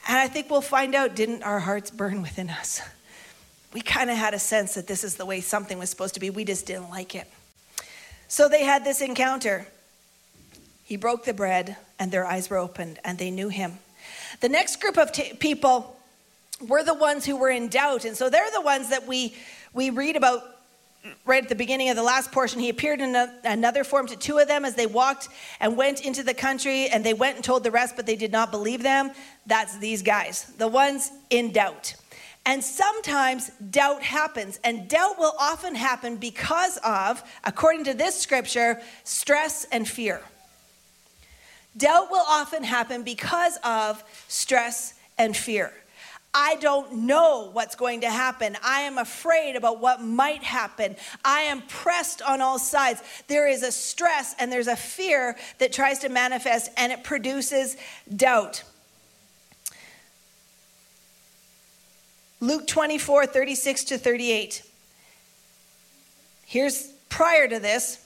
And 0.09 0.19
I 0.19 0.27
think 0.27 0.51
we'll 0.51 0.63
find 0.63 0.95
out 0.97 1.15
didn't 1.15 1.45
our 1.45 1.61
hearts 1.61 1.91
burn 1.91 2.21
within 2.23 2.51
us? 2.51 2.81
We 3.73 3.81
kind 3.81 4.11
of 4.11 4.17
had 4.17 4.35
a 4.35 4.39
sense 4.41 4.75
that 4.75 4.89
this 4.89 5.05
is 5.05 5.15
the 5.15 5.25
way 5.25 5.41
something 5.41 5.79
was 5.79 5.91
supposed 5.91 6.15
to 6.15 6.21
be, 6.21 6.31
we 6.31 6.45
just 6.45 6.67
didn't 6.67 6.91
like 6.91 7.15
it. 7.15 7.31
So 8.31 8.49
they 8.49 8.63
had 8.63 8.85
this 8.85 9.01
encounter. 9.01 9.67
He 10.85 10.97
broke 10.97 11.25
the 11.25 11.35
bread, 11.35 11.77
and 11.99 12.13
their 12.13 12.25
eyes 12.25 12.49
were 12.49 12.59
opened, 12.59 13.01
and 13.05 13.19
they 13.19 13.33
knew 13.33 13.49
him. 13.49 13.81
The 14.41 14.49
next 14.49 14.81
group 14.81 14.97
of 14.97 15.11
t- 15.11 15.35
people 15.35 15.97
were 16.65 16.85
the 16.85 16.95
ones 16.95 17.27
who 17.27 17.37
were 17.37 17.51
in 17.51 17.67
doubt. 17.67 18.05
And 18.05 18.17
so 18.17 18.31
they're 18.31 18.53
the 18.53 18.61
ones 18.61 18.91
that 18.91 19.09
we, 19.09 19.35
we 19.73 19.91
read 19.91 20.15
about 20.15 20.45
right 21.25 21.43
at 21.43 21.49
the 21.49 21.57
beginning 21.57 21.89
of 21.89 21.97
the 21.97 22.05
last 22.05 22.31
portion, 22.31 22.61
he 22.61 22.69
appeared 22.69 23.01
in 23.01 23.17
a, 23.17 23.35
another 23.43 23.83
form 23.83 24.07
to 24.07 24.17
two 24.17 24.39
of 24.39 24.47
them 24.47 24.65
as 24.65 24.77
they 24.77 24.87
walked 24.87 25.29
and 25.59 25.77
went 25.77 26.05
into 26.05 26.23
the 26.23 26.35
country, 26.35 26.87
and 26.87 27.03
they 27.03 27.15
went 27.15 27.35
and 27.35 27.45
told 27.45 27.65
the 27.65 27.71
rest, 27.73 27.97
but 27.97 28.07
they 28.07 28.17
did 28.17 28.31
not 28.31 28.53
believe 28.53 28.85
them. 28.85 29.11
That's 29.45 29.77
these 29.79 30.03
guys, 30.03 30.45
the 30.57 30.69
ones 30.69 31.11
in 31.31 31.51
doubt. 31.51 31.95
And 32.47 32.65
sometimes 32.65 33.51
doubt 33.71 34.03
happens, 34.03 34.59
and 34.65 34.89
doubt 34.89 35.19
will 35.19 35.35
often 35.39 35.75
happen 35.75 36.17
because 36.17 36.79
of, 36.79 37.23
according 37.45 37.85
to 37.85 37.95
this 37.95 38.19
scripture, 38.19 38.81
stress 39.05 39.67
and 39.71 39.87
fear. 39.87 40.23
Doubt 41.77 42.11
will 42.11 42.25
often 42.27 42.65
happen 42.65 43.03
because 43.03 43.59
of 43.63 44.03
stress 44.27 44.95
and 45.19 45.37
fear. 45.37 45.73
I 46.33 46.57
don't 46.57 46.93
know 47.07 47.51
what's 47.53 47.75
going 47.75 48.03
to 48.03 48.11
happen. 48.11 48.57
I 48.63 48.83
am 48.83 48.99
afraid 48.99 49.57
about 49.57 49.81
what 49.81 50.01
might 50.01 50.45
happen. 50.45 50.97
I 51.25 51.41
am 51.43 51.63
pressed 51.63 52.23
on 52.23 52.41
all 52.41 52.59
sides. 52.59 53.03
There 53.27 53.49
is 53.49 53.63
a 53.65 53.73
stress 53.73 54.35
and 54.39 54.51
there's 54.51 54.69
a 54.69 54.77
fear 54.77 55.37
that 55.59 55.73
tries 55.73 55.99
to 56.01 56.09
manifest 56.09 56.71
and 56.77 56.93
it 56.93 57.03
produces 57.03 57.77
doubt. 58.15 58.63
Luke 62.41 62.67
24, 62.67 63.27
36 63.27 63.85
to 63.85 63.99
38. 63.99 64.63
Here's 66.47 66.89
prior 67.09 67.47
to 67.47 67.59
this, 67.59 68.05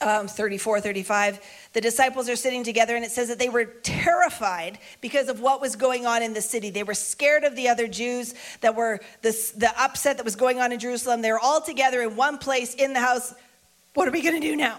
um, 0.00 0.28
34, 0.28 0.80
35 0.80 1.40
the 1.72 1.80
disciples 1.80 2.28
are 2.28 2.34
sitting 2.34 2.64
together, 2.64 2.96
and 2.96 3.04
it 3.04 3.12
says 3.12 3.28
that 3.28 3.38
they 3.38 3.48
were 3.48 3.64
terrified 3.64 4.78
because 5.00 5.28
of 5.28 5.40
what 5.40 5.60
was 5.60 5.76
going 5.76 6.04
on 6.04 6.20
in 6.20 6.34
the 6.34 6.40
city. 6.40 6.70
They 6.70 6.82
were 6.82 6.94
scared 6.94 7.44
of 7.44 7.54
the 7.54 7.68
other 7.68 7.86
Jews 7.86 8.34
that 8.60 8.74
were 8.74 8.98
this, 9.22 9.52
the 9.52 9.70
upset 9.80 10.16
that 10.16 10.24
was 10.24 10.34
going 10.34 10.60
on 10.60 10.72
in 10.72 10.80
Jerusalem. 10.80 11.22
They 11.22 11.30
were 11.30 11.38
all 11.38 11.60
together 11.60 12.02
in 12.02 12.16
one 12.16 12.38
place 12.38 12.74
in 12.74 12.92
the 12.92 12.98
house. 12.98 13.34
What 13.94 14.08
are 14.08 14.10
we 14.10 14.20
going 14.20 14.40
to 14.40 14.40
do 14.40 14.56
now? 14.56 14.78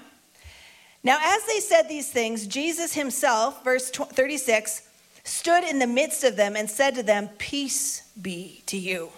Now, 1.02 1.18
as 1.22 1.46
they 1.46 1.62
said 1.62 1.84
these 1.84 2.12
things, 2.12 2.46
Jesus 2.46 2.94
himself, 2.94 3.64
verse 3.64 3.90
36, 3.90 4.82
stood 5.24 5.64
in 5.64 5.80
the 5.80 5.88
midst 5.88 6.24
of 6.24 6.36
them 6.36 6.56
and 6.56 6.70
said 6.70 6.96
to 6.96 7.04
them, 7.04 7.30
Peace 7.38 8.04
be 8.22 8.64
to 8.68 8.78
you. 8.78 9.10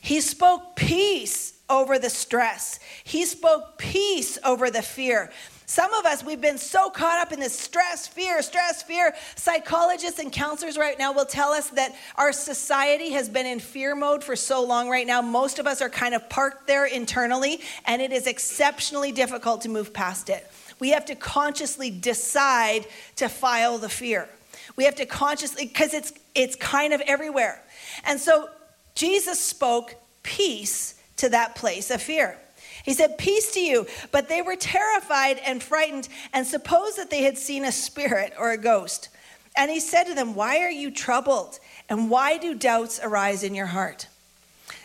He 0.00 0.20
spoke 0.20 0.74
peace 0.74 1.54
over 1.70 1.98
the 1.98 2.10
stress. 2.10 2.80
He 3.04 3.24
spoke 3.24 3.78
peace 3.78 4.38
over 4.44 4.70
the 4.70 4.82
fear. 4.82 5.30
Some 5.66 5.94
of 5.94 6.04
us, 6.04 6.22
we've 6.22 6.40
been 6.40 6.58
so 6.58 6.90
caught 6.90 7.18
up 7.18 7.32
in 7.32 7.40
this 7.40 7.58
stress, 7.58 8.06
fear, 8.06 8.42
stress, 8.42 8.82
fear. 8.82 9.14
Psychologists 9.36 10.18
and 10.18 10.30
counselors 10.30 10.76
right 10.76 10.98
now 10.98 11.12
will 11.12 11.24
tell 11.24 11.50
us 11.52 11.70
that 11.70 11.94
our 12.16 12.32
society 12.32 13.12
has 13.12 13.28
been 13.28 13.46
in 13.46 13.58
fear 13.58 13.94
mode 13.94 14.22
for 14.22 14.36
so 14.36 14.62
long 14.62 14.90
right 14.90 15.06
now. 15.06 15.22
Most 15.22 15.58
of 15.58 15.66
us 15.66 15.80
are 15.80 15.88
kind 15.88 16.14
of 16.14 16.28
parked 16.28 16.66
there 16.66 16.84
internally, 16.84 17.60
and 17.86 18.02
it 18.02 18.12
is 18.12 18.26
exceptionally 18.26 19.12
difficult 19.12 19.62
to 19.62 19.70
move 19.70 19.94
past 19.94 20.28
it. 20.28 20.46
We 20.78 20.90
have 20.90 21.06
to 21.06 21.14
consciously 21.14 21.90
decide 21.90 22.86
to 23.16 23.30
file 23.30 23.78
the 23.78 23.88
fear. 23.88 24.28
We 24.76 24.84
have 24.84 24.94
to 24.96 25.06
consciously, 25.06 25.66
because 25.66 25.94
it's, 25.94 26.12
it's 26.34 26.56
kind 26.56 26.92
of 26.92 27.00
everywhere. 27.02 27.62
And 28.04 28.18
so 28.18 28.48
Jesus 28.94 29.40
spoke 29.40 29.94
peace 30.22 30.94
to 31.16 31.28
that 31.30 31.54
place 31.54 31.90
of 31.90 32.02
fear. 32.02 32.38
He 32.84 32.94
said, 32.94 33.18
Peace 33.18 33.52
to 33.54 33.60
you. 33.60 33.86
But 34.10 34.28
they 34.28 34.42
were 34.42 34.56
terrified 34.56 35.38
and 35.44 35.62
frightened 35.62 36.08
and 36.32 36.46
supposed 36.46 36.98
that 36.98 37.10
they 37.10 37.22
had 37.22 37.38
seen 37.38 37.64
a 37.64 37.72
spirit 37.72 38.32
or 38.38 38.50
a 38.50 38.58
ghost. 38.58 39.08
And 39.56 39.70
he 39.70 39.80
said 39.80 40.04
to 40.04 40.14
them, 40.14 40.34
Why 40.34 40.60
are 40.60 40.70
you 40.70 40.90
troubled? 40.90 41.58
And 41.88 42.10
why 42.10 42.38
do 42.38 42.54
doubts 42.54 43.00
arise 43.02 43.42
in 43.42 43.54
your 43.54 43.66
heart? 43.66 44.08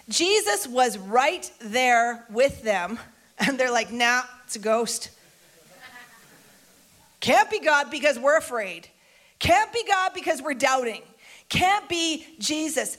Jesus 0.10 0.68
was 0.68 0.98
right 0.98 1.52
there 1.60 2.26
with 2.30 2.64
them. 2.64 3.00
And 3.40 3.60
they're 3.60 3.72
like, 3.72 3.92
Nah, 3.92 4.24
it's 4.46 4.56
a 4.56 4.60
ghost. 4.60 5.12
Can't 7.20 7.52
be 7.52 7.60
God 7.60 7.92
because 7.92 8.18
we're 8.18 8.38
afraid. 8.38 8.88
Can't 9.40 9.72
be 9.72 9.84
God 9.88 10.12
because 10.14 10.42
we're 10.42 10.54
doubting. 10.54 11.02
Can't 11.50 11.88
be 11.88 12.26
Jesus. 12.40 12.98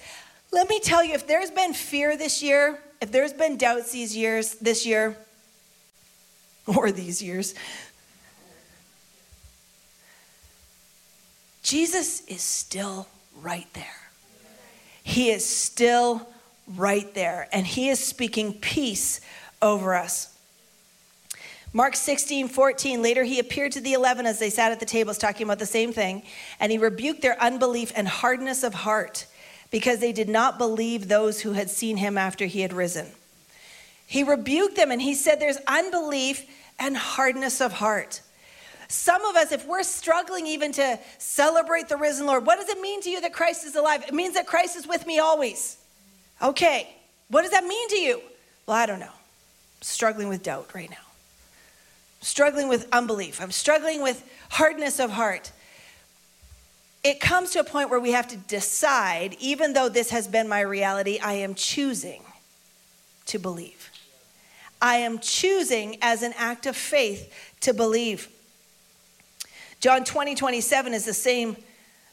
Let 0.52 0.68
me 0.68 0.80
tell 0.80 1.04
you, 1.04 1.14
if 1.14 1.26
there's 1.26 1.50
been 1.50 1.74
fear 1.74 2.16
this 2.16 2.42
year, 2.42 2.78
if 3.00 3.12
there's 3.12 3.32
been 3.32 3.56
doubts 3.56 3.92
these 3.92 4.16
years, 4.16 4.54
this 4.54 4.86
year, 4.86 5.16
or 6.66 6.90
these 6.90 7.22
years, 7.22 7.54
Jesus 11.62 12.24
is 12.26 12.40
still 12.40 13.06
right 13.40 13.66
there. 13.74 13.84
He 15.02 15.30
is 15.30 15.44
still 15.44 16.28
right 16.76 17.14
there, 17.14 17.48
and 17.52 17.66
He 17.66 17.88
is 17.88 17.98
speaking 17.98 18.54
peace 18.54 19.20
over 19.60 19.94
us. 19.94 20.37
Mark 21.72 21.96
16, 21.96 22.48
14, 22.48 23.02
later 23.02 23.24
he 23.24 23.38
appeared 23.38 23.72
to 23.72 23.80
the 23.80 23.92
eleven 23.92 24.24
as 24.24 24.38
they 24.38 24.48
sat 24.48 24.72
at 24.72 24.80
the 24.80 24.86
tables 24.86 25.18
talking 25.18 25.44
about 25.44 25.58
the 25.58 25.66
same 25.66 25.92
thing, 25.92 26.22
and 26.60 26.72
he 26.72 26.78
rebuked 26.78 27.20
their 27.20 27.40
unbelief 27.42 27.92
and 27.94 28.08
hardness 28.08 28.62
of 28.62 28.72
heart 28.72 29.26
because 29.70 29.98
they 29.98 30.12
did 30.12 30.28
not 30.28 30.56
believe 30.56 31.08
those 31.08 31.40
who 31.40 31.52
had 31.52 31.68
seen 31.68 31.98
him 31.98 32.16
after 32.16 32.46
he 32.46 32.62
had 32.62 32.72
risen. 32.72 33.06
He 34.06 34.22
rebuked 34.22 34.76
them 34.76 34.90
and 34.90 35.02
he 35.02 35.14
said, 35.14 35.38
There's 35.38 35.58
unbelief 35.66 36.46
and 36.78 36.96
hardness 36.96 37.60
of 37.60 37.72
heart. 37.74 38.22
Some 38.88 39.22
of 39.26 39.36
us, 39.36 39.52
if 39.52 39.66
we're 39.66 39.82
struggling 39.82 40.46
even 40.46 40.72
to 40.72 40.98
celebrate 41.18 41.90
the 41.90 41.98
risen 41.98 42.26
Lord, 42.26 42.46
what 42.46 42.58
does 42.58 42.70
it 42.70 42.80
mean 42.80 43.02
to 43.02 43.10
you 43.10 43.20
that 43.20 43.34
Christ 43.34 43.66
is 43.66 43.76
alive? 43.76 44.02
It 44.08 44.14
means 44.14 44.32
that 44.34 44.46
Christ 44.46 44.76
is 44.76 44.86
with 44.88 45.06
me 45.06 45.18
always. 45.18 45.76
Okay, 46.40 46.88
what 47.28 47.42
does 47.42 47.50
that 47.50 47.64
mean 47.64 47.88
to 47.90 47.96
you? 47.96 48.22
Well, 48.64 48.78
I 48.78 48.86
don't 48.86 49.00
know. 49.00 49.06
I'm 49.06 49.82
struggling 49.82 50.28
with 50.28 50.42
doubt 50.42 50.70
right 50.74 50.88
now. 50.88 51.07
Struggling 52.20 52.68
with 52.68 52.88
unbelief. 52.92 53.40
I'm 53.40 53.52
struggling 53.52 54.02
with 54.02 54.28
hardness 54.50 54.98
of 54.98 55.10
heart 55.10 55.52
it 57.04 57.20
comes 57.20 57.52
to 57.52 57.60
a 57.60 57.64
point 57.64 57.90
where 57.90 58.00
we 58.00 58.12
have 58.12 58.28
to 58.28 58.36
decide, 58.36 59.36
even 59.38 59.72
though 59.72 59.88
this 59.88 60.10
has 60.10 60.26
been 60.26 60.48
my 60.48 60.60
reality, 60.60 61.18
I 61.18 61.34
am 61.34 61.54
choosing 61.54 62.22
to 63.26 63.38
believe. 63.38 63.90
I 64.82 64.96
am 64.96 65.18
choosing 65.18 65.98
as 66.02 66.22
an 66.22 66.34
act 66.36 66.66
of 66.66 66.76
faith 66.76 67.32
to 67.60 67.72
believe. 67.72 68.28
John 69.80 70.04
20, 70.04 70.34
27 70.34 70.92
is 70.92 71.04
the 71.04 71.14
same 71.14 71.56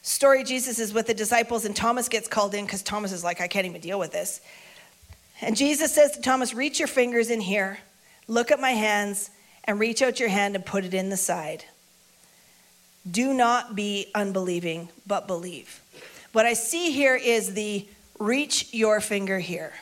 story 0.02 0.44
Jesus 0.44 0.78
is 0.78 0.92
with 0.92 1.08
the 1.08 1.14
disciples, 1.14 1.64
and 1.64 1.74
Thomas 1.74 2.08
gets 2.08 2.28
called 2.28 2.54
in 2.54 2.64
because 2.64 2.82
Thomas 2.82 3.12
is 3.12 3.24
like, 3.24 3.40
I 3.40 3.48
can't 3.48 3.66
even 3.66 3.80
deal 3.80 3.98
with 3.98 4.12
this. 4.12 4.40
And 5.40 5.56
Jesus 5.56 5.92
says 5.92 6.12
to 6.12 6.22
Thomas, 6.22 6.54
Reach 6.54 6.78
your 6.78 6.88
fingers 6.88 7.28
in 7.28 7.40
here, 7.40 7.78
look 8.28 8.50
at 8.52 8.60
my 8.60 8.70
hands, 8.70 9.30
and 9.66 9.80
reach 9.80 10.02
out 10.02 10.20
your 10.20 10.28
hand 10.28 10.54
and 10.54 10.64
put 10.64 10.84
it 10.84 10.94
in 10.94 11.08
the 11.10 11.16
side. 11.16 11.64
Do 13.08 13.32
not 13.32 13.76
be 13.76 14.10
unbelieving, 14.14 14.88
but 15.06 15.26
believe. 15.26 15.80
What 16.32 16.46
I 16.46 16.54
see 16.54 16.90
here 16.90 17.16
is 17.16 17.54
the 17.54 17.86
reach 18.18 18.72
your 18.72 19.00
finger 19.00 19.38
here. 19.38 19.72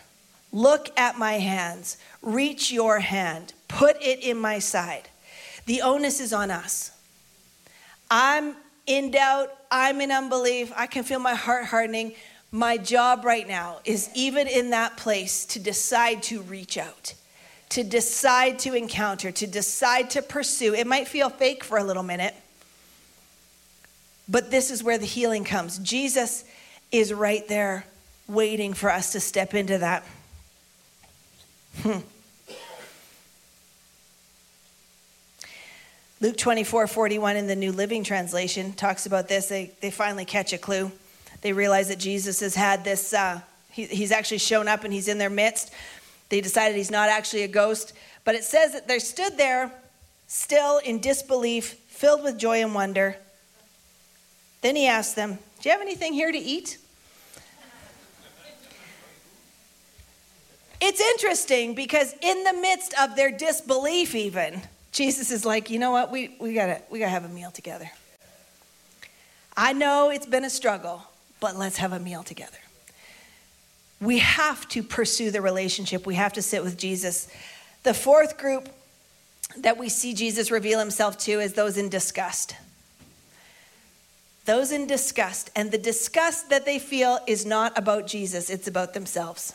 Look 0.53 0.97
at 0.99 1.19
my 1.19 1.35
hands. 1.35 1.97
Reach 2.23 2.71
your 2.71 3.01
hand. 3.01 3.55
Put 3.67 3.97
it 4.01 4.21
in 4.21 4.37
my 4.39 4.61
side. 4.61 5.09
The 5.67 5.83
onus 5.83 6.21
is 6.21 6.33
on 6.33 6.51
us. 6.51 6.93
I'm 8.11 8.55
in 8.87 9.11
doubt. 9.11 9.49
I'm 9.71 10.01
in 10.01 10.13
unbelief. 10.13 10.73
I 10.77 10.87
can 10.87 11.03
feel 11.03 11.19
my 11.19 11.35
heart 11.35 11.65
hardening. 11.67 12.13
My 12.53 12.77
job 12.77 13.25
right 13.25 13.49
now 13.49 13.81
is 13.85 14.11
even 14.15 14.47
in 14.47 14.71
that 14.71 14.97
place 14.97 15.45
to 15.47 15.59
decide 15.59 16.23
to 16.25 16.41
reach 16.43 16.79
out, 16.79 17.15
to 17.75 17.83
decide 17.83 18.61
to 18.61 18.73
encounter, 18.73 19.33
to 19.33 19.49
decide 19.49 20.09
to 20.11 20.23
pursue. 20.23 20.75
It 20.75 20.87
might 20.87 21.09
feel 21.09 21.29
fake 21.29 21.65
for 21.65 21.77
a 21.77 21.83
little 21.83 22.05
minute, 22.05 22.33
but 24.29 24.53
this 24.53 24.71
is 24.71 24.85
where 24.85 24.97
the 24.97 25.07
healing 25.07 25.43
comes. 25.43 25.79
Jesus 25.79 26.45
is 26.93 27.13
right 27.13 27.47
there 27.49 27.85
waiting 28.29 28.75
for 28.75 28.93
us 28.93 29.11
to 29.11 29.19
step 29.19 29.55
into 29.55 29.79
that. 29.79 30.07
Hmm. 31.83 31.99
Luke 36.21 36.37
24 36.37 36.87
41 36.87 37.37
in 37.37 37.49
the 37.49 37.57
New 37.57 37.73
Living 37.73 38.05
Translation 38.05 38.73
talks 38.75 39.07
about 39.07 39.27
this. 39.27 39.47
They, 39.49 39.73
they 39.81 39.91
finally 39.91 40.25
catch 40.25 40.53
a 40.53 40.59
clue. 40.59 40.93
They 41.41 41.53
realize 41.53 41.89
that 41.89 41.99
Jesus 41.99 42.39
has 42.39 42.55
had 42.55 42.85
this, 42.85 43.13
uh, 43.13 43.41
he, 43.73 43.87
he's 43.87 44.13
actually 44.13 44.39
shown 44.39 44.69
up 44.69 44.85
and 44.85 44.93
he's 44.93 45.09
in 45.09 45.19
their 45.19 45.29
midst. 45.29 45.73
They 46.29 46.41
decided 46.41 46.77
he's 46.77 46.91
not 46.91 47.09
actually 47.09 47.43
a 47.43 47.49
ghost. 47.49 47.93
But 48.25 48.35
it 48.35 48.45
says 48.45 48.73
that 48.73 48.89
they 48.89 48.99
stood 48.99 49.37
there 49.37 49.73
still 50.27 50.79
in 50.79 51.01
disbelief, 51.01 51.75
filled 51.89 52.23
with 52.23 52.39
joy 52.39 52.63
and 52.63 52.75
wonder. 52.75 53.17
Then 54.63 54.77
he 54.77 54.87
asked 54.87 55.17
them, 55.17 55.39
Do 55.61 55.69
you 55.69 55.73
have 55.73 55.83
anything 55.83 56.13
here 56.13 56.33
to 56.33 56.39
eat? 56.39 56.79
It's 60.81 61.01
interesting 61.01 61.75
because 61.75 62.15
in 62.21 62.45
the 62.45 62.53
midst 62.53 62.95
of 63.01 63.17
their 63.17 63.31
disbelief, 63.31 64.15
even, 64.15 64.61
Jesus 64.93 65.31
is 65.31 65.45
like, 65.45 65.71
you 65.71 65.79
know 65.79 65.91
what, 65.91 66.11
we, 66.11 66.37
we 66.39 66.53
gotta 66.53 66.83
we 66.91 66.99
gotta 66.99 67.11
have 67.11 67.25
a 67.25 67.29
meal 67.29 67.51
together. 67.51 67.91
I 69.57 69.73
know 69.73 70.11
it's 70.11 70.27
been 70.27 70.45
a 70.45 70.51
struggle, 70.51 71.03
but 71.41 71.57
let's 71.57 71.79
have 71.79 71.93
a 71.93 71.99
meal 71.99 72.23
together. 72.23 72.59
We 74.05 74.19
have 74.19 74.69
to 74.69 74.83
pursue 74.83 75.31
the 75.31 75.41
relationship. 75.41 76.07
We 76.07 76.17
have 76.17 76.35
to 76.35 76.43
sit 76.43 76.63
with 76.63 76.77
Jesus. 76.77 77.27
The 77.85 77.95
fourth 77.95 78.37
group 78.37 78.69
that 79.57 79.79
we 79.79 79.89
see 79.89 80.13
Jesus 80.13 80.51
reveal 80.51 80.79
himself 80.79 81.17
to 81.19 81.41
is 81.41 81.55
those 81.55 81.79
in 81.79 81.89
disgust. 81.89 82.55
Those 84.45 84.73
in 84.73 84.87
disgust. 84.87 85.51
And 85.57 85.71
the 85.71 85.79
disgust 85.79 86.51
that 86.51 86.67
they 86.67 86.79
feel 86.79 87.19
is 87.27 87.47
not 87.47 87.77
about 87.79 88.07
Jesus, 88.07 88.51
it's 88.51 88.69
about 88.69 88.93
themselves. 88.93 89.55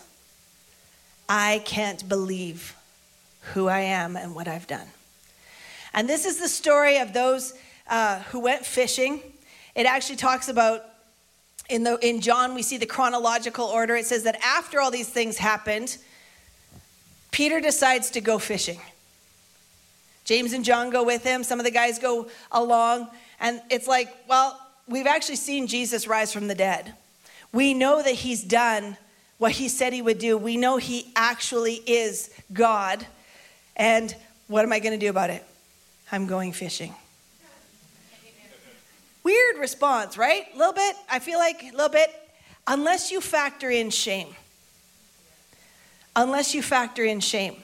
I 1.28 1.62
can't 1.64 2.10
believe 2.10 2.76
who 3.54 3.68
I 3.68 3.82
am 3.82 4.16
and 4.16 4.34
what 4.34 4.48
I've 4.48 4.66
done. 4.66 4.88
And 5.94 6.10
this 6.10 6.26
is 6.26 6.40
the 6.40 6.48
story 6.48 6.98
of 6.98 7.14
those 7.14 7.54
uh, 7.88 8.22
who 8.32 8.40
went 8.40 8.66
fishing. 8.66 9.22
It 9.76 9.86
actually 9.86 10.16
talks 10.16 10.50
about 10.50 10.89
in, 11.70 11.84
the, 11.84 11.98
in 12.06 12.20
John, 12.22 12.56
we 12.56 12.62
see 12.62 12.78
the 12.78 12.86
chronological 12.86 13.66
order. 13.66 13.96
It 13.96 14.06
says 14.06 14.24
that 14.24 14.40
after 14.44 14.82
all 14.82 14.92
these 14.92 15.10
things 15.10 15.38
happened, 15.38 15.98
Peter 17.32 17.60
decides 17.60 18.10
to 18.12 18.22
go 18.22 18.40
fishing. 18.40 18.80
James 20.26 20.54
and 20.54 20.66
John 20.66 20.90
go 20.90 21.04
with 21.04 21.24
him. 21.24 21.44
Some 21.44 21.60
of 21.60 21.66
the 21.66 21.72
guys 21.72 22.00
go 22.00 22.28
along. 22.52 23.08
And 23.40 23.62
it's 23.70 23.88
like, 23.88 24.16
well, 24.28 24.60
we've 24.88 25.08
actually 25.08 25.38
seen 25.38 25.68
Jesus 25.68 26.08
rise 26.08 26.34
from 26.34 26.48
the 26.48 26.56
dead. 26.56 26.94
We 27.52 27.74
know 27.74 28.02
that 28.02 28.14
he's 28.14 28.44
done 28.44 28.98
what 29.38 29.54
he 29.54 29.70
said 29.70 29.94
he 29.94 30.02
would 30.02 30.20
do. 30.20 30.38
We 30.38 30.58
know 30.58 30.78
he 30.78 31.12
actually 31.16 31.76
is 31.76 32.30
God. 32.52 33.06
And 33.76 34.14
what 34.48 34.66
am 34.66 34.74
I 34.74 34.80
going 34.80 34.92
to 34.92 35.04
do 35.04 35.10
about 35.10 35.30
it? 35.30 35.44
I'm 36.12 36.28
going 36.28 36.52
fishing. 36.52 36.94
Weird 39.30 39.60
response, 39.60 40.18
right? 40.18 40.48
A 40.56 40.58
little 40.58 40.74
bit. 40.74 40.96
I 41.08 41.20
feel 41.20 41.38
like 41.38 41.62
a 41.62 41.72
little 41.72 41.90
bit. 41.90 42.10
Unless 42.66 43.12
you 43.12 43.22
factor 43.22 43.70
in 43.70 43.92
shame. 43.92 44.36
Unless 46.16 46.56
you 46.56 46.64
factor 46.64 47.04
in 47.04 47.20
shame. 47.20 47.58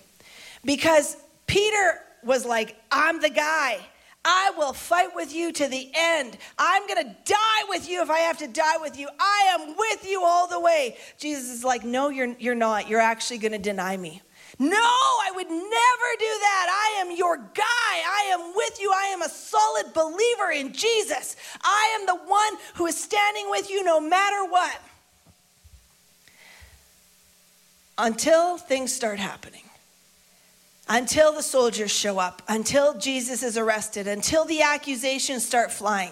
Because 0.63 1.17
Peter 1.47 2.01
was 2.23 2.45
like, 2.45 2.75
I'm 2.91 3.19
the 3.19 3.31
guy. 3.31 3.79
I 4.23 4.51
will 4.55 4.73
fight 4.73 5.15
with 5.15 5.33
you 5.33 5.51
to 5.53 5.67
the 5.67 5.89
end. 5.95 6.37
I'm 6.59 6.85
going 6.85 7.03
to 7.03 7.15
die 7.25 7.63
with 7.67 7.89
you 7.89 8.03
if 8.03 8.11
I 8.11 8.19
have 8.19 8.37
to 8.39 8.47
die 8.47 8.77
with 8.79 8.99
you. 8.99 9.09
I 9.19 9.57
am 9.59 9.75
with 9.75 10.07
you 10.07 10.21
all 10.23 10.47
the 10.47 10.59
way. 10.59 10.97
Jesus 11.17 11.49
is 11.49 11.63
like, 11.63 11.83
No, 11.83 12.09
you're, 12.09 12.35
you're 12.37 12.53
not. 12.53 12.87
You're 12.87 12.99
actually 12.99 13.39
going 13.39 13.53
to 13.53 13.57
deny 13.57 13.97
me. 13.97 14.21
No, 14.57 14.77
I 14.77 15.31
would 15.35 15.49
never 15.49 15.59
do 15.59 16.39
that. 16.39 16.95
I 16.97 17.01
am 17.01 17.15
your 17.15 17.37
guy. 17.37 17.63
I 17.63 18.29
am 18.33 18.53
with 18.55 18.79
you. 18.79 18.91
I 18.93 19.07
am 19.07 19.21
a 19.21 19.29
solid 19.29 19.93
believer 19.93 20.51
in 20.53 20.71
Jesus. 20.71 21.35
I 21.61 21.97
am 21.99 22.05
the 22.05 22.15
one 22.15 22.53
who 22.75 22.85
is 22.85 22.97
standing 22.97 23.49
with 23.49 23.69
you 23.69 23.83
no 23.83 23.99
matter 23.99 24.45
what. 24.45 24.79
Until 27.97 28.57
things 28.57 28.93
start 28.93 29.19
happening, 29.19 29.63
until 30.87 31.33
the 31.33 31.43
soldiers 31.43 31.91
show 31.91 32.19
up, 32.19 32.41
until 32.47 32.97
Jesus 32.97 33.41
is 33.41 33.57
arrested, 33.57 34.07
until 34.07 34.45
the 34.45 34.61
accusations 34.61 35.45
start 35.45 35.71
flying. 35.71 36.11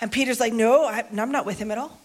And 0.00 0.12
Peter's 0.12 0.40
like, 0.40 0.52
No, 0.52 0.86
I'm 0.86 1.32
not 1.32 1.46
with 1.46 1.58
him 1.58 1.70
at 1.70 1.78
all. 1.78 1.98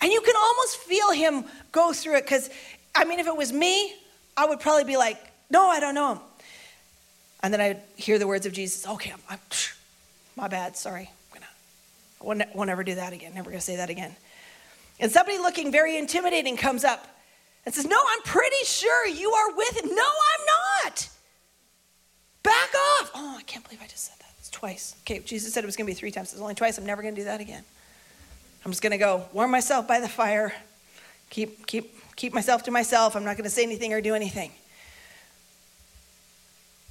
And 0.00 0.12
you 0.12 0.20
can 0.20 0.36
almost 0.36 0.76
feel 0.78 1.10
him 1.12 1.44
go 1.72 1.92
through 1.92 2.16
it 2.16 2.24
because 2.24 2.50
I 2.96 3.04
mean, 3.04 3.20
if 3.20 3.26
it 3.26 3.36
was 3.36 3.52
me, 3.52 3.94
I 4.36 4.46
would 4.46 4.60
probably 4.60 4.84
be 4.84 4.96
like, 4.96 5.18
no, 5.50 5.68
I 5.68 5.80
don't 5.80 5.94
know 5.94 6.14
him. 6.14 6.20
And 7.42 7.52
then 7.52 7.60
I'd 7.60 7.82
hear 7.96 8.18
the 8.18 8.26
words 8.26 8.46
of 8.46 8.52
Jesus, 8.52 8.86
okay, 8.86 9.12
I'm, 9.12 9.20
I'm 9.28 9.38
my 10.34 10.48
bad, 10.48 10.76
sorry. 10.76 11.10
I'm 11.32 11.40
gonna, 11.40 11.46
I 12.20 12.24
won't, 12.24 12.56
won't 12.56 12.70
ever 12.70 12.82
do 12.82 12.94
that 12.94 13.12
again, 13.12 13.34
never 13.34 13.50
gonna 13.50 13.60
say 13.60 13.76
that 13.76 13.90
again. 13.90 14.16
And 14.98 15.12
somebody 15.12 15.38
looking 15.38 15.70
very 15.70 15.96
intimidating 15.96 16.56
comes 16.56 16.84
up 16.84 17.06
and 17.64 17.74
says, 17.74 17.86
no, 17.86 17.98
I'm 17.98 18.22
pretty 18.22 18.64
sure 18.64 19.06
you 19.06 19.30
are 19.30 19.54
with 19.54 19.76
him. 19.76 19.94
No, 19.94 20.02
I'm 20.02 20.84
not. 20.84 21.08
Back 22.42 22.74
off. 22.74 23.10
Oh, 23.14 23.36
I 23.38 23.42
can't 23.42 23.64
believe 23.64 23.82
I 23.82 23.86
just 23.86 24.06
said 24.06 24.18
that. 24.20 24.30
It's 24.38 24.48
twice. 24.48 24.96
Okay, 25.02 25.18
Jesus 25.18 25.52
said 25.52 25.64
it 25.64 25.66
was 25.66 25.76
gonna 25.76 25.86
be 25.86 25.94
three 25.94 26.10
times. 26.10 26.32
It's 26.32 26.40
only 26.40 26.54
twice. 26.54 26.78
I'm 26.78 26.86
never 26.86 27.02
gonna 27.02 27.16
do 27.16 27.24
that 27.24 27.40
again. 27.40 27.64
I'm 28.64 28.70
just 28.70 28.82
gonna 28.82 28.98
go 28.98 29.26
warm 29.32 29.50
myself 29.50 29.86
by 29.86 30.00
the 30.00 30.08
fire, 30.08 30.54
keep, 31.28 31.66
keep 31.66 31.95
keep 32.16 32.34
myself 32.34 32.64
to 32.64 32.70
myself. 32.70 33.14
I'm 33.14 33.24
not 33.24 33.36
going 33.36 33.44
to 33.44 33.50
say 33.50 33.62
anything 33.62 33.92
or 33.92 34.00
do 34.00 34.14
anything. 34.14 34.50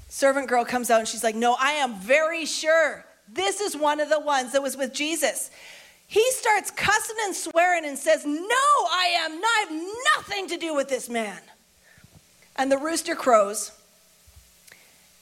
Servant 0.07 0.47
girl 0.47 0.63
comes 0.63 0.89
out 0.89 0.99
and 0.99 1.07
she's 1.07 1.23
like, 1.23 1.35
No, 1.35 1.57
I 1.59 1.71
am 1.71 1.95
very 1.95 2.45
sure 2.45 3.05
this 3.27 3.59
is 3.59 3.75
one 3.75 3.99
of 3.99 4.09
the 4.09 4.19
ones 4.19 4.53
that 4.53 4.61
was 4.61 4.77
with 4.77 4.93
Jesus. 4.93 5.49
He 6.07 6.23
starts 6.31 6.69
cussing 6.71 7.15
and 7.23 7.35
swearing 7.35 7.85
and 7.85 7.97
says, 7.97 8.25
No, 8.25 8.39
I 8.39 9.15
am 9.17 9.41
not, 9.41 9.49
I 9.49 9.65
have 9.67 9.93
nothing 10.17 10.47
to 10.49 10.57
do 10.57 10.75
with 10.75 10.87
this 10.87 11.09
man. 11.09 11.39
And 12.55 12.71
the 12.71 12.77
rooster 12.77 13.15
crows, 13.15 13.71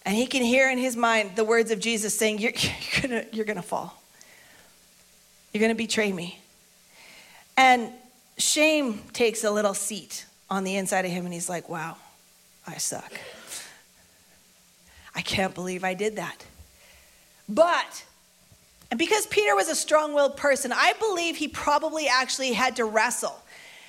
and 0.06 0.16
he 0.16 0.28
can 0.28 0.43
hear 0.43 0.70
in 0.70 0.78
his 0.78 0.95
mind 0.95 1.32
the 1.36 1.45
words 1.45 1.72
of 1.72 1.80
Jesus 1.80 2.18
saying, 2.18 2.39
You're, 2.39 2.51
you're 2.91 3.01
gonna, 3.01 3.26
you're 3.32 3.45
gonna 3.45 3.62
fall. 3.62 3.99
You're 5.54 5.62
gonna 5.62 5.76
betray 5.76 6.12
me. 6.12 6.39
And 7.56 7.91
shame 8.38 9.00
takes 9.14 9.44
a 9.44 9.52
little 9.52 9.74
seat 9.74 10.26
on 10.50 10.64
the 10.64 10.76
inside 10.76 11.06
of 11.06 11.12
him, 11.12 11.26
and 11.26 11.34
he's 11.34 11.50
like, 11.50 11.70
wow, 11.70 11.98
I 12.68 12.78
suck. 12.78 13.12
I 15.16 15.22
can't 15.22 15.54
believe 15.54 15.84
I 15.84 15.94
did 15.94 16.16
that. 16.16 16.46
But, 17.48 18.04
and 18.90 18.98
because 18.98 19.26
Peter 19.28 19.56
was 19.56 19.70
a 19.70 19.76
strong 19.76 20.14
willed 20.14 20.38
person, 20.38 20.72
I 20.72 20.94
believe 21.00 21.38
he 21.38 21.48
probably 21.48 22.08
actually 22.08 22.54
had 22.54 22.76
to 22.78 22.86
wrestle. 22.86 23.40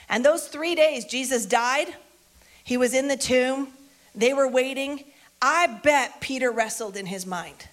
And 0.08 0.24
those 0.24 0.48
three 0.48 0.74
days, 0.74 1.04
Jesus 1.04 1.46
died, 1.46 1.94
he 2.62 2.76
was 2.76 2.94
in 2.94 3.08
the 3.08 3.16
tomb, 3.16 3.68
they 4.14 4.32
were 4.32 4.48
waiting. 4.48 5.04
I 5.42 5.66
bet 5.66 6.20
Peter 6.20 6.50
wrestled 6.50 6.96
in 6.96 7.06
his 7.06 7.26
mind. 7.26 7.68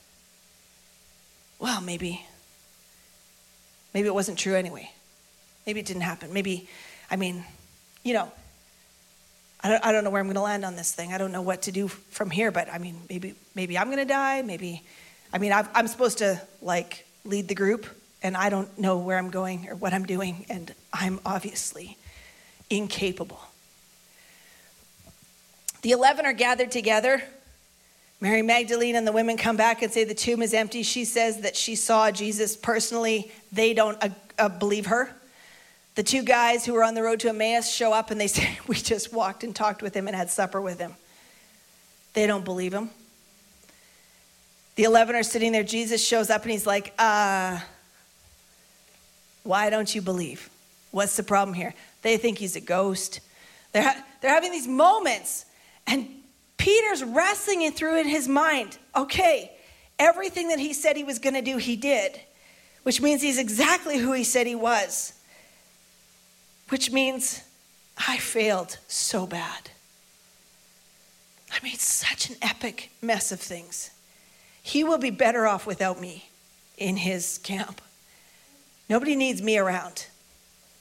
Well, 1.59 1.79
maybe, 1.79 2.25
maybe 3.93 4.07
it 4.07 4.13
wasn't 4.13 4.37
true 4.37 4.55
anyway. 4.55 4.91
Maybe 5.65 5.79
it 5.79 5.85
didn't 5.85 6.01
happen. 6.01 6.33
Maybe, 6.33 6.67
I 7.09 7.15
mean, 7.15 7.43
you 8.03 8.13
know, 8.13 8.31
I 9.63 9.69
don't, 9.69 9.85
I 9.85 9.91
don't 9.91 10.03
know 10.03 10.09
where 10.09 10.19
I'm 10.19 10.27
going 10.27 10.35
to 10.35 10.41
land 10.41 10.65
on 10.65 10.75
this 10.75 10.91
thing. 10.91 11.13
I 11.13 11.17
don't 11.17 11.31
know 11.31 11.41
what 11.41 11.63
to 11.63 11.71
do 11.71 11.87
from 11.87 12.31
here, 12.31 12.51
but 12.51 12.71
I 12.71 12.79
mean, 12.79 12.99
maybe, 13.09 13.35
maybe 13.53 13.77
I'm 13.77 13.87
going 13.87 13.97
to 13.97 14.05
die. 14.05 14.41
Maybe, 14.41 14.81
I 15.31 15.37
mean, 15.37 15.53
i 15.53 15.67
I'm 15.75 15.87
supposed 15.87 16.17
to 16.19 16.41
like 16.61 17.05
lead 17.25 17.47
the 17.47 17.55
group, 17.55 17.85
and 18.23 18.35
I 18.35 18.49
don't 18.49 18.75
know 18.79 18.97
where 18.97 19.17
I'm 19.17 19.29
going 19.29 19.69
or 19.69 19.75
what 19.75 19.93
I'm 19.93 20.05
doing, 20.05 20.45
and 20.49 20.73
I'm 20.91 21.19
obviously 21.25 21.97
incapable. 22.69 23.39
The 25.83 25.91
11 25.91 26.25
are 26.25 26.33
gathered 26.33 26.71
together. 26.71 27.21
Mary 28.19 28.43
Magdalene 28.43 28.95
and 28.95 29.05
the 29.05 29.11
women 29.11 29.35
come 29.35 29.57
back 29.57 29.81
and 29.81 29.91
say 29.91 30.03
the 30.03 30.13
tomb 30.13 30.43
is 30.43 30.53
empty. 30.53 30.83
She 30.83 31.05
says 31.05 31.41
that 31.41 31.55
she 31.55 31.75
saw 31.75 32.11
Jesus 32.11 32.55
personally. 32.55 33.31
They 33.51 33.73
don't 33.73 33.97
uh, 34.01 34.09
uh, 34.37 34.49
believe 34.49 34.87
her. 34.87 35.15
The 35.95 36.03
two 36.03 36.23
guys 36.23 36.65
who 36.65 36.73
were 36.73 36.83
on 36.83 36.93
the 36.93 37.03
road 37.03 37.19
to 37.21 37.29
Emmaus 37.29 37.69
show 37.69 37.91
up 37.91 38.11
and 38.11 38.21
they 38.21 38.27
say, 38.27 38.59
We 38.67 38.75
just 38.75 39.13
walked 39.13 39.43
and 39.43 39.55
talked 39.55 39.81
with 39.81 39.93
him 39.93 40.07
and 40.07 40.15
had 40.15 40.29
supper 40.29 40.61
with 40.61 40.79
him. 40.79 40.95
They 42.13 42.27
don't 42.27 42.45
believe 42.45 42.73
him. 42.73 42.89
The 44.75 44.83
11 44.83 45.15
are 45.15 45.23
sitting 45.23 45.51
there. 45.51 45.63
Jesus 45.63 46.05
shows 46.05 46.29
up 46.29 46.43
and 46.43 46.51
he's 46.51 46.67
like, 46.67 46.93
uh, 46.97 47.59
Why 49.43 49.69
don't 49.69 49.93
you 49.93 50.01
believe? 50.01 50.49
What's 50.91 51.15
the 51.15 51.23
problem 51.23 51.53
here? 51.53 51.73
They 52.01 52.17
think 52.17 52.37
he's 52.37 52.55
a 52.55 52.61
ghost. 52.61 53.21
They're, 53.71 53.83
ha- 53.83 54.03
they're 54.21 54.33
having 54.33 54.51
these 54.51 54.67
moments, 54.67 55.45
and 55.87 56.05
Peter's 56.57 57.01
wrestling 57.01 57.61
it 57.61 57.75
through 57.75 58.01
in 58.01 58.07
his 58.07 58.27
mind. 58.27 58.77
Okay, 58.93 59.51
everything 59.97 60.49
that 60.49 60.59
he 60.59 60.73
said 60.73 60.97
he 60.97 61.05
was 61.05 61.19
going 61.19 61.35
to 61.35 61.41
do, 61.41 61.55
he 61.55 61.77
did, 61.77 62.19
which 62.83 62.99
means 62.99 63.21
he's 63.21 63.37
exactly 63.37 63.97
who 63.97 64.11
he 64.11 64.25
said 64.25 64.47
he 64.47 64.55
was 64.55 65.13
which 66.71 66.89
means 66.89 67.43
I 67.97 68.17
failed 68.17 68.77
so 68.87 69.27
bad. 69.27 69.71
I 71.51 71.57
made 71.61 71.79
such 71.79 72.29
an 72.29 72.37
epic 72.41 72.91
mess 73.01 73.33
of 73.33 73.41
things. 73.41 73.91
He 74.63 74.85
will 74.85 74.97
be 74.97 75.09
better 75.09 75.45
off 75.47 75.67
without 75.67 75.99
me 75.99 76.29
in 76.77 76.95
his 76.95 77.39
camp. 77.39 77.81
Nobody 78.87 79.17
needs 79.17 79.41
me 79.41 79.57
around. 79.57 80.07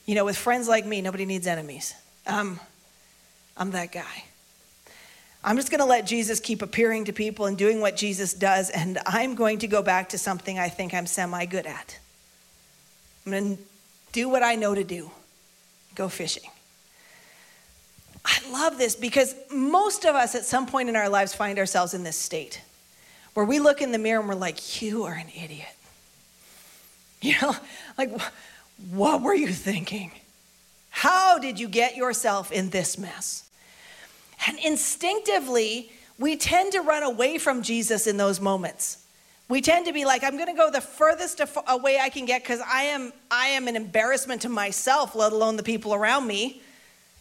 You 0.07 0.15
know, 0.15 0.25
with 0.25 0.37
friends 0.37 0.69
like 0.69 0.87
me, 0.87 1.01
nobody 1.03 1.27
needs 1.27 1.49
enemies. 1.49 1.93
Um, 2.25 2.61
I'm 3.57 3.73
that 3.73 3.91
guy. 3.91 4.25
I'm 5.43 5.57
just 5.57 5.73
going 5.73 5.81
to 5.81 5.87
let 5.87 6.07
Jesus 6.07 6.39
keep 6.39 6.63
appearing 6.63 7.07
to 7.07 7.13
people 7.13 7.47
and 7.47 7.59
doing 7.59 7.81
what 7.81 7.97
Jesus 7.97 8.33
does, 8.33 8.71
and 8.71 9.01
I'm 9.07 9.35
going 9.35 9.59
to 9.59 9.67
go 9.67 9.83
back 9.83 10.11
to 10.11 10.19
something 10.19 10.57
I 10.57 10.69
think 10.69 10.95
I'm 10.95 11.07
semi 11.07 11.47
good 11.47 11.67
at. 11.67 11.99
I'm 13.27 13.33
going 13.33 13.57
to 13.57 13.63
do 14.13 14.29
what 14.29 14.45
I 14.45 14.55
know 14.55 14.73
to 14.77 14.85
do 14.85 15.11
go 15.95 16.09
fishing. 16.09 16.51
I 18.25 18.39
love 18.51 18.79
this 18.79 18.97
because 18.97 19.35
most 19.51 20.05
of 20.05 20.15
us 20.15 20.35
at 20.35 20.45
some 20.45 20.67
point 20.67 20.89
in 20.89 20.97
our 20.97 21.09
lives 21.09 21.35
find 21.35 21.59
ourselves 21.59 21.95
in 21.95 22.03
this 22.03 22.17
state 22.17 22.61
where 23.35 23.47
we 23.47 23.59
look 23.59 23.81
in 23.81 23.93
the 23.93 23.99
mirror 23.99 24.21
and 24.21 24.29
we're 24.29 24.35
like, 24.35 24.83
You 24.83 25.05
are 25.05 25.15
an 25.15 25.29
idiot. 25.29 25.69
You 27.23 27.35
know, 27.43 27.55
like, 27.99 28.19
what 28.91 29.21
were 29.21 29.35
you 29.35 29.49
thinking? 29.49 30.11
How 30.89 31.39
did 31.39 31.61
you 31.61 31.69
get 31.69 31.95
yourself 31.95 32.51
in 32.51 32.71
this 32.71 32.97
mess? 32.97 33.51
And 34.47 34.59
instinctively, 34.59 35.93
we 36.19 36.37
tend 36.37 36.73
to 36.73 36.81
run 36.81 37.03
away 37.03 37.37
from 37.37 37.63
Jesus 37.63 38.07
in 38.07 38.17
those 38.17 38.41
moments. 38.41 39.00
We 39.51 39.61
tend 39.61 39.87
to 39.87 39.93
be 39.93 40.05
like, 40.05 40.23
I'm 40.23 40.37
going 40.37 40.47
to 40.47 40.55
go 40.55 40.71
the 40.71 40.81
furthest 40.81 41.41
away 41.67 41.99
I 41.99 42.09
can 42.09 42.25
get 42.25 42.43
because 42.43 42.61
I 42.61 42.85
am, 42.85 43.13
I 43.33 43.49
am 43.49 43.67
an 43.67 43.75
embarrassment 43.75 44.43
to 44.43 44.49
myself, 44.49 45.17
let 45.17 45.33
alone 45.33 45.57
the 45.57 45.65
people 45.65 45.93
around 45.93 46.29
me. 46.29 46.63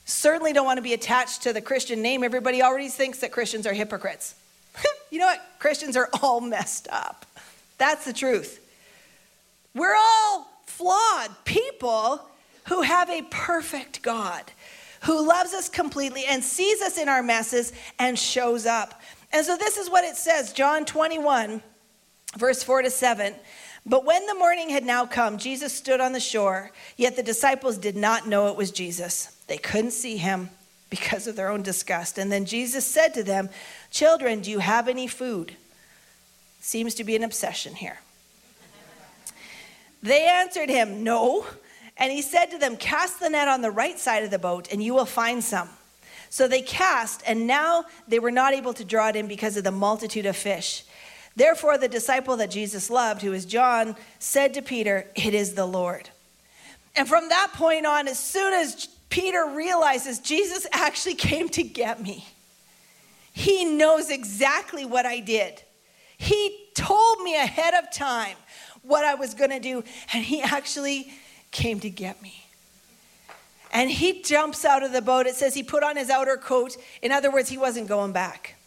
Certainly 0.05 0.53
don't 0.53 0.65
want 0.65 0.77
to 0.77 0.83
be 0.83 0.93
attached 0.93 1.41
to 1.43 1.53
the 1.53 1.61
Christian 1.61 2.03
name. 2.03 2.23
Everybody 2.23 2.61
already 2.61 2.87
thinks 2.87 3.17
that 3.21 3.31
Christians 3.31 3.65
are 3.65 3.73
hypocrites. 3.73 4.35
you 5.09 5.17
know 5.17 5.25
what? 5.25 5.41
Christians 5.57 5.97
are 5.97 6.07
all 6.21 6.39
messed 6.39 6.87
up. 6.91 7.25
That's 7.79 8.05
the 8.05 8.13
truth. 8.13 8.63
We're 9.73 9.95
all 9.95 10.47
flawed 10.67 11.31
people 11.45 12.27
who 12.67 12.83
have 12.83 13.09
a 13.09 13.23
perfect 13.23 14.03
God 14.03 14.43
who 15.05 15.27
loves 15.27 15.55
us 15.55 15.67
completely 15.67 16.25
and 16.25 16.43
sees 16.43 16.79
us 16.83 16.99
in 16.99 17.09
our 17.09 17.23
messes 17.23 17.73
and 17.97 18.19
shows 18.19 18.67
up. 18.67 19.01
And 19.31 19.43
so 19.43 19.57
this 19.57 19.77
is 19.77 19.89
what 19.89 20.03
it 20.03 20.15
says 20.15 20.53
John 20.53 20.85
21, 20.85 21.63
verse 22.37 22.63
4 22.63 22.83
to 22.83 22.89
7. 22.89 23.33
But 23.85 24.05
when 24.05 24.25
the 24.25 24.35
morning 24.35 24.69
had 24.69 24.83
now 24.83 25.05
come, 25.05 25.37
Jesus 25.37 25.73
stood 25.73 26.01
on 26.01 26.11
the 26.11 26.19
shore, 26.19 26.71
yet 26.97 27.15
the 27.15 27.23
disciples 27.23 27.77
did 27.77 27.95
not 27.95 28.27
know 28.27 28.47
it 28.47 28.57
was 28.57 28.71
Jesus. 28.71 29.37
They 29.47 29.57
couldn't 29.57 29.91
see 29.91 30.17
him 30.17 30.49
because 30.89 31.27
of 31.27 31.35
their 31.35 31.49
own 31.49 31.61
disgust. 31.61 32.17
And 32.17 32.31
then 32.31 32.45
Jesus 32.45 32.85
said 32.85 33.13
to 33.13 33.23
them, 33.23 33.49
Children, 33.91 34.41
do 34.41 34.51
you 34.51 34.59
have 34.59 34.87
any 34.87 35.07
food? 35.07 35.55
Seems 36.59 36.93
to 36.95 37.03
be 37.03 37.15
an 37.15 37.23
obsession 37.23 37.75
here. 37.75 37.99
They 40.01 40.27
answered 40.27 40.69
him, 40.69 41.03
No. 41.03 41.45
And 41.97 42.11
he 42.11 42.21
said 42.21 42.47
to 42.47 42.57
them, 42.57 42.77
Cast 42.77 43.19
the 43.19 43.29
net 43.29 43.47
on 43.47 43.61
the 43.61 43.71
right 43.71 43.99
side 43.99 44.23
of 44.23 44.31
the 44.31 44.39
boat, 44.39 44.71
and 44.71 44.81
you 44.81 44.93
will 44.93 45.05
find 45.05 45.43
some. 45.43 45.69
So 46.29 46.47
they 46.47 46.61
cast, 46.61 47.23
and 47.25 47.47
now 47.47 47.85
they 48.07 48.19
were 48.19 48.31
not 48.31 48.53
able 48.53 48.73
to 48.73 48.85
draw 48.85 49.09
it 49.09 49.15
in 49.15 49.27
because 49.27 49.57
of 49.57 49.63
the 49.63 49.71
multitude 49.71 50.25
of 50.25 50.37
fish. 50.37 50.83
Therefore, 51.39 51.77
the 51.77 51.87
disciple 51.87 52.35
that 52.35 52.51
Jesus 52.51 52.89
loved, 52.89 53.21
who 53.21 53.31
is 53.31 53.45
John, 53.45 53.95
said 54.19 54.53
to 54.55 54.61
Peter, 54.61 55.07
It 55.15 55.33
is 55.33 55.53
the 55.53 55.65
Lord. 55.65 56.09
And 56.97 57.07
from 57.07 57.29
that 57.29 57.53
point 57.53 57.85
on, 57.85 58.09
as 58.09 58.19
soon 58.19 58.51
as 58.53 58.87
Peter 59.09 59.47
realizes 59.55 60.19
Jesus 60.19 60.67
actually 60.73 61.15
came 61.15 61.47
to 61.49 61.63
get 61.63 62.01
me, 62.01 62.27
he 63.31 63.63
knows 63.63 64.09
exactly 64.09 64.83
what 64.83 65.05
I 65.05 65.21
did. 65.21 65.63
He 66.17 66.67
told 66.75 67.21
me 67.21 67.35
ahead 67.35 67.73
of 67.73 67.89
time 67.89 68.35
what 68.81 69.05
I 69.05 69.15
was 69.15 69.33
going 69.33 69.51
to 69.51 69.61
do, 69.61 69.81
and 70.11 70.25
he 70.25 70.41
actually 70.41 71.09
came 71.51 71.79
to 71.79 71.89
get 71.89 72.21
me. 72.21 72.43
And 73.71 73.89
he 73.89 74.23
jumps 74.23 74.65
out 74.65 74.83
of 74.83 74.91
the 74.91 75.01
boat. 75.01 75.25
It 75.25 75.35
says 75.35 75.53
he 75.53 75.63
put 75.63 75.83
on 75.83 75.95
his 75.95 76.09
outer 76.09 76.35
coat. 76.35 76.75
In 77.01 77.13
other 77.13 77.31
words, 77.31 77.47
he 77.47 77.57
wasn't 77.57 77.87
going 77.87 78.11
back, 78.11 78.57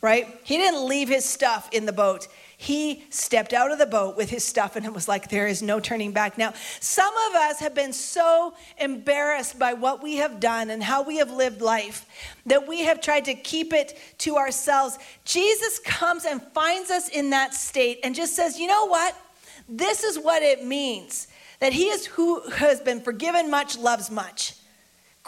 right? 0.00 0.40
He 0.44 0.56
didn't 0.56 0.86
leave 0.86 1.08
his 1.08 1.24
stuff 1.24 1.68
in 1.72 1.86
the 1.86 1.92
boat. 1.92 2.28
He 2.56 3.04
stepped 3.10 3.52
out 3.52 3.70
of 3.70 3.78
the 3.78 3.86
boat 3.86 4.16
with 4.16 4.30
his 4.30 4.44
stuff 4.44 4.74
and 4.74 4.84
it 4.84 4.92
was 4.92 5.06
like, 5.06 5.28
there 5.28 5.46
is 5.46 5.62
no 5.62 5.78
turning 5.78 6.10
back. 6.10 6.36
Now, 6.36 6.54
some 6.80 7.14
of 7.28 7.36
us 7.36 7.60
have 7.60 7.74
been 7.74 7.92
so 7.92 8.54
embarrassed 8.78 9.58
by 9.58 9.74
what 9.74 10.02
we 10.02 10.16
have 10.16 10.40
done 10.40 10.70
and 10.70 10.82
how 10.82 11.02
we 11.02 11.18
have 11.18 11.30
lived 11.30 11.60
life 11.60 12.04
that 12.46 12.66
we 12.66 12.82
have 12.82 13.00
tried 13.00 13.26
to 13.26 13.34
keep 13.34 13.72
it 13.72 13.96
to 14.18 14.36
ourselves. 14.36 14.98
Jesus 15.24 15.78
comes 15.78 16.24
and 16.24 16.42
finds 16.52 16.90
us 16.90 17.08
in 17.08 17.30
that 17.30 17.54
state 17.54 18.00
and 18.02 18.14
just 18.14 18.34
says, 18.34 18.58
you 18.58 18.66
know 18.66 18.86
what? 18.86 19.14
This 19.68 20.02
is 20.02 20.18
what 20.18 20.42
it 20.42 20.64
means 20.64 21.28
that 21.60 21.72
he 21.72 21.88
is 21.88 22.06
who 22.06 22.40
has 22.50 22.80
been 22.80 23.00
forgiven 23.00 23.50
much, 23.50 23.76
loves 23.76 24.10
much. 24.10 24.54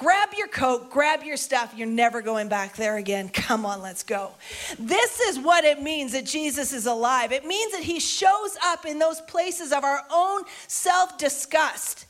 Grab 0.01 0.31
your 0.35 0.49
coat, 0.49 0.89
grab 0.89 1.25
your 1.25 1.37
stuff. 1.37 1.75
You're 1.77 1.87
never 1.87 2.23
going 2.23 2.49
back 2.49 2.75
there 2.75 2.97
again. 2.97 3.29
Come 3.33 3.67
on, 3.67 3.83
let's 3.83 4.03
go. 4.03 4.31
This 4.79 5.21
is 5.21 5.39
what 5.39 5.65
it 5.65 5.83
means 5.83 6.13
that 6.13 6.25
Jesus 6.25 6.73
is 6.73 6.87
alive. 6.87 7.33
It 7.33 7.45
means 7.45 7.73
that 7.73 7.83
he 7.83 8.01
shows 8.01 8.57
up 8.65 8.87
in 8.87 8.99
those 8.99 9.21
places 9.21 9.73
of 9.73 9.85
our 9.85 10.01
own 10.11 10.45
self 10.69 11.19
disgust. 11.19 12.07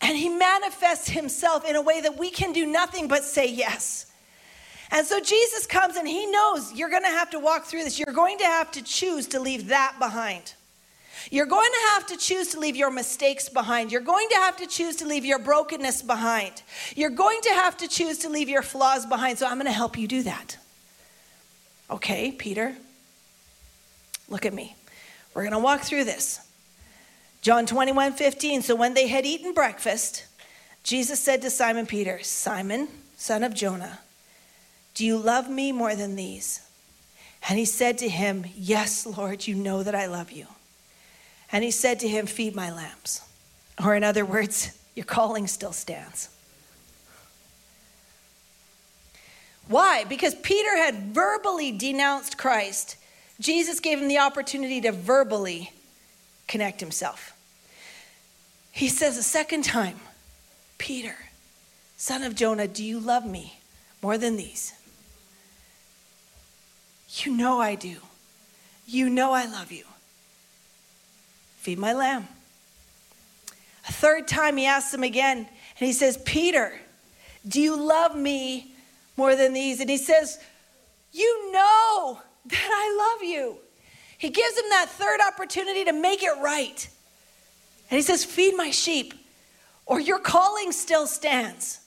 And 0.00 0.16
he 0.16 0.28
manifests 0.28 1.08
himself 1.08 1.68
in 1.68 1.74
a 1.74 1.82
way 1.82 2.00
that 2.00 2.16
we 2.18 2.30
can 2.30 2.52
do 2.52 2.66
nothing 2.66 3.08
but 3.08 3.24
say 3.24 3.48
yes. 3.48 4.06
And 4.92 5.04
so 5.04 5.18
Jesus 5.18 5.66
comes 5.66 5.96
and 5.96 6.06
he 6.06 6.26
knows 6.26 6.72
you're 6.72 6.90
going 6.90 7.02
to 7.02 7.08
have 7.08 7.30
to 7.30 7.40
walk 7.40 7.64
through 7.64 7.82
this. 7.82 7.98
You're 7.98 8.14
going 8.14 8.38
to 8.38 8.44
have 8.44 8.70
to 8.72 8.82
choose 8.82 9.26
to 9.28 9.40
leave 9.40 9.68
that 9.68 9.96
behind. 9.98 10.54
You're 11.30 11.46
going 11.46 11.70
to 11.70 11.88
have 11.94 12.06
to 12.08 12.16
choose 12.16 12.48
to 12.48 12.60
leave 12.60 12.76
your 12.76 12.90
mistakes 12.90 13.48
behind. 13.48 13.92
You're 13.92 14.00
going 14.00 14.28
to 14.30 14.36
have 14.36 14.56
to 14.58 14.66
choose 14.66 14.96
to 14.96 15.06
leave 15.06 15.24
your 15.24 15.38
brokenness 15.38 16.02
behind. 16.02 16.62
You're 16.96 17.10
going 17.10 17.40
to 17.42 17.50
have 17.50 17.76
to 17.78 17.88
choose 17.88 18.18
to 18.18 18.28
leave 18.28 18.48
your 18.48 18.62
flaws 18.62 19.06
behind. 19.06 19.38
So 19.38 19.46
I'm 19.46 19.54
going 19.54 19.66
to 19.66 19.72
help 19.72 19.96
you 19.96 20.08
do 20.08 20.22
that. 20.24 20.58
Okay, 21.90 22.32
Peter, 22.32 22.74
look 24.28 24.46
at 24.46 24.54
me. 24.54 24.74
We're 25.34 25.42
going 25.42 25.52
to 25.52 25.58
walk 25.58 25.82
through 25.82 26.04
this. 26.04 26.40
John 27.42 27.66
21 27.66 28.12
15. 28.12 28.62
So 28.62 28.74
when 28.74 28.94
they 28.94 29.08
had 29.08 29.26
eaten 29.26 29.52
breakfast, 29.52 30.26
Jesus 30.84 31.20
said 31.20 31.42
to 31.42 31.50
Simon 31.50 31.86
Peter, 31.86 32.22
Simon, 32.22 32.88
son 33.16 33.44
of 33.44 33.54
Jonah, 33.54 34.00
do 34.94 35.06
you 35.06 35.16
love 35.16 35.48
me 35.48 35.72
more 35.72 35.94
than 35.94 36.16
these? 36.16 36.60
And 37.48 37.58
he 37.58 37.64
said 37.64 37.98
to 37.98 38.08
him, 38.08 38.44
Yes, 38.54 39.06
Lord, 39.06 39.46
you 39.46 39.54
know 39.54 39.82
that 39.82 39.94
I 39.94 40.06
love 40.06 40.30
you. 40.30 40.46
And 41.52 41.62
he 41.62 41.70
said 41.70 42.00
to 42.00 42.08
him, 42.08 42.26
Feed 42.26 42.56
my 42.56 42.72
lambs. 42.72 43.20
Or, 43.82 43.94
in 43.94 44.02
other 44.02 44.24
words, 44.24 44.76
your 44.94 45.04
calling 45.04 45.46
still 45.46 45.72
stands. 45.72 46.28
Why? 49.68 50.04
Because 50.04 50.34
Peter 50.34 50.76
had 50.76 51.14
verbally 51.14 51.70
denounced 51.70 52.36
Christ. 52.36 52.96
Jesus 53.38 53.80
gave 53.80 54.00
him 54.00 54.08
the 54.08 54.18
opportunity 54.18 54.80
to 54.80 54.92
verbally 54.92 55.70
connect 56.48 56.80
himself. 56.80 57.32
He 58.72 58.88
says 58.88 59.18
a 59.18 59.22
second 59.22 59.64
time, 59.64 60.00
Peter, 60.78 61.16
son 61.96 62.22
of 62.22 62.34
Jonah, 62.34 62.66
do 62.66 62.82
you 62.82 62.98
love 62.98 63.24
me 63.24 63.60
more 64.02 64.18
than 64.18 64.36
these? 64.36 64.72
You 67.16 67.36
know 67.36 67.60
I 67.60 67.74
do. 67.74 67.96
You 68.86 69.10
know 69.10 69.32
I 69.32 69.44
love 69.44 69.70
you. 69.70 69.84
Feed 71.62 71.78
my 71.78 71.92
lamb. 71.92 72.26
A 73.88 73.92
third 73.92 74.26
time 74.26 74.56
he 74.56 74.66
asks 74.66 74.92
him 74.92 75.04
again, 75.04 75.38
and 75.38 75.86
he 75.86 75.92
says, 75.92 76.16
Peter, 76.24 76.72
do 77.46 77.60
you 77.60 77.80
love 77.80 78.16
me 78.16 78.74
more 79.16 79.36
than 79.36 79.52
these? 79.52 79.78
And 79.78 79.88
he 79.88 79.96
says, 79.96 80.40
You 81.12 81.52
know 81.52 82.20
that 82.46 82.68
I 82.68 83.14
love 83.14 83.22
you. 83.22 83.58
He 84.18 84.30
gives 84.30 84.58
him 84.58 84.64
that 84.70 84.88
third 84.88 85.20
opportunity 85.20 85.84
to 85.84 85.92
make 85.92 86.24
it 86.24 86.36
right. 86.42 86.88
And 87.90 87.96
he 87.96 88.02
says, 88.02 88.24
Feed 88.24 88.56
my 88.56 88.72
sheep, 88.72 89.14
or 89.86 90.00
your 90.00 90.18
calling 90.18 90.72
still 90.72 91.06
stands. 91.06 91.78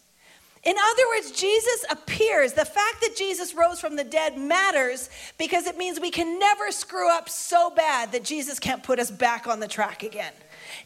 In 0.66 0.76
other 0.78 1.04
words, 1.16 1.32
Jesus 1.32 1.86
appears. 1.92 2.54
The 2.54 2.66
fact 2.66 3.02
that 3.02 3.16
Jesus 3.16 3.54
rose 3.54 3.80
from 3.80 3.96
the 3.96 4.04
dead 4.04 4.38
matters 4.38 5.10
because 5.38 5.68
it 5.68 5.78
means 5.78 6.00
we 6.00 6.10
can 6.10 6.40
never 6.40 6.72
screw 6.72 7.10
up 7.12 7.30
so 7.30 7.70
bad 7.70 8.12
that 8.12 8.24
Jesus 8.24 8.60
can't 8.60 8.82
put 8.82 9.00
us 9.00 9.12
back 9.12 9.46
on 9.46 9.60
the 9.60 9.68
track 9.68 10.02
again. 10.02 10.34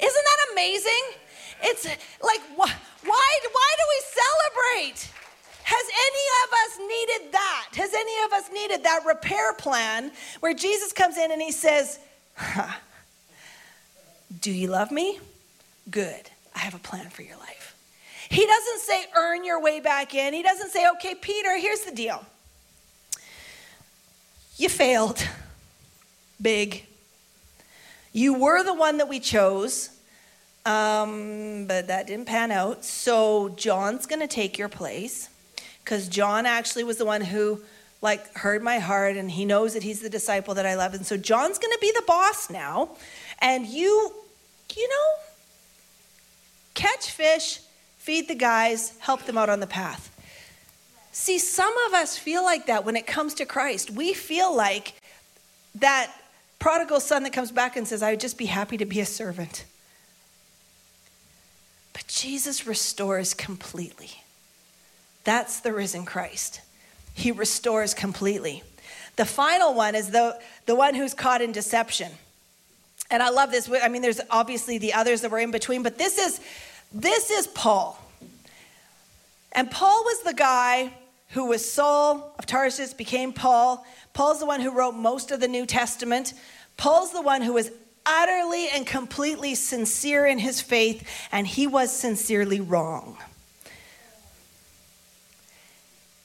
Isn't 0.01 0.25
that 0.25 0.51
amazing? 0.51 1.03
It's 1.63 1.85
like, 2.21 2.41
why, 2.55 2.71
why, 3.05 3.39
why 3.51 3.75
do 3.77 3.83
we 3.89 4.81
celebrate? 4.83 5.09
Has 5.63 5.85
any 5.87 6.25
of 6.43 6.53
us 6.53 6.79
needed 6.79 7.31
that? 7.31 7.67
Has 7.75 7.93
any 7.93 8.23
of 8.25 8.33
us 8.33 8.49
needed 8.51 8.83
that 8.83 9.05
repair 9.05 9.53
plan 9.53 10.11
where 10.41 10.53
Jesus 10.53 10.91
comes 10.91 11.17
in 11.17 11.31
and 11.31 11.41
he 11.41 11.51
says, 11.51 11.99
huh, 12.35 12.73
Do 14.41 14.51
you 14.51 14.67
love 14.67 14.91
me? 14.91 15.19
Good. 15.89 16.29
I 16.55 16.59
have 16.59 16.75
a 16.75 16.79
plan 16.79 17.09
for 17.09 17.21
your 17.21 17.37
life. 17.37 17.58
He 18.29 18.45
doesn't 18.45 18.79
say, 18.79 19.05
earn 19.15 19.43
your 19.43 19.61
way 19.61 19.79
back 19.79 20.13
in. 20.13 20.33
He 20.33 20.43
doesn't 20.43 20.69
say, 20.69 20.87
okay, 20.91 21.15
Peter, 21.15 21.57
here's 21.57 21.81
the 21.81 21.91
deal. 21.91 22.23
You 24.57 24.69
failed. 24.69 25.27
Big. 26.41 26.85
You 28.11 28.33
were 28.33 28.63
the 28.63 28.73
one 28.73 28.97
that 28.97 29.07
we 29.07 29.19
chose, 29.19 29.89
um, 30.65 31.65
but 31.67 31.87
that 31.87 32.07
didn't 32.07 32.25
pan 32.25 32.51
out. 32.51 32.85
So 32.85 33.49
John's 33.49 34.05
going 34.05 34.21
to 34.21 34.27
take 34.27 34.57
your 34.57 34.69
place 34.69 35.29
because 35.83 36.07
John 36.07 36.45
actually 36.45 36.83
was 36.83 36.97
the 36.97 37.05
one 37.05 37.21
who 37.21 37.61
like 38.01 38.33
heard 38.35 38.63
my 38.63 38.79
heart 38.79 39.17
and 39.17 39.29
he 39.29 39.45
knows 39.45 39.73
that 39.73 39.83
he's 39.83 40.01
the 40.01 40.09
disciple 40.09 40.53
that 40.55 40.65
I 40.65 40.75
love. 40.75 40.93
And 40.93 41.05
so 41.05 41.17
John's 41.17 41.57
going 41.57 41.73
to 41.73 41.79
be 41.81 41.91
the 41.95 42.03
boss 42.05 42.49
now. 42.49 42.89
And 43.39 43.65
you, 43.65 44.13
you 44.75 44.87
know, 44.87 45.23
catch 46.73 47.11
fish, 47.11 47.59
feed 48.09 48.27
the 48.27 48.33
guys, 48.33 48.97
help 48.97 49.23
them 49.25 49.37
out 49.37 49.49
on 49.49 49.59
the 49.59 49.67
path. 49.67 50.09
See, 51.11 51.37
some 51.37 51.71
of 51.85 51.93
us 51.93 52.17
feel 52.17 52.43
like 52.43 52.65
that 52.65 52.83
when 52.83 52.95
it 52.95 53.05
comes 53.05 53.35
to 53.35 53.45
Christ. 53.45 53.91
We 53.91 54.15
feel 54.15 54.55
like 54.55 54.95
that 55.75 56.11
prodigal 56.57 57.01
son 57.01 57.21
that 57.21 57.33
comes 57.33 57.51
back 57.51 57.77
and 57.77 57.87
says, 57.87 58.01
I 58.01 58.09
would 58.09 58.19
just 58.19 58.39
be 58.39 58.47
happy 58.47 58.77
to 58.77 58.85
be 58.85 58.99
a 58.99 59.05
servant. 59.05 59.63
But 61.93 62.07
Jesus 62.07 62.65
restores 62.65 63.35
completely. 63.35 64.23
That's 65.23 65.59
the 65.59 65.71
risen 65.71 66.03
Christ. 66.03 66.61
He 67.13 67.31
restores 67.31 67.93
completely. 67.93 68.63
The 69.17 69.25
final 69.25 69.75
one 69.75 69.93
is 69.93 70.09
the, 70.09 70.39
the 70.65 70.73
one 70.73 70.95
who's 70.95 71.13
caught 71.13 71.43
in 71.43 71.51
deception. 71.51 72.11
And 73.11 73.21
I 73.21 73.29
love 73.29 73.51
this. 73.51 73.69
I 73.71 73.87
mean, 73.87 74.01
there's 74.01 74.21
obviously 74.31 74.79
the 74.79 74.93
others 74.93 75.21
that 75.21 75.29
were 75.29 75.37
in 75.37 75.51
between, 75.51 75.83
but 75.83 75.99
this 75.99 76.17
is 76.17 76.41
this 76.91 77.29
is 77.29 77.47
Paul. 77.47 78.01
And 79.51 79.69
Paul 79.69 80.03
was 80.03 80.23
the 80.23 80.33
guy 80.33 80.93
who 81.29 81.45
was 81.45 81.69
Saul 81.69 82.33
of 82.39 82.45
Tarsus, 82.45 82.93
became 82.93 83.33
Paul. 83.33 83.85
Paul's 84.13 84.39
the 84.39 84.45
one 84.45 84.61
who 84.61 84.71
wrote 84.71 84.95
most 84.95 85.31
of 85.31 85.39
the 85.39 85.47
New 85.47 85.65
Testament. 85.65 86.33
Paul's 86.77 87.11
the 87.11 87.21
one 87.21 87.41
who 87.41 87.53
was 87.53 87.71
utterly 88.05 88.69
and 88.69 88.87
completely 88.87 89.53
sincere 89.55 90.25
in 90.25 90.39
his 90.39 90.61
faith, 90.61 91.07
and 91.31 91.45
he 91.45 91.67
was 91.67 91.91
sincerely 91.91 92.59
wrong. 92.59 93.17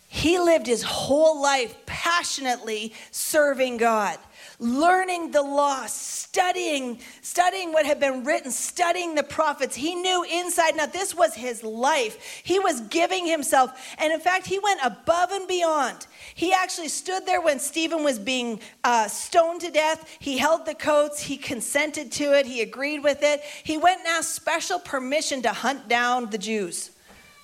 He 0.09 0.39
lived 0.39 0.67
his 0.67 0.83
whole 0.83 1.43
life 1.43 1.75
passionately 1.87 2.95
serving 3.11 3.79
God 3.79 4.19
learning 4.65 5.31
the 5.31 5.43
law, 5.43 5.85
studying, 5.87 6.99
studying 7.21 7.73
what 7.73 7.85
had 7.85 8.01
been 8.01 8.25
written, 8.25 8.51
studying 8.51 9.15
the 9.15 9.23
prophets. 9.23 9.77
He 9.77 9.95
knew 9.95 10.25
inside 10.25 10.79
out 10.79 10.93
this 10.93 11.15
was 11.15 11.35
his 11.35 11.63
life. 11.63 12.43
He 12.43 12.59
was 12.59 12.81
giving 12.83 13.27
himself. 13.27 13.71
And 13.99 14.13
in 14.13 14.21
fact, 14.21 14.47
he 14.47 14.59
went 14.59 14.81
above 14.83 15.31
and 15.31 15.47
beyond. 15.47 16.07
He 16.35 16.53
actually 16.53 16.89
stood 16.89 17.27
there 17.27 17.41
when 17.41 17.59
Stephen 17.59 18.03
was 18.03 18.19
being 18.19 18.61
uh, 18.83 19.09
stoned 19.09 19.61
to 19.61 19.71
death. 19.71 20.17
He 20.19 20.39
held 20.39 20.67
the 20.67 20.75
coats, 20.75 21.21
he 21.21 21.37
consented 21.37 22.11
to 22.13 22.37
it, 22.37 22.47
he 22.47 22.63
agreed 22.63 23.03
with 23.03 23.23
it. 23.23 23.43
He 23.63 23.77
went 23.77 24.01
and 24.01 24.09
asked 24.09 24.35
special 24.35 24.79
permission 24.79 25.43
to 25.43 25.51
hunt 25.51 25.89
down 25.89 26.31
the 26.31 26.39
Jews 26.39 26.91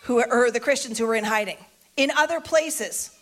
who 0.02 0.24
or 0.24 0.50
the 0.50 0.60
Christians 0.60 0.98
who 0.98 1.06
were 1.06 1.14
in 1.14 1.24
hiding 1.24 1.58
in 1.96 2.10
other 2.12 2.40
places. 2.40 3.16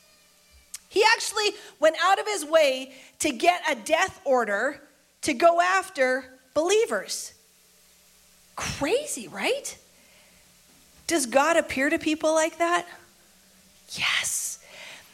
He 0.88 1.04
actually 1.14 1.50
went 1.80 1.96
out 2.02 2.18
of 2.18 2.26
his 2.26 2.44
way 2.44 2.92
to 3.20 3.30
get 3.30 3.62
a 3.68 3.74
death 3.74 4.20
order 4.24 4.80
to 5.22 5.34
go 5.34 5.60
after 5.60 6.24
believers. 6.54 7.34
Crazy, 8.56 9.28
right? 9.28 9.76
Does 11.06 11.26
God 11.26 11.56
appear 11.56 11.90
to 11.90 11.98
people 11.98 12.34
like 12.34 12.58
that? 12.58 12.86
Yes. 13.92 14.58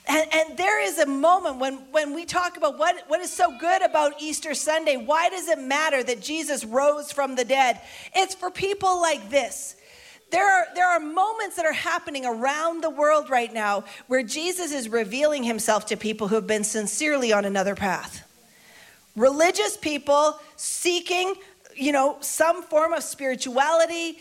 And, 0.06 0.26
and 0.34 0.58
there 0.58 0.82
is 0.82 0.98
a 0.98 1.06
moment 1.06 1.56
when, 1.56 1.76
when 1.90 2.14
we 2.14 2.24
talk 2.24 2.56
about 2.56 2.78
what, 2.78 2.96
what 3.08 3.20
is 3.20 3.32
so 3.32 3.56
good 3.58 3.82
about 3.82 4.20
Easter 4.20 4.54
Sunday. 4.54 4.96
Why 4.96 5.30
does 5.30 5.48
it 5.48 5.58
matter 5.58 6.02
that 6.02 6.20
Jesus 6.20 6.64
rose 6.64 7.10
from 7.10 7.36
the 7.36 7.44
dead? 7.44 7.80
It's 8.14 8.34
for 8.34 8.50
people 8.50 9.00
like 9.00 9.30
this 9.30 9.76
there 10.30 10.50
are, 10.50 10.66
there 10.74 10.88
are 10.88 11.00
moments 11.00 11.56
that 11.56 11.64
are 11.64 11.72
happening 11.72 12.26
around 12.26 12.82
the 12.82 12.90
world 12.90 13.30
right 13.30 13.52
now 13.52 13.84
where 14.08 14.22
Jesus 14.22 14.72
is 14.72 14.88
revealing 14.88 15.44
himself 15.44 15.86
to 15.86 15.96
people 15.96 16.28
who 16.28 16.34
have 16.34 16.46
been 16.46 16.64
sincerely 16.64 17.32
on 17.32 17.44
another 17.44 17.74
path. 17.74 18.28
Religious 19.16 19.76
people 19.76 20.40
seeking, 20.56 21.34
you 21.76 21.92
know, 21.92 22.16
some 22.20 22.62
form 22.62 22.92
of 22.92 23.04
spirituality, 23.04 24.18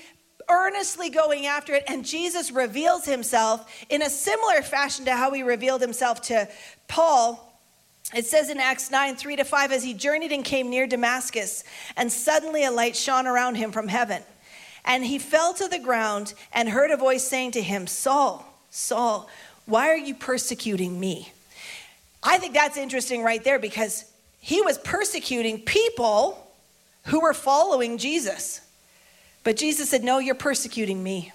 earnestly 0.50 1.10
going 1.10 1.48
after 1.48 1.74
it, 1.74 1.84
and 1.88 2.06
Jesus 2.06 2.52
reveals 2.52 3.06
himself 3.06 3.68
in 3.90 4.02
a 4.02 4.10
similar 4.10 4.62
fashion 4.62 5.06
to 5.06 5.16
how 5.16 5.32
he 5.32 5.42
revealed 5.42 5.82
himself 5.82 6.22
to 6.24 6.48
Paul. 6.88 7.60
It 8.16 8.26
says 8.26 8.50
in 8.50 8.60
Acts 8.60 8.92
9, 8.92 9.16
3 9.16 9.38
to 9.38 9.44
5, 9.44 9.72
as 9.72 9.84
he 9.84 9.94
journeyed 9.94 10.32
and 10.32 10.46
came 10.46 10.70
near 10.70 10.86
Damascus, 10.86 11.64
and 11.98 12.12
suddenly 12.12 12.66
a 12.66 12.72
light 12.72 12.96
shone 12.96 13.26
around 13.26 13.56
him 13.56 13.72
from 13.72 13.88
heaven. 13.88 14.22
And 14.86 15.06
he 15.06 15.18
fell 15.18 15.54
to 15.54 15.68
the 15.68 15.80
ground 15.80 16.34
and 16.52 16.70
heard 16.70 16.92
a 16.92 16.98
voice 16.98 17.24
saying 17.24 17.52
to 17.52 17.62
him, 17.62 17.88
Saul, 17.88 18.46
Saul, 18.70 19.30
why 19.66 19.90
are 19.90 19.98
you 19.98 20.14
persecuting 20.14 21.00
me? 21.00 21.32
I 22.22 22.38
think 22.38 22.54
that's 22.54 22.78
interesting 22.78 23.24
right 23.24 23.44
there 23.44 23.60
because 23.60 24.06
he 24.40 24.62
was 24.62 24.78
persecuting 24.78 25.62
people 25.62 26.52
who 27.06 27.22
were 27.22 27.34
following 27.34 27.98
Jesus. 27.98 28.62
But 29.44 29.58
Jesus 29.58 29.90
said, 29.90 30.04
No, 30.04 30.20
you're 30.20 30.36
persecuting 30.36 31.04
me. 31.04 31.32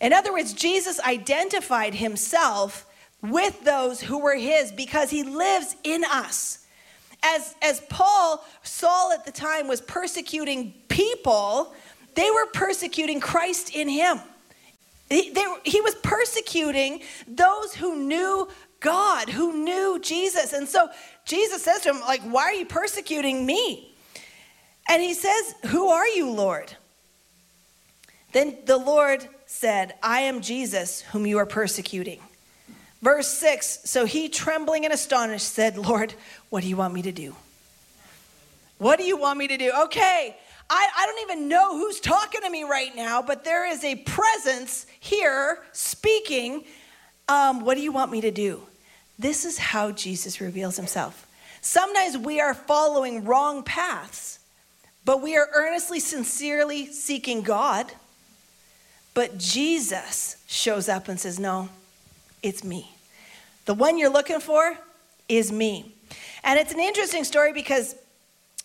In 0.00 0.12
other 0.12 0.32
words, 0.32 0.52
Jesus 0.52 1.00
identified 1.00 1.94
himself 1.94 2.86
with 3.22 3.62
those 3.64 4.00
who 4.00 4.18
were 4.18 4.34
his 4.34 4.72
because 4.72 5.10
he 5.10 5.22
lives 5.22 5.76
in 5.84 6.04
us. 6.04 6.66
As, 7.22 7.54
as 7.62 7.80
Paul, 7.88 8.44
Saul 8.64 9.12
at 9.12 9.24
the 9.24 9.30
time, 9.30 9.68
was 9.68 9.80
persecuting 9.80 10.74
people, 10.88 11.72
they 12.14 12.30
were 12.30 12.46
persecuting 12.46 13.20
Christ 13.20 13.74
in 13.74 13.88
him. 13.88 14.20
He, 15.08 15.30
they, 15.30 15.44
he 15.64 15.80
was 15.80 15.94
persecuting 15.96 17.02
those 17.28 17.74
who 17.74 17.96
knew 17.96 18.48
God, 18.80 19.28
who 19.28 19.64
knew 19.64 19.98
Jesus. 20.00 20.52
And 20.52 20.68
so 20.68 20.88
Jesus 21.24 21.62
says 21.62 21.82
to 21.82 21.90
him, 21.90 22.00
like, 22.00 22.22
why 22.22 22.44
are 22.44 22.54
you 22.54 22.66
persecuting 22.66 23.44
me? 23.46 23.94
And 24.88 25.02
he 25.02 25.14
says, 25.14 25.54
who 25.66 25.88
are 25.88 26.08
you, 26.08 26.30
Lord? 26.30 26.76
Then 28.32 28.56
the 28.64 28.78
Lord 28.78 29.26
said, 29.46 29.94
I 30.02 30.22
am 30.22 30.40
Jesus 30.40 31.02
whom 31.02 31.26
you 31.26 31.38
are 31.38 31.46
persecuting. 31.46 32.20
Verse 33.02 33.28
6 33.28 33.80
So 33.84 34.06
he, 34.06 34.28
trembling 34.28 34.84
and 34.84 34.94
astonished, 34.94 35.46
said, 35.46 35.76
Lord, 35.76 36.14
what 36.48 36.62
do 36.62 36.68
you 36.68 36.76
want 36.76 36.94
me 36.94 37.02
to 37.02 37.12
do? 37.12 37.36
What 38.78 38.98
do 38.98 39.04
you 39.04 39.16
want 39.16 39.38
me 39.38 39.48
to 39.48 39.56
do? 39.56 39.72
Okay, 39.84 40.36
I, 40.74 40.88
I 40.96 41.06
don't 41.06 41.30
even 41.30 41.48
know 41.48 41.76
who's 41.76 42.00
talking 42.00 42.40
to 42.40 42.48
me 42.48 42.62
right 42.64 42.96
now, 42.96 43.20
but 43.20 43.44
there 43.44 43.68
is 43.68 43.84
a 43.84 43.96
presence 43.96 44.86
here 44.98 45.58
speaking. 45.72 46.64
Um, 47.28 47.60
what 47.60 47.74
do 47.74 47.82
you 47.82 47.92
want 47.92 48.10
me 48.10 48.22
to 48.22 48.30
do? 48.30 48.62
This 49.18 49.44
is 49.44 49.58
how 49.58 49.90
Jesus 49.90 50.40
reveals 50.40 50.76
himself. 50.76 51.26
Sometimes 51.60 52.16
we 52.16 52.40
are 52.40 52.54
following 52.54 53.24
wrong 53.24 53.62
paths, 53.62 54.38
but 55.04 55.20
we 55.20 55.36
are 55.36 55.46
earnestly, 55.52 56.00
sincerely 56.00 56.86
seeking 56.86 57.42
God. 57.42 57.92
But 59.12 59.36
Jesus 59.36 60.42
shows 60.46 60.88
up 60.88 61.06
and 61.06 61.20
says, 61.20 61.38
No, 61.38 61.68
it's 62.42 62.64
me. 62.64 62.92
The 63.66 63.74
one 63.74 63.98
you're 63.98 64.08
looking 64.08 64.40
for 64.40 64.78
is 65.28 65.52
me. 65.52 65.94
And 66.42 66.58
it's 66.58 66.72
an 66.72 66.80
interesting 66.80 67.24
story 67.24 67.52
because 67.52 67.94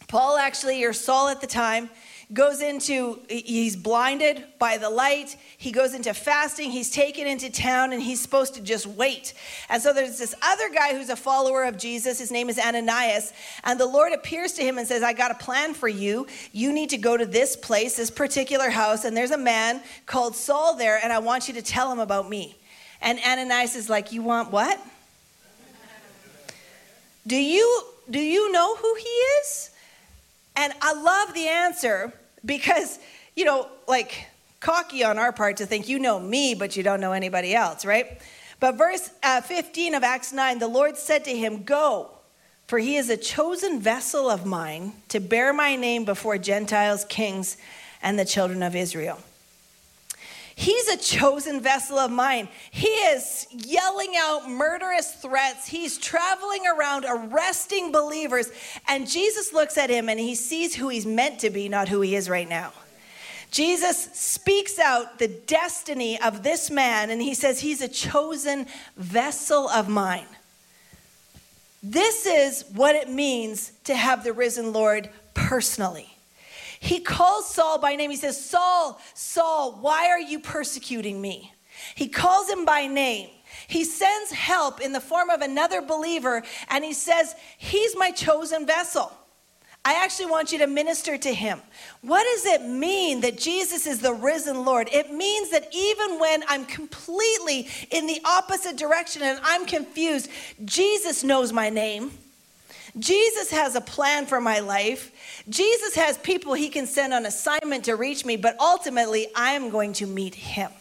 Paul, 0.07 0.37
actually, 0.37 0.83
or 0.83 0.93
Saul 0.93 1.27
at 1.27 1.41
the 1.41 1.47
time, 1.47 1.89
goes 2.33 2.61
into, 2.61 3.19
he's 3.29 3.77
blinded 3.77 4.43
by 4.59 4.77
the 4.77 4.89
light. 4.89 5.37
He 5.57 5.71
goes 5.71 5.93
into 5.93 6.13
fasting. 6.13 6.71
He's 6.71 6.91
taken 6.91 7.25
into 7.25 7.49
town 7.49 7.93
and 7.93 8.01
he's 8.01 8.19
supposed 8.19 8.55
to 8.55 8.61
just 8.61 8.85
wait. 8.85 9.33
And 9.69 9.81
so 9.81 9.93
there's 9.93 10.17
this 10.17 10.35
other 10.41 10.69
guy 10.69 10.93
who's 10.93 11.09
a 11.09 11.15
follower 11.15 11.63
of 11.63 11.77
Jesus. 11.77 12.19
His 12.19 12.29
name 12.29 12.49
is 12.49 12.59
Ananias. 12.59 13.31
And 13.63 13.79
the 13.79 13.85
Lord 13.85 14.11
appears 14.11 14.53
to 14.53 14.61
him 14.61 14.77
and 14.77 14.85
says, 14.85 15.03
I 15.03 15.13
got 15.13 15.31
a 15.31 15.35
plan 15.35 15.73
for 15.73 15.87
you. 15.87 16.27
You 16.51 16.73
need 16.73 16.89
to 16.89 16.97
go 16.97 17.15
to 17.15 17.25
this 17.25 17.55
place, 17.55 17.95
this 17.95 18.11
particular 18.11 18.69
house. 18.69 19.05
And 19.05 19.15
there's 19.15 19.31
a 19.31 19.37
man 19.37 19.81
called 20.05 20.35
Saul 20.35 20.75
there. 20.75 20.99
And 21.01 21.13
I 21.13 21.19
want 21.19 21.47
you 21.47 21.53
to 21.53 21.61
tell 21.61 21.89
him 21.89 21.99
about 21.99 22.29
me. 22.29 22.57
And 23.01 23.19
Ananias 23.25 23.75
is 23.75 23.89
like, 23.89 24.11
You 24.11 24.21
want 24.21 24.51
what? 24.51 24.79
Do 27.25 27.35
you, 27.35 27.83
do 28.09 28.19
you 28.19 28.51
know 28.51 28.75
who 28.75 28.95
he 28.95 29.09
is? 29.09 29.69
And 30.57 30.73
I 30.81 30.93
love 30.93 31.35
the 31.35 31.47
answer 31.47 32.11
because, 32.43 32.97
you 33.35 33.45
know, 33.45 33.69
like 33.87 34.25
cocky 34.59 35.03
on 35.03 35.19
our 35.19 35.31
part 35.31 35.57
to 35.57 35.67
think 35.67 35.87
you 35.87 35.99
know 35.99 36.19
me, 36.19 36.55
but 36.55 36.75
you 36.75 36.81
don't 36.81 36.99
know 36.99 37.11
anybody 37.11 37.53
else, 37.53 37.85
right? 37.85 38.19
But 38.59 38.75
verse 38.75 39.11
uh, 39.21 39.41
15 39.41 39.93
of 39.93 40.03
Acts 40.03 40.33
9, 40.33 40.57
the 40.57 40.67
Lord 40.67 40.97
said 40.97 41.23
to 41.25 41.31
him, 41.31 41.61
Go, 41.61 42.09
for 42.65 42.79
he 42.79 42.97
is 42.97 43.11
a 43.11 43.17
chosen 43.17 43.79
vessel 43.79 44.31
of 44.31 44.47
mine 44.47 44.93
to 45.09 45.19
bear 45.19 45.53
my 45.53 45.75
name 45.75 46.05
before 46.05 46.39
Gentiles, 46.39 47.05
kings, 47.05 47.57
and 48.01 48.17
the 48.17 48.25
children 48.25 48.63
of 48.63 48.75
Israel. 48.75 49.19
He's 50.59 50.87
a 50.87 50.97
chosen 50.97 51.61
vessel 51.61 51.99
of 51.99 52.09
mine. 52.09 52.49
He 52.71 52.87
is 52.87 53.45
yelling 53.51 54.15
out 54.17 54.49
murderous 54.49 55.13
threats. 55.13 55.67
He's 55.67 55.99
traveling 55.99 56.65
around 56.65 57.05
arresting 57.07 57.91
believers. 57.91 58.51
And 58.87 59.07
Jesus 59.07 59.53
looks 59.53 59.77
at 59.77 59.91
him 59.91 60.09
and 60.09 60.19
he 60.19 60.33
sees 60.33 60.73
who 60.73 60.89
he's 60.89 61.05
meant 61.05 61.37
to 61.41 61.51
be, 61.51 61.69
not 61.69 61.89
who 61.89 62.01
he 62.01 62.15
is 62.15 62.27
right 62.27 62.49
now. 62.49 62.73
Jesus 63.51 64.05
speaks 64.13 64.79
out 64.79 65.19
the 65.19 65.27
destiny 65.27 66.19
of 66.19 66.41
this 66.41 66.71
man 66.71 67.11
and 67.11 67.21
he 67.21 67.35
says, 67.35 67.59
He's 67.59 67.81
a 67.81 67.87
chosen 67.87 68.65
vessel 68.95 69.69
of 69.69 69.87
mine. 69.87 70.25
This 71.83 72.25
is 72.25 72.65
what 72.73 72.95
it 72.95 73.11
means 73.11 73.73
to 73.83 73.95
have 73.95 74.23
the 74.23 74.33
risen 74.33 74.73
Lord 74.73 75.11
personally. 75.35 76.16
He 76.79 76.99
calls 76.99 77.53
Saul 77.53 77.79
by 77.79 77.95
name. 77.95 78.11
He 78.11 78.17
says, 78.17 78.43
Saul, 78.43 78.99
Saul, 79.13 79.77
why 79.81 80.09
are 80.09 80.19
you 80.19 80.39
persecuting 80.39 81.19
me? 81.21 81.53
He 81.95 82.07
calls 82.07 82.49
him 82.49 82.65
by 82.65 82.87
name. 82.87 83.29
He 83.67 83.83
sends 83.83 84.31
help 84.31 84.81
in 84.81 84.93
the 84.93 84.99
form 84.99 85.29
of 85.29 85.41
another 85.41 85.81
believer, 85.81 86.43
and 86.69 86.83
he 86.83 86.93
says, 86.93 87.35
He's 87.57 87.95
my 87.95 88.11
chosen 88.11 88.65
vessel. 88.65 89.11
I 89.87 90.03
actually 90.03 90.25
want 90.25 90.51
you 90.51 90.57
to 90.57 90.67
minister 90.67 91.17
to 91.17 91.33
him. 91.33 91.61
What 92.01 92.23
does 92.23 92.45
it 92.45 92.67
mean 92.67 93.21
that 93.21 93.37
Jesus 93.37 93.87
is 93.87 94.01
the 94.01 94.13
risen 94.13 94.65
Lord? 94.65 94.89
It 94.91 95.13
means 95.13 95.51
that 95.51 95.69
even 95.73 96.19
when 96.19 96.43
I'm 96.49 96.65
completely 96.65 97.69
in 97.89 98.05
the 98.05 98.19
opposite 98.25 98.75
direction 98.75 99.21
and 99.21 99.39
I'm 99.43 99.65
confused, 99.65 100.29
Jesus 100.65 101.23
knows 101.23 101.53
my 101.53 101.69
name. 101.69 102.11
Jesus 102.99 103.51
has 103.51 103.75
a 103.75 103.81
plan 103.81 104.25
for 104.25 104.41
my 104.41 104.59
life. 104.59 105.11
Jesus 105.49 105.95
has 105.95 106.17
people 106.17 106.53
he 106.53 106.69
can 106.69 106.87
send 106.87 107.13
on 107.13 107.25
assignment 107.25 107.85
to 107.85 107.95
reach 107.95 108.25
me, 108.25 108.37
but 108.37 108.55
ultimately, 108.59 109.27
I 109.35 109.51
am 109.51 109.69
going 109.69 109.93
to 109.93 110.07
meet 110.07 110.35
him. 110.35 110.71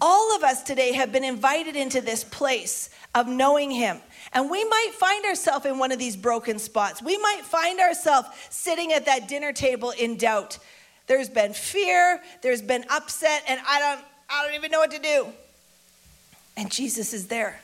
All 0.00 0.36
of 0.36 0.42
us 0.42 0.62
today 0.62 0.92
have 0.92 1.12
been 1.12 1.24
invited 1.24 1.76
into 1.76 2.00
this 2.00 2.24
place 2.24 2.90
of 3.14 3.28
knowing 3.28 3.70
him. 3.70 3.98
And 4.32 4.50
we 4.50 4.64
might 4.64 4.90
find 4.92 5.24
ourselves 5.24 5.64
in 5.66 5.78
one 5.78 5.92
of 5.92 5.98
these 5.98 6.16
broken 6.16 6.58
spots. 6.58 7.00
We 7.00 7.16
might 7.18 7.42
find 7.42 7.80
ourselves 7.80 8.28
sitting 8.50 8.92
at 8.92 9.06
that 9.06 9.28
dinner 9.28 9.52
table 9.52 9.92
in 9.92 10.16
doubt. 10.16 10.58
There's 11.06 11.28
been 11.28 11.52
fear, 11.52 12.20
there's 12.42 12.62
been 12.62 12.84
upset, 12.90 13.44
and 13.46 13.60
I 13.66 13.78
don't 13.78 14.04
I 14.28 14.44
don't 14.44 14.54
even 14.54 14.70
know 14.70 14.80
what 14.80 14.90
to 14.90 14.98
do. 14.98 15.26
And 16.56 16.70
Jesus 16.70 17.12
is 17.12 17.28
there. 17.28 17.60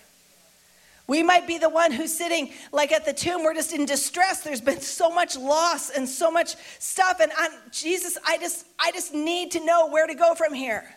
We 1.10 1.24
might 1.24 1.44
be 1.44 1.58
the 1.58 1.68
one 1.68 1.90
who's 1.90 2.16
sitting 2.16 2.52
like 2.70 2.92
at 2.92 3.04
the 3.04 3.12
tomb. 3.12 3.42
We're 3.42 3.52
just 3.52 3.72
in 3.72 3.84
distress. 3.84 4.42
There's 4.42 4.60
been 4.60 4.80
so 4.80 5.10
much 5.10 5.36
loss 5.36 5.90
and 5.90 6.08
so 6.08 6.30
much 6.30 6.54
stuff. 6.78 7.18
And 7.18 7.32
I'm, 7.36 7.50
Jesus, 7.72 8.16
I 8.24 8.38
just, 8.38 8.64
I 8.78 8.92
just 8.92 9.12
need 9.12 9.50
to 9.50 9.66
know 9.66 9.88
where 9.88 10.06
to 10.06 10.14
go 10.14 10.36
from 10.36 10.54
here. 10.54 10.88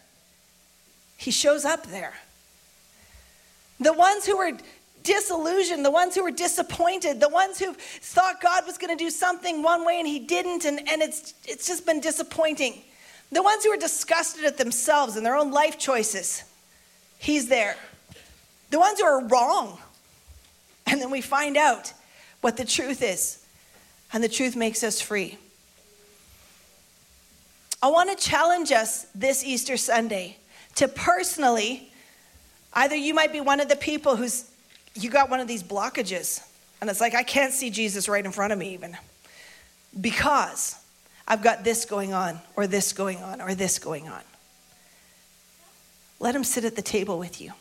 He 1.18 1.32
shows 1.32 1.66
up 1.66 1.88
there. 1.88 2.14
The 3.80 3.92
ones 3.92 4.24
who 4.24 4.38
were 4.38 4.52
disillusioned, 5.02 5.84
the 5.84 5.90
ones 5.90 6.14
who 6.14 6.22
were 6.22 6.30
disappointed, 6.30 7.20
the 7.20 7.30
ones 7.30 7.58
who 7.58 7.74
thought 7.74 8.40
God 8.40 8.68
was 8.68 8.78
going 8.78 8.96
to 8.96 9.04
do 9.04 9.10
something 9.10 9.64
one 9.64 9.84
way 9.84 9.98
and 9.98 10.08
he 10.08 10.20
didn't, 10.20 10.66
and, 10.66 10.88
and 10.88 11.02
it's, 11.02 11.34
it's 11.48 11.66
just 11.66 11.88
been 11.88 12.02
disappointing. 12.02 12.84
The 13.32 13.42
ones 13.42 13.66
who 13.66 13.72
are 13.72 13.78
disgusted 13.78 14.46
at 14.46 14.60
themselves 14.60 15.16
and 15.16 15.26
their 15.26 15.36
own 15.36 15.50
life 15.50 15.80
choices, 15.80 16.44
he's 17.18 17.48
there. 17.48 17.76
The 18.70 18.78
ones 18.78 19.00
who 19.00 19.06
are 19.08 19.26
wrong, 19.26 19.80
and 20.86 21.02
then 21.02 21.12
we 21.12 21.22
find 21.22 21.58
out 21.58 21.94
what 22.42 22.58
the 22.58 22.66
truth 22.66 23.02
is, 23.02 23.44
and 24.12 24.24
the 24.24 24.30
truth 24.30 24.56
makes 24.56 24.84
us 24.84 25.00
free. 25.02 25.38
I 27.82 27.88
want 27.88 28.18
to 28.18 28.30
challenge 28.30 28.72
us 28.72 29.06
this 29.14 29.44
Easter 29.44 29.78
Sunday 29.78 30.38
to 30.76 30.88
personally, 30.88 31.92
either 32.74 32.96
you 32.96 33.14
might 33.14 33.32
be 33.32 33.42
one 33.42 33.60
of 33.60 33.70
the 33.70 33.76
people 33.76 34.16
who's 34.16 34.50
you 34.96 35.10
got 35.10 35.30
one 35.30 35.40
of 35.40 35.48
these 35.48 35.64
blockages, 35.64 36.42
and 36.80 36.90
it's 36.90 37.02
like 37.02 37.16
I 37.16 37.24
can't 37.24 37.54
see 37.54 37.70
Jesus 37.70 38.08
right 38.08 38.24
in 38.24 38.32
front 38.32 38.54
of 38.54 38.60
me 38.60 38.74
even 38.74 38.96
because 40.00 40.76
I've 41.28 41.42
got 41.42 41.64
this 41.64 41.86
going 41.86 42.14
on, 42.14 42.40
or 42.56 42.68
this 42.68 42.94
going 42.94 43.20
on, 43.20 43.42
or 43.42 43.56
this 43.56 43.80
going 43.80 44.08
on. 44.08 44.22
Let 46.20 46.36
him 46.36 46.44
sit 46.44 46.66
at 46.66 46.76
the 46.76 46.82
table 46.82 47.18
with 47.18 47.42
you. 47.42 47.54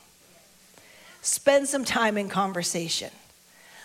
Spend 1.23 1.69
some 1.69 1.85
time 1.85 2.19
in 2.19 2.29
conversation. 2.29 3.11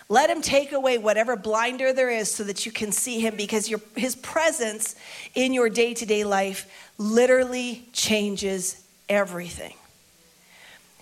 Let 0.08 0.28
him 0.28 0.42
take 0.42 0.72
away 0.72 0.98
whatever 0.98 1.36
blinder 1.36 1.92
there 1.92 2.10
is 2.10 2.30
so 2.30 2.42
that 2.44 2.66
you 2.66 2.72
can 2.72 2.92
see 2.92 3.20
him 3.20 3.36
because 3.36 3.68
your, 3.70 3.80
his 3.94 4.16
presence 4.16 4.96
in 5.34 5.52
your 5.52 5.68
day 5.68 5.94
to 5.94 6.06
day 6.06 6.24
life 6.24 6.90
literally 6.98 7.88
changes 7.92 8.84
everything. 9.08 9.74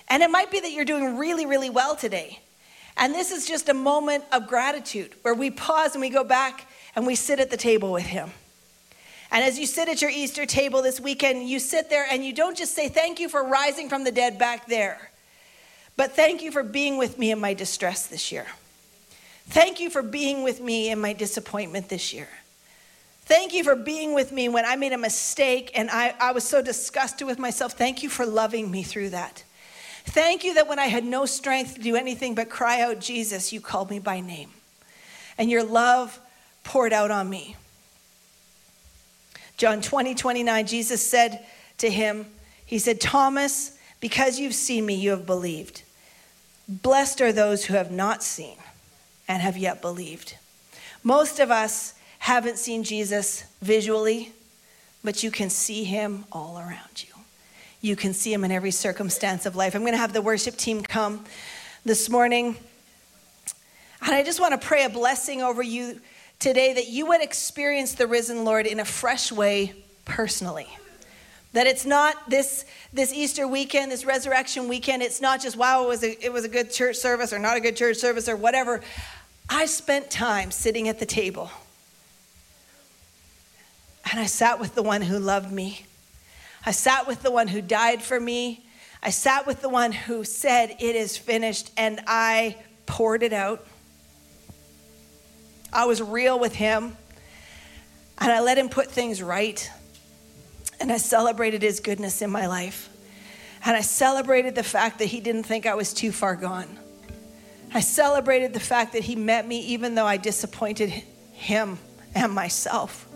And 0.09 0.22
it 0.22 0.30
might 0.30 0.51
be 0.51 0.61
that 0.61 0.72
you're 0.72 0.84
doing 0.84 1.16
really, 1.16 1.47
really 1.47 1.70
well 1.70 1.97
today. 1.97 2.41
And 2.97 3.14
this 3.14 3.30
is 3.30 3.47
just 3.47 3.68
a 3.68 3.74
moment 3.74 4.24
of 4.32 4.47
gratitude 4.47 5.14
where 5.22 5.34
we 5.34 5.51
pause 5.51 5.95
and 5.95 6.01
we 6.01 6.11
go 6.11 6.24
back 6.24 6.68
and 6.95 7.07
we 7.07 7.14
sit 7.14 7.41
at 7.41 7.51
the 7.51 7.57
table 7.57 7.93
with 7.93 8.07
him. 8.07 8.30
And 9.30 9.45
as 9.45 9.59
you 9.59 9.66
sit 9.66 9.89
at 9.89 10.03
your 10.03 10.11
Easter 10.11 10.47
table 10.47 10.82
this 10.82 11.01
weekend, 11.01 11.49
you 11.49 11.59
sit 11.59 11.91
there 11.91 12.07
and 12.11 12.24
you 12.24 12.32
don't 12.32 12.57
just 12.57 12.74
say, 12.74 12.89
Thank 12.89 13.20
you 13.20 13.28
for 13.28 13.45
rising 13.45 13.89
from 13.89 14.05
the 14.05 14.12
dead 14.12 14.39
back 14.39 14.66
there. 14.66 15.11
But 15.97 16.12
thank 16.12 16.42
you 16.42 16.51
for 16.51 16.62
being 16.62 16.99
with 16.99 17.18
me 17.18 17.30
in 17.30 17.40
my 17.40 17.55
distress 17.55 18.07
this 18.07 18.30
year. 18.30 18.47
Thank 19.49 19.80
you 19.80 19.90
for 19.90 20.03
being 20.03 20.42
with 20.42 20.61
me 20.61 20.90
in 20.90 21.01
my 21.01 21.12
disappointment 21.12 21.88
this 21.88 22.12
year. 22.12 22.28
Thank 23.22 23.55
you 23.55 23.64
for 23.64 23.74
being 23.74 24.14
with 24.14 24.30
me 24.30 24.49
when 24.49 24.64
I 24.64 24.76
made 24.76 24.92
a 24.92 24.99
mistake 24.99 25.72
and 25.74 25.90
I, 25.90 26.14
I 26.20 26.32
was 26.32 26.44
so 26.44 26.62
disgusted 26.62 27.26
with 27.26 27.38
myself. 27.38 27.72
Thank 27.72 28.03
you 28.03 28.09
for 28.09 28.26
loving 28.26 28.70
me 28.70 28.82
through 28.82 29.11
that. 29.11 29.42
Thank 30.05 30.44
you 30.44 30.55
that 30.55 30.68
when 30.68 30.78
I 30.78 30.86
had 30.86 31.05
no 31.05 31.26
strength 31.26 31.74
to 31.74 31.80
do 31.80 31.97
anything 31.97 32.34
but 32.34 32.49
cry 32.49 32.80
out, 32.82 33.01
Jesus, 33.01 33.53
you 33.53 33.61
called 33.61 33.90
me 33.90 33.99
by 33.99 34.20
name. 34.20 34.51
And 35.38 35.51
your 35.51 35.64
love 35.64 36.20
poured 36.62 36.92
out 36.92 37.11
on 37.11 37.28
me. 37.28 37.57
John 39.57 39.80
20, 39.80 40.14
29, 40.14 40.66
Jesus 40.66 41.05
said 41.05 41.44
to 41.78 41.90
him, 41.90 42.26
He 42.64 42.78
said, 42.78 43.01
Thomas, 43.01 43.76
because 44.01 44.38
you've 44.38 44.55
seen 44.55 44.86
me, 44.86 44.94
you 44.94 45.11
have 45.11 45.26
believed. 45.26 45.82
Blessed 46.68 47.20
are 47.20 47.32
those 47.32 47.66
who 47.66 47.74
have 47.74 47.90
not 47.90 48.22
seen 48.22 48.56
and 49.28 49.40
have 49.42 49.56
yet 49.56 49.80
believed. 49.80 50.36
Most 51.02 51.38
of 51.38 51.50
us 51.50 51.94
haven't 52.18 52.58
seen 52.58 52.82
Jesus 52.82 53.44
visually, 53.62 54.32
but 55.04 55.22
you 55.22 55.30
can 55.30 55.48
see 55.48 55.84
him 55.84 56.24
all 56.32 56.58
around 56.58 57.04
you. 57.04 57.14
You 57.80 57.94
can 57.94 58.12
see 58.12 58.32
him 58.32 58.42
in 58.42 58.50
every 58.50 58.72
circumstance 58.72 59.46
of 59.46 59.54
life. 59.54 59.74
I'm 59.76 59.82
going 59.82 59.92
to 59.92 59.98
have 59.98 60.12
the 60.12 60.22
worship 60.22 60.56
team 60.56 60.82
come 60.82 61.24
this 61.84 62.10
morning. 62.10 62.56
And 64.02 64.14
I 64.14 64.24
just 64.24 64.40
want 64.40 64.60
to 64.60 64.66
pray 64.66 64.84
a 64.84 64.88
blessing 64.88 65.42
over 65.42 65.62
you 65.62 66.00
today 66.40 66.74
that 66.74 66.88
you 66.88 67.06
would 67.06 67.22
experience 67.22 67.94
the 67.94 68.08
risen 68.08 68.44
Lord 68.44 68.66
in 68.66 68.80
a 68.80 68.84
fresh 68.84 69.30
way 69.30 69.74
personally. 70.04 70.68
That 71.53 71.66
it's 71.66 71.86
not 71.86 72.28
this, 72.28 72.64
this 72.92 73.12
Easter 73.12 73.49
weekend, 73.49 73.90
this 73.90 74.05
resurrection 74.05 74.68
weekend, 74.68 75.03
it's 75.03 75.20
not 75.20 75.40
just, 75.40 75.57
wow, 75.57 75.84
it 75.84 75.88
was, 75.88 76.03
a, 76.05 76.24
it 76.24 76.32
was 76.32 76.44
a 76.44 76.49
good 76.49 76.70
church 76.70 76.97
service 76.97 77.32
or 77.32 77.38
not 77.38 77.57
a 77.57 77.61
good 77.61 77.76
church 77.76 77.97
service 77.97 78.28
or 78.28 78.36
whatever. 78.36 78.82
I 79.49 79.66
spent 79.66 80.11
time 80.11 80.51
sitting 80.51 80.88
at 80.88 80.99
the 80.99 81.07
table. 81.07 81.51
And 84.11 84.20
I 84.20 84.26
sat 84.26 84.61
with 84.61 84.74
the 84.74 84.82
one 84.82 85.03
who 85.03 85.18
loved 85.18 85.51
me. 85.51 85.86
I 86.64 86.70
sat 86.70 87.07
with 87.07 87.22
the 87.22 87.30
one 87.30 87.49
who 87.49 87.61
died 87.61 88.03
for 88.03 88.18
me. 88.18 88.64
I 89.03 89.11
sat 89.11 89.47
with 89.47 89.62
the 89.62 89.68
one 89.68 89.92
who 89.92 90.24
said, 90.24 90.76
It 90.78 90.97
is 90.97 91.16
finished. 91.16 91.70
And 91.76 92.01
I 92.07 92.57
poured 92.86 93.22
it 93.22 93.32
out. 93.32 93.66
I 95.72 95.86
was 95.86 96.01
real 96.01 96.38
with 96.38 96.55
him. 96.55 96.97
And 98.18 98.32
I 98.32 98.40
let 98.40 98.59
him 98.59 98.68
put 98.68 98.90
things 98.90 99.22
right. 99.22 99.70
And 100.81 100.93
I 100.93 100.99
celebrated 100.99 101.62
his 101.62 101.81
goodness 101.81 102.22
in 102.22 102.31
my 102.31 102.47
life. 102.47 102.91
And 103.64 103.77
I 103.77 103.81
celebrated 103.81 104.55
the 104.55 104.62
fact 104.62 104.99
that 104.99 105.07
he 105.07 105.20
didn't 105.20 105.45
think 105.45 105.66
I 105.66 105.74
was 105.74 105.93
too 105.93 106.12
far 106.12 106.37
gone. 106.37 106.79
I 107.74 107.81
celebrated 107.81 108.53
the 108.53 108.61
fact 108.61 108.93
that 108.93 109.03
he 109.03 109.16
met 109.16 109.47
me 109.47 109.61
even 109.61 109.95
though 109.95 110.07
I 110.07 110.16
disappointed 110.16 110.91
him 111.33 111.79
and 112.14 112.33
myself. 112.33 113.07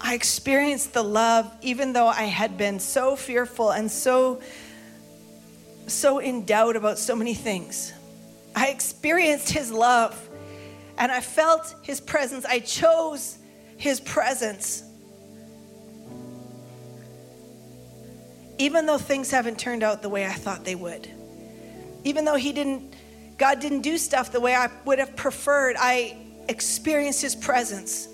I 0.00 0.14
experienced 0.14 0.92
the 0.92 1.02
love 1.02 1.50
even 1.62 1.92
though 1.92 2.06
I 2.06 2.24
had 2.24 2.56
been 2.56 2.78
so 2.78 3.16
fearful 3.16 3.70
and 3.70 3.90
so 3.90 4.40
so 5.86 6.18
in 6.18 6.44
doubt 6.44 6.76
about 6.76 6.98
so 6.98 7.14
many 7.14 7.34
things. 7.34 7.92
I 8.54 8.68
experienced 8.68 9.50
his 9.50 9.70
love 9.70 10.28
and 10.96 11.10
I 11.10 11.20
felt 11.20 11.74
his 11.82 12.00
presence. 12.00 12.44
I 12.44 12.60
chose 12.60 13.38
his 13.84 14.00
presence. 14.00 14.82
Even 18.56 18.86
though 18.86 18.96
things 18.96 19.30
haven't 19.30 19.58
turned 19.58 19.82
out 19.82 20.00
the 20.00 20.08
way 20.08 20.24
I 20.24 20.32
thought 20.32 20.64
they 20.64 20.74
would. 20.74 21.06
Even 22.02 22.24
though 22.24 22.36
he 22.36 22.52
didn't 22.52 22.94
God 23.36 23.60
didn't 23.60 23.82
do 23.82 23.98
stuff 23.98 24.32
the 24.32 24.40
way 24.40 24.54
I 24.54 24.70
would 24.86 25.00
have 25.00 25.14
preferred, 25.16 25.76
I 25.78 26.16
experienced 26.48 27.20
his 27.20 27.34
presence. 27.34 28.08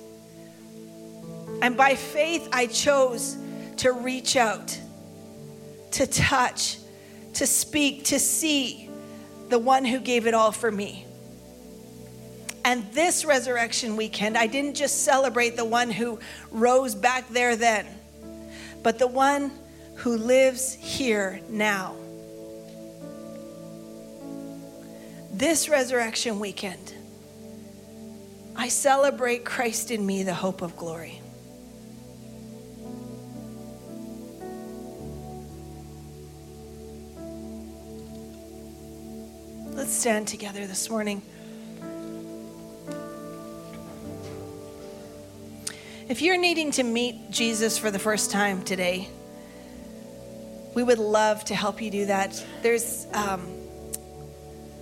And 1.62 1.76
by 1.76 1.94
faith 1.94 2.48
I 2.52 2.66
chose 2.66 3.36
to 3.76 3.92
reach 3.92 4.34
out, 4.34 4.76
to 5.92 6.06
touch, 6.06 6.78
to 7.34 7.46
speak, 7.46 8.06
to 8.06 8.18
see 8.18 8.90
the 9.50 9.58
one 9.58 9.84
who 9.84 10.00
gave 10.00 10.26
it 10.26 10.34
all 10.34 10.50
for 10.50 10.72
me. 10.72 11.06
And 12.64 12.84
this 12.92 13.24
resurrection 13.24 13.96
weekend, 13.96 14.36
I 14.36 14.46
didn't 14.46 14.74
just 14.74 15.04
celebrate 15.04 15.56
the 15.56 15.64
one 15.64 15.90
who 15.90 16.20
rose 16.50 16.94
back 16.94 17.28
there 17.28 17.56
then, 17.56 17.86
but 18.82 18.98
the 18.98 19.06
one 19.06 19.50
who 19.96 20.16
lives 20.16 20.74
here 20.74 21.40
now. 21.48 21.96
This 25.32 25.68
resurrection 25.68 26.38
weekend, 26.38 26.94
I 28.56 28.68
celebrate 28.68 29.44
Christ 29.44 29.90
in 29.90 30.04
me, 30.04 30.22
the 30.22 30.34
hope 30.34 30.60
of 30.60 30.76
glory. 30.76 31.20
Let's 39.72 39.92
stand 39.92 40.28
together 40.28 40.66
this 40.66 40.90
morning. 40.90 41.22
If 46.10 46.22
you're 46.22 46.38
needing 46.38 46.72
to 46.72 46.82
meet 46.82 47.30
Jesus 47.30 47.78
for 47.78 47.92
the 47.92 47.98
first 48.00 48.32
time 48.32 48.64
today, 48.64 49.08
we 50.74 50.82
would 50.82 50.98
love 50.98 51.44
to 51.44 51.54
help 51.54 51.80
you 51.80 51.88
do 51.88 52.06
that. 52.06 52.44
There's 52.62 53.06
um, 53.14 53.46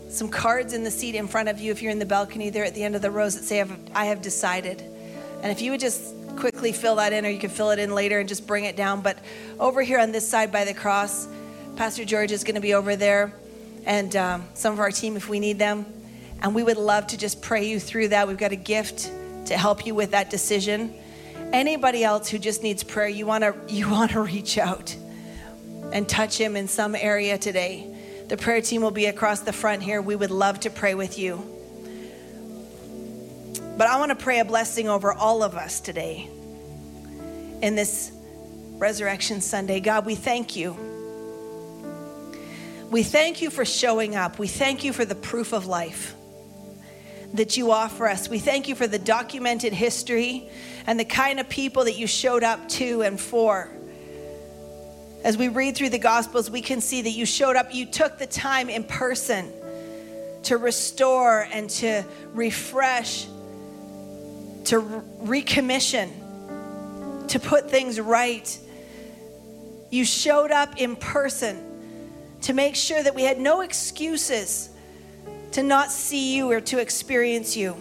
some 0.08 0.30
cards 0.30 0.72
in 0.72 0.84
the 0.84 0.90
seat 0.90 1.14
in 1.14 1.28
front 1.28 1.50
of 1.50 1.60
you. 1.60 1.70
If 1.70 1.82
you're 1.82 1.92
in 1.92 1.98
the 1.98 2.06
balcony 2.06 2.48
there 2.48 2.64
at 2.64 2.74
the 2.74 2.82
end 2.82 2.96
of 2.96 3.02
the 3.02 3.10
rows 3.10 3.34
that 3.34 3.44
say, 3.44 3.62
I 3.94 4.06
have 4.06 4.22
decided. 4.22 4.80
And 5.42 5.52
if 5.52 5.60
you 5.60 5.70
would 5.72 5.80
just 5.80 6.14
quickly 6.36 6.72
fill 6.72 6.96
that 6.96 7.12
in, 7.12 7.26
or 7.26 7.28
you 7.28 7.38
can 7.38 7.50
fill 7.50 7.72
it 7.72 7.78
in 7.78 7.94
later 7.94 8.20
and 8.20 8.26
just 8.26 8.46
bring 8.46 8.64
it 8.64 8.74
down. 8.74 9.02
But 9.02 9.18
over 9.60 9.82
here 9.82 9.98
on 9.98 10.12
this 10.12 10.26
side 10.26 10.50
by 10.50 10.64
the 10.64 10.72
cross, 10.72 11.28
Pastor 11.76 12.06
George 12.06 12.32
is 12.32 12.42
going 12.42 12.54
to 12.54 12.62
be 12.62 12.72
over 12.72 12.96
there, 12.96 13.34
and 13.84 14.16
um, 14.16 14.48
some 14.54 14.72
of 14.72 14.80
our 14.80 14.90
team 14.90 15.14
if 15.14 15.28
we 15.28 15.40
need 15.40 15.58
them. 15.58 15.84
And 16.40 16.54
we 16.54 16.62
would 16.62 16.78
love 16.78 17.06
to 17.08 17.18
just 17.18 17.42
pray 17.42 17.68
you 17.68 17.78
through 17.78 18.08
that. 18.08 18.28
We've 18.28 18.38
got 18.38 18.52
a 18.52 18.56
gift 18.56 19.12
to 19.44 19.58
help 19.58 19.84
you 19.84 19.94
with 19.94 20.12
that 20.12 20.30
decision. 20.30 20.94
Anybody 21.52 22.04
else 22.04 22.28
who 22.28 22.38
just 22.38 22.62
needs 22.62 22.84
prayer, 22.84 23.08
you 23.08 23.26
want 23.26 23.42
to 23.42 23.54
you 23.68 23.88
want 23.90 24.12
to 24.12 24.20
reach 24.20 24.58
out 24.58 24.94
and 25.92 26.08
touch 26.08 26.38
him 26.38 26.56
in 26.56 26.68
some 26.68 26.94
area 26.94 27.38
today. 27.38 27.94
The 28.28 28.36
prayer 28.36 28.60
team 28.60 28.82
will 28.82 28.90
be 28.90 29.06
across 29.06 29.40
the 29.40 29.54
front 29.54 29.82
here. 29.82 30.02
We 30.02 30.14
would 30.14 30.30
love 30.30 30.60
to 30.60 30.70
pray 30.70 30.94
with 30.94 31.18
you. 31.18 31.42
But 33.78 33.86
I 33.86 33.98
want 33.98 34.10
to 34.10 34.16
pray 34.16 34.40
a 34.40 34.44
blessing 34.44 34.88
over 34.88 35.12
all 35.12 35.42
of 35.42 35.54
us 35.54 35.80
today 35.80 36.28
in 37.62 37.74
this 37.74 38.12
Resurrection 38.72 39.40
Sunday. 39.40 39.80
God, 39.80 40.04
we 40.04 40.14
thank 40.14 40.56
you. 40.56 40.76
We 42.90 43.02
thank 43.02 43.40
you 43.40 43.50
for 43.50 43.64
showing 43.64 44.14
up. 44.14 44.38
We 44.38 44.48
thank 44.48 44.84
you 44.84 44.92
for 44.92 45.04
the 45.04 45.14
proof 45.14 45.52
of 45.52 45.66
life 45.66 46.14
that 47.34 47.56
you 47.56 47.70
offer 47.72 48.08
us. 48.08 48.28
We 48.28 48.38
thank 48.38 48.68
you 48.68 48.74
for 48.74 48.86
the 48.86 48.98
documented 48.98 49.72
history 49.72 50.48
and 50.86 50.98
the 50.98 51.04
kind 51.04 51.40
of 51.40 51.48
people 51.48 51.84
that 51.84 51.96
you 51.96 52.06
showed 52.06 52.42
up 52.42 52.68
to 52.70 53.02
and 53.02 53.20
for. 53.20 53.70
As 55.24 55.36
we 55.36 55.48
read 55.48 55.76
through 55.76 55.90
the 55.90 55.98
Gospels, 55.98 56.50
we 56.50 56.62
can 56.62 56.80
see 56.80 57.02
that 57.02 57.10
you 57.10 57.26
showed 57.26 57.56
up, 57.56 57.74
you 57.74 57.86
took 57.86 58.18
the 58.18 58.26
time 58.26 58.70
in 58.70 58.84
person 58.84 59.52
to 60.44 60.56
restore 60.56 61.46
and 61.52 61.68
to 61.68 62.04
refresh, 62.32 63.24
to 64.64 65.02
recommission, 65.22 66.08
to 67.28 67.40
put 67.40 67.70
things 67.70 68.00
right. 68.00 68.58
You 69.90 70.04
showed 70.04 70.50
up 70.50 70.80
in 70.80 70.96
person 70.96 71.64
to 72.42 72.54
make 72.54 72.76
sure 72.76 73.02
that 73.02 73.14
we 73.14 73.24
had 73.24 73.38
no 73.38 73.60
excuses 73.60 74.70
to 75.52 75.62
not 75.62 75.90
see 75.90 76.36
you 76.36 76.50
or 76.50 76.60
to 76.60 76.78
experience 76.78 77.56
you. 77.56 77.72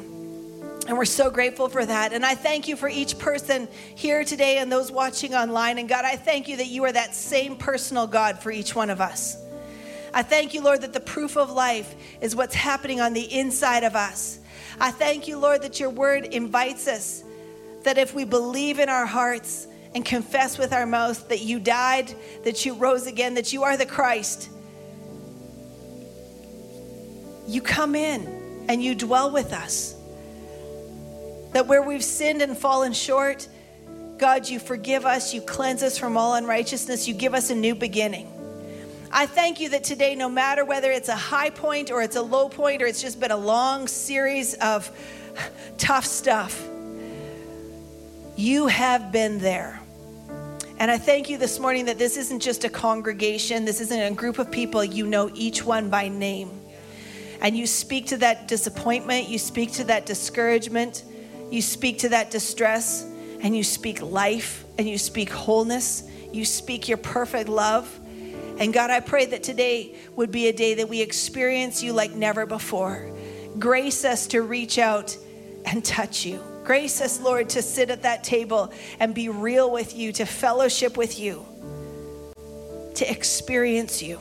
And 0.87 0.97
we're 0.97 1.05
so 1.05 1.29
grateful 1.29 1.67
for 1.67 1.85
that. 1.85 2.13
And 2.13 2.25
I 2.25 2.33
thank 2.33 2.69
you 2.69 2.77
for 2.77 2.87
each 2.87 3.19
person 3.19 3.67
here 3.95 4.23
today 4.23 4.59
and 4.59 4.71
those 4.71 4.89
watching 4.89 5.35
online. 5.35 5.79
And 5.79 5.89
God, 5.89 6.05
I 6.05 6.15
thank 6.15 6.47
you 6.47 6.57
that 6.57 6.67
you 6.67 6.85
are 6.85 6.91
that 6.91 7.13
same 7.13 7.57
personal 7.57 8.07
God 8.07 8.39
for 8.39 8.51
each 8.51 8.73
one 8.73 8.89
of 8.89 9.01
us. 9.01 9.35
I 10.13 10.23
thank 10.23 10.53
you, 10.53 10.63
Lord, 10.63 10.81
that 10.81 10.93
the 10.93 11.01
proof 11.01 11.35
of 11.35 11.51
life 11.51 11.93
is 12.21 12.35
what's 12.35 12.55
happening 12.55 13.01
on 13.01 13.11
the 13.11 13.33
inside 13.37 13.83
of 13.83 13.95
us. 13.95 14.39
I 14.79 14.91
thank 14.91 15.27
you, 15.27 15.37
Lord, 15.37 15.61
that 15.63 15.79
your 15.79 15.89
word 15.89 16.25
invites 16.25 16.87
us 16.87 17.23
that 17.83 17.97
if 17.97 18.13
we 18.13 18.23
believe 18.23 18.79
in 18.79 18.89
our 18.89 19.05
hearts 19.05 19.67
and 19.93 20.05
confess 20.05 20.57
with 20.57 20.73
our 20.73 20.85
mouth 20.85 21.27
that 21.29 21.41
you 21.41 21.59
died, 21.59 22.13
that 22.43 22.65
you 22.65 22.75
rose 22.75 23.07
again, 23.07 23.33
that 23.33 23.51
you 23.51 23.63
are 23.63 23.75
the 23.75 23.85
Christ, 23.85 24.49
you 27.47 27.61
come 27.61 27.95
in 27.95 28.65
and 28.67 28.83
you 28.83 28.93
dwell 28.93 29.31
with 29.31 29.53
us. 29.53 29.95
That 31.53 31.67
where 31.67 31.81
we've 31.81 32.03
sinned 32.03 32.41
and 32.41 32.57
fallen 32.57 32.93
short, 32.93 33.47
God, 34.17 34.49
you 34.49 34.59
forgive 34.59 35.05
us, 35.05 35.33
you 35.33 35.41
cleanse 35.41 35.83
us 35.83 35.97
from 35.97 36.17
all 36.17 36.35
unrighteousness, 36.35 37.07
you 37.07 37.13
give 37.13 37.33
us 37.33 37.49
a 37.49 37.55
new 37.55 37.75
beginning. 37.75 38.31
I 39.11 39.25
thank 39.25 39.61
you 39.61 39.69
that 39.69 39.83
today, 39.83 40.15
no 40.15 40.27
matter 40.27 40.65
whether 40.65 40.91
it's 40.91 41.07
a 41.07 41.15
high 41.15 41.49
point 41.49 41.91
or 41.91 42.01
it's 42.01 42.17
a 42.17 42.21
low 42.21 42.49
point 42.49 42.81
or 42.81 42.87
it's 42.87 43.01
just 43.01 43.19
been 43.19 43.31
a 43.31 43.37
long 43.37 43.87
series 43.87 44.53
of 44.55 44.91
tough 45.77 46.05
stuff, 46.05 46.61
you 48.35 48.67
have 48.67 49.11
been 49.11 49.39
there. 49.39 49.79
And 50.79 50.91
I 50.91 50.97
thank 50.97 51.29
you 51.29 51.37
this 51.37 51.59
morning 51.59 51.85
that 51.85 51.97
this 51.97 52.17
isn't 52.17 52.39
just 52.39 52.63
a 52.63 52.69
congregation, 52.69 53.65
this 53.65 53.81
isn't 53.81 53.99
a 53.99 54.11
group 54.11 54.37
of 54.37 54.51
people. 54.51 54.83
You 54.83 55.07
know 55.07 55.31
each 55.33 55.63
one 55.63 55.89
by 55.89 56.09
name. 56.09 56.51
And 57.41 57.55
you 57.55 57.67
speak 57.67 58.07
to 58.07 58.17
that 58.17 58.47
disappointment, 58.47 59.29
you 59.29 59.37
speak 59.37 59.73
to 59.73 59.83
that 59.85 60.05
discouragement, 60.05 61.03
you 61.51 61.61
speak 61.61 61.99
to 61.99 62.09
that 62.09 62.31
distress, 62.31 63.03
and 63.41 63.55
you 63.55 63.63
speak 63.63 64.01
life, 64.01 64.65
and 64.77 64.87
you 64.87 64.97
speak 64.97 65.29
wholeness, 65.29 66.09
you 66.31 66.45
speak 66.45 66.87
your 66.87 66.97
perfect 66.97 67.49
love. 67.49 67.99
And 68.59 68.73
God, 68.73 68.89
I 68.89 68.99
pray 68.99 69.25
that 69.27 69.43
today 69.43 69.95
would 70.15 70.31
be 70.31 70.47
a 70.47 70.53
day 70.53 70.75
that 70.75 70.89
we 70.89 71.01
experience 71.01 71.83
you 71.83 71.93
like 71.93 72.13
never 72.13 72.45
before. 72.45 73.11
Grace 73.59 74.03
us 74.03 74.27
to 74.27 74.41
reach 74.41 74.79
out 74.79 75.15
and 75.65 75.85
touch 75.85 76.25
you. 76.25 76.41
Grace 76.63 76.99
us, 77.01 77.21
Lord, 77.21 77.49
to 77.49 77.61
sit 77.61 77.89
at 77.91 78.01
that 78.01 78.23
table 78.23 78.73
and 78.99 79.13
be 79.13 79.29
real 79.29 79.71
with 79.71 79.95
you, 79.95 80.11
to 80.13 80.25
fellowship 80.25 80.97
with 80.97 81.19
you, 81.19 81.45
to 82.95 83.09
experience 83.09 84.01
you. 84.01 84.19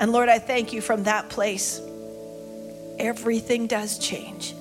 And 0.00 0.12
Lord, 0.12 0.28
I 0.28 0.38
thank 0.38 0.72
you 0.72 0.80
from 0.80 1.04
that 1.04 1.28
place. 1.28 1.80
Everything 2.98 3.66
does 3.66 3.98
change. 3.98 4.54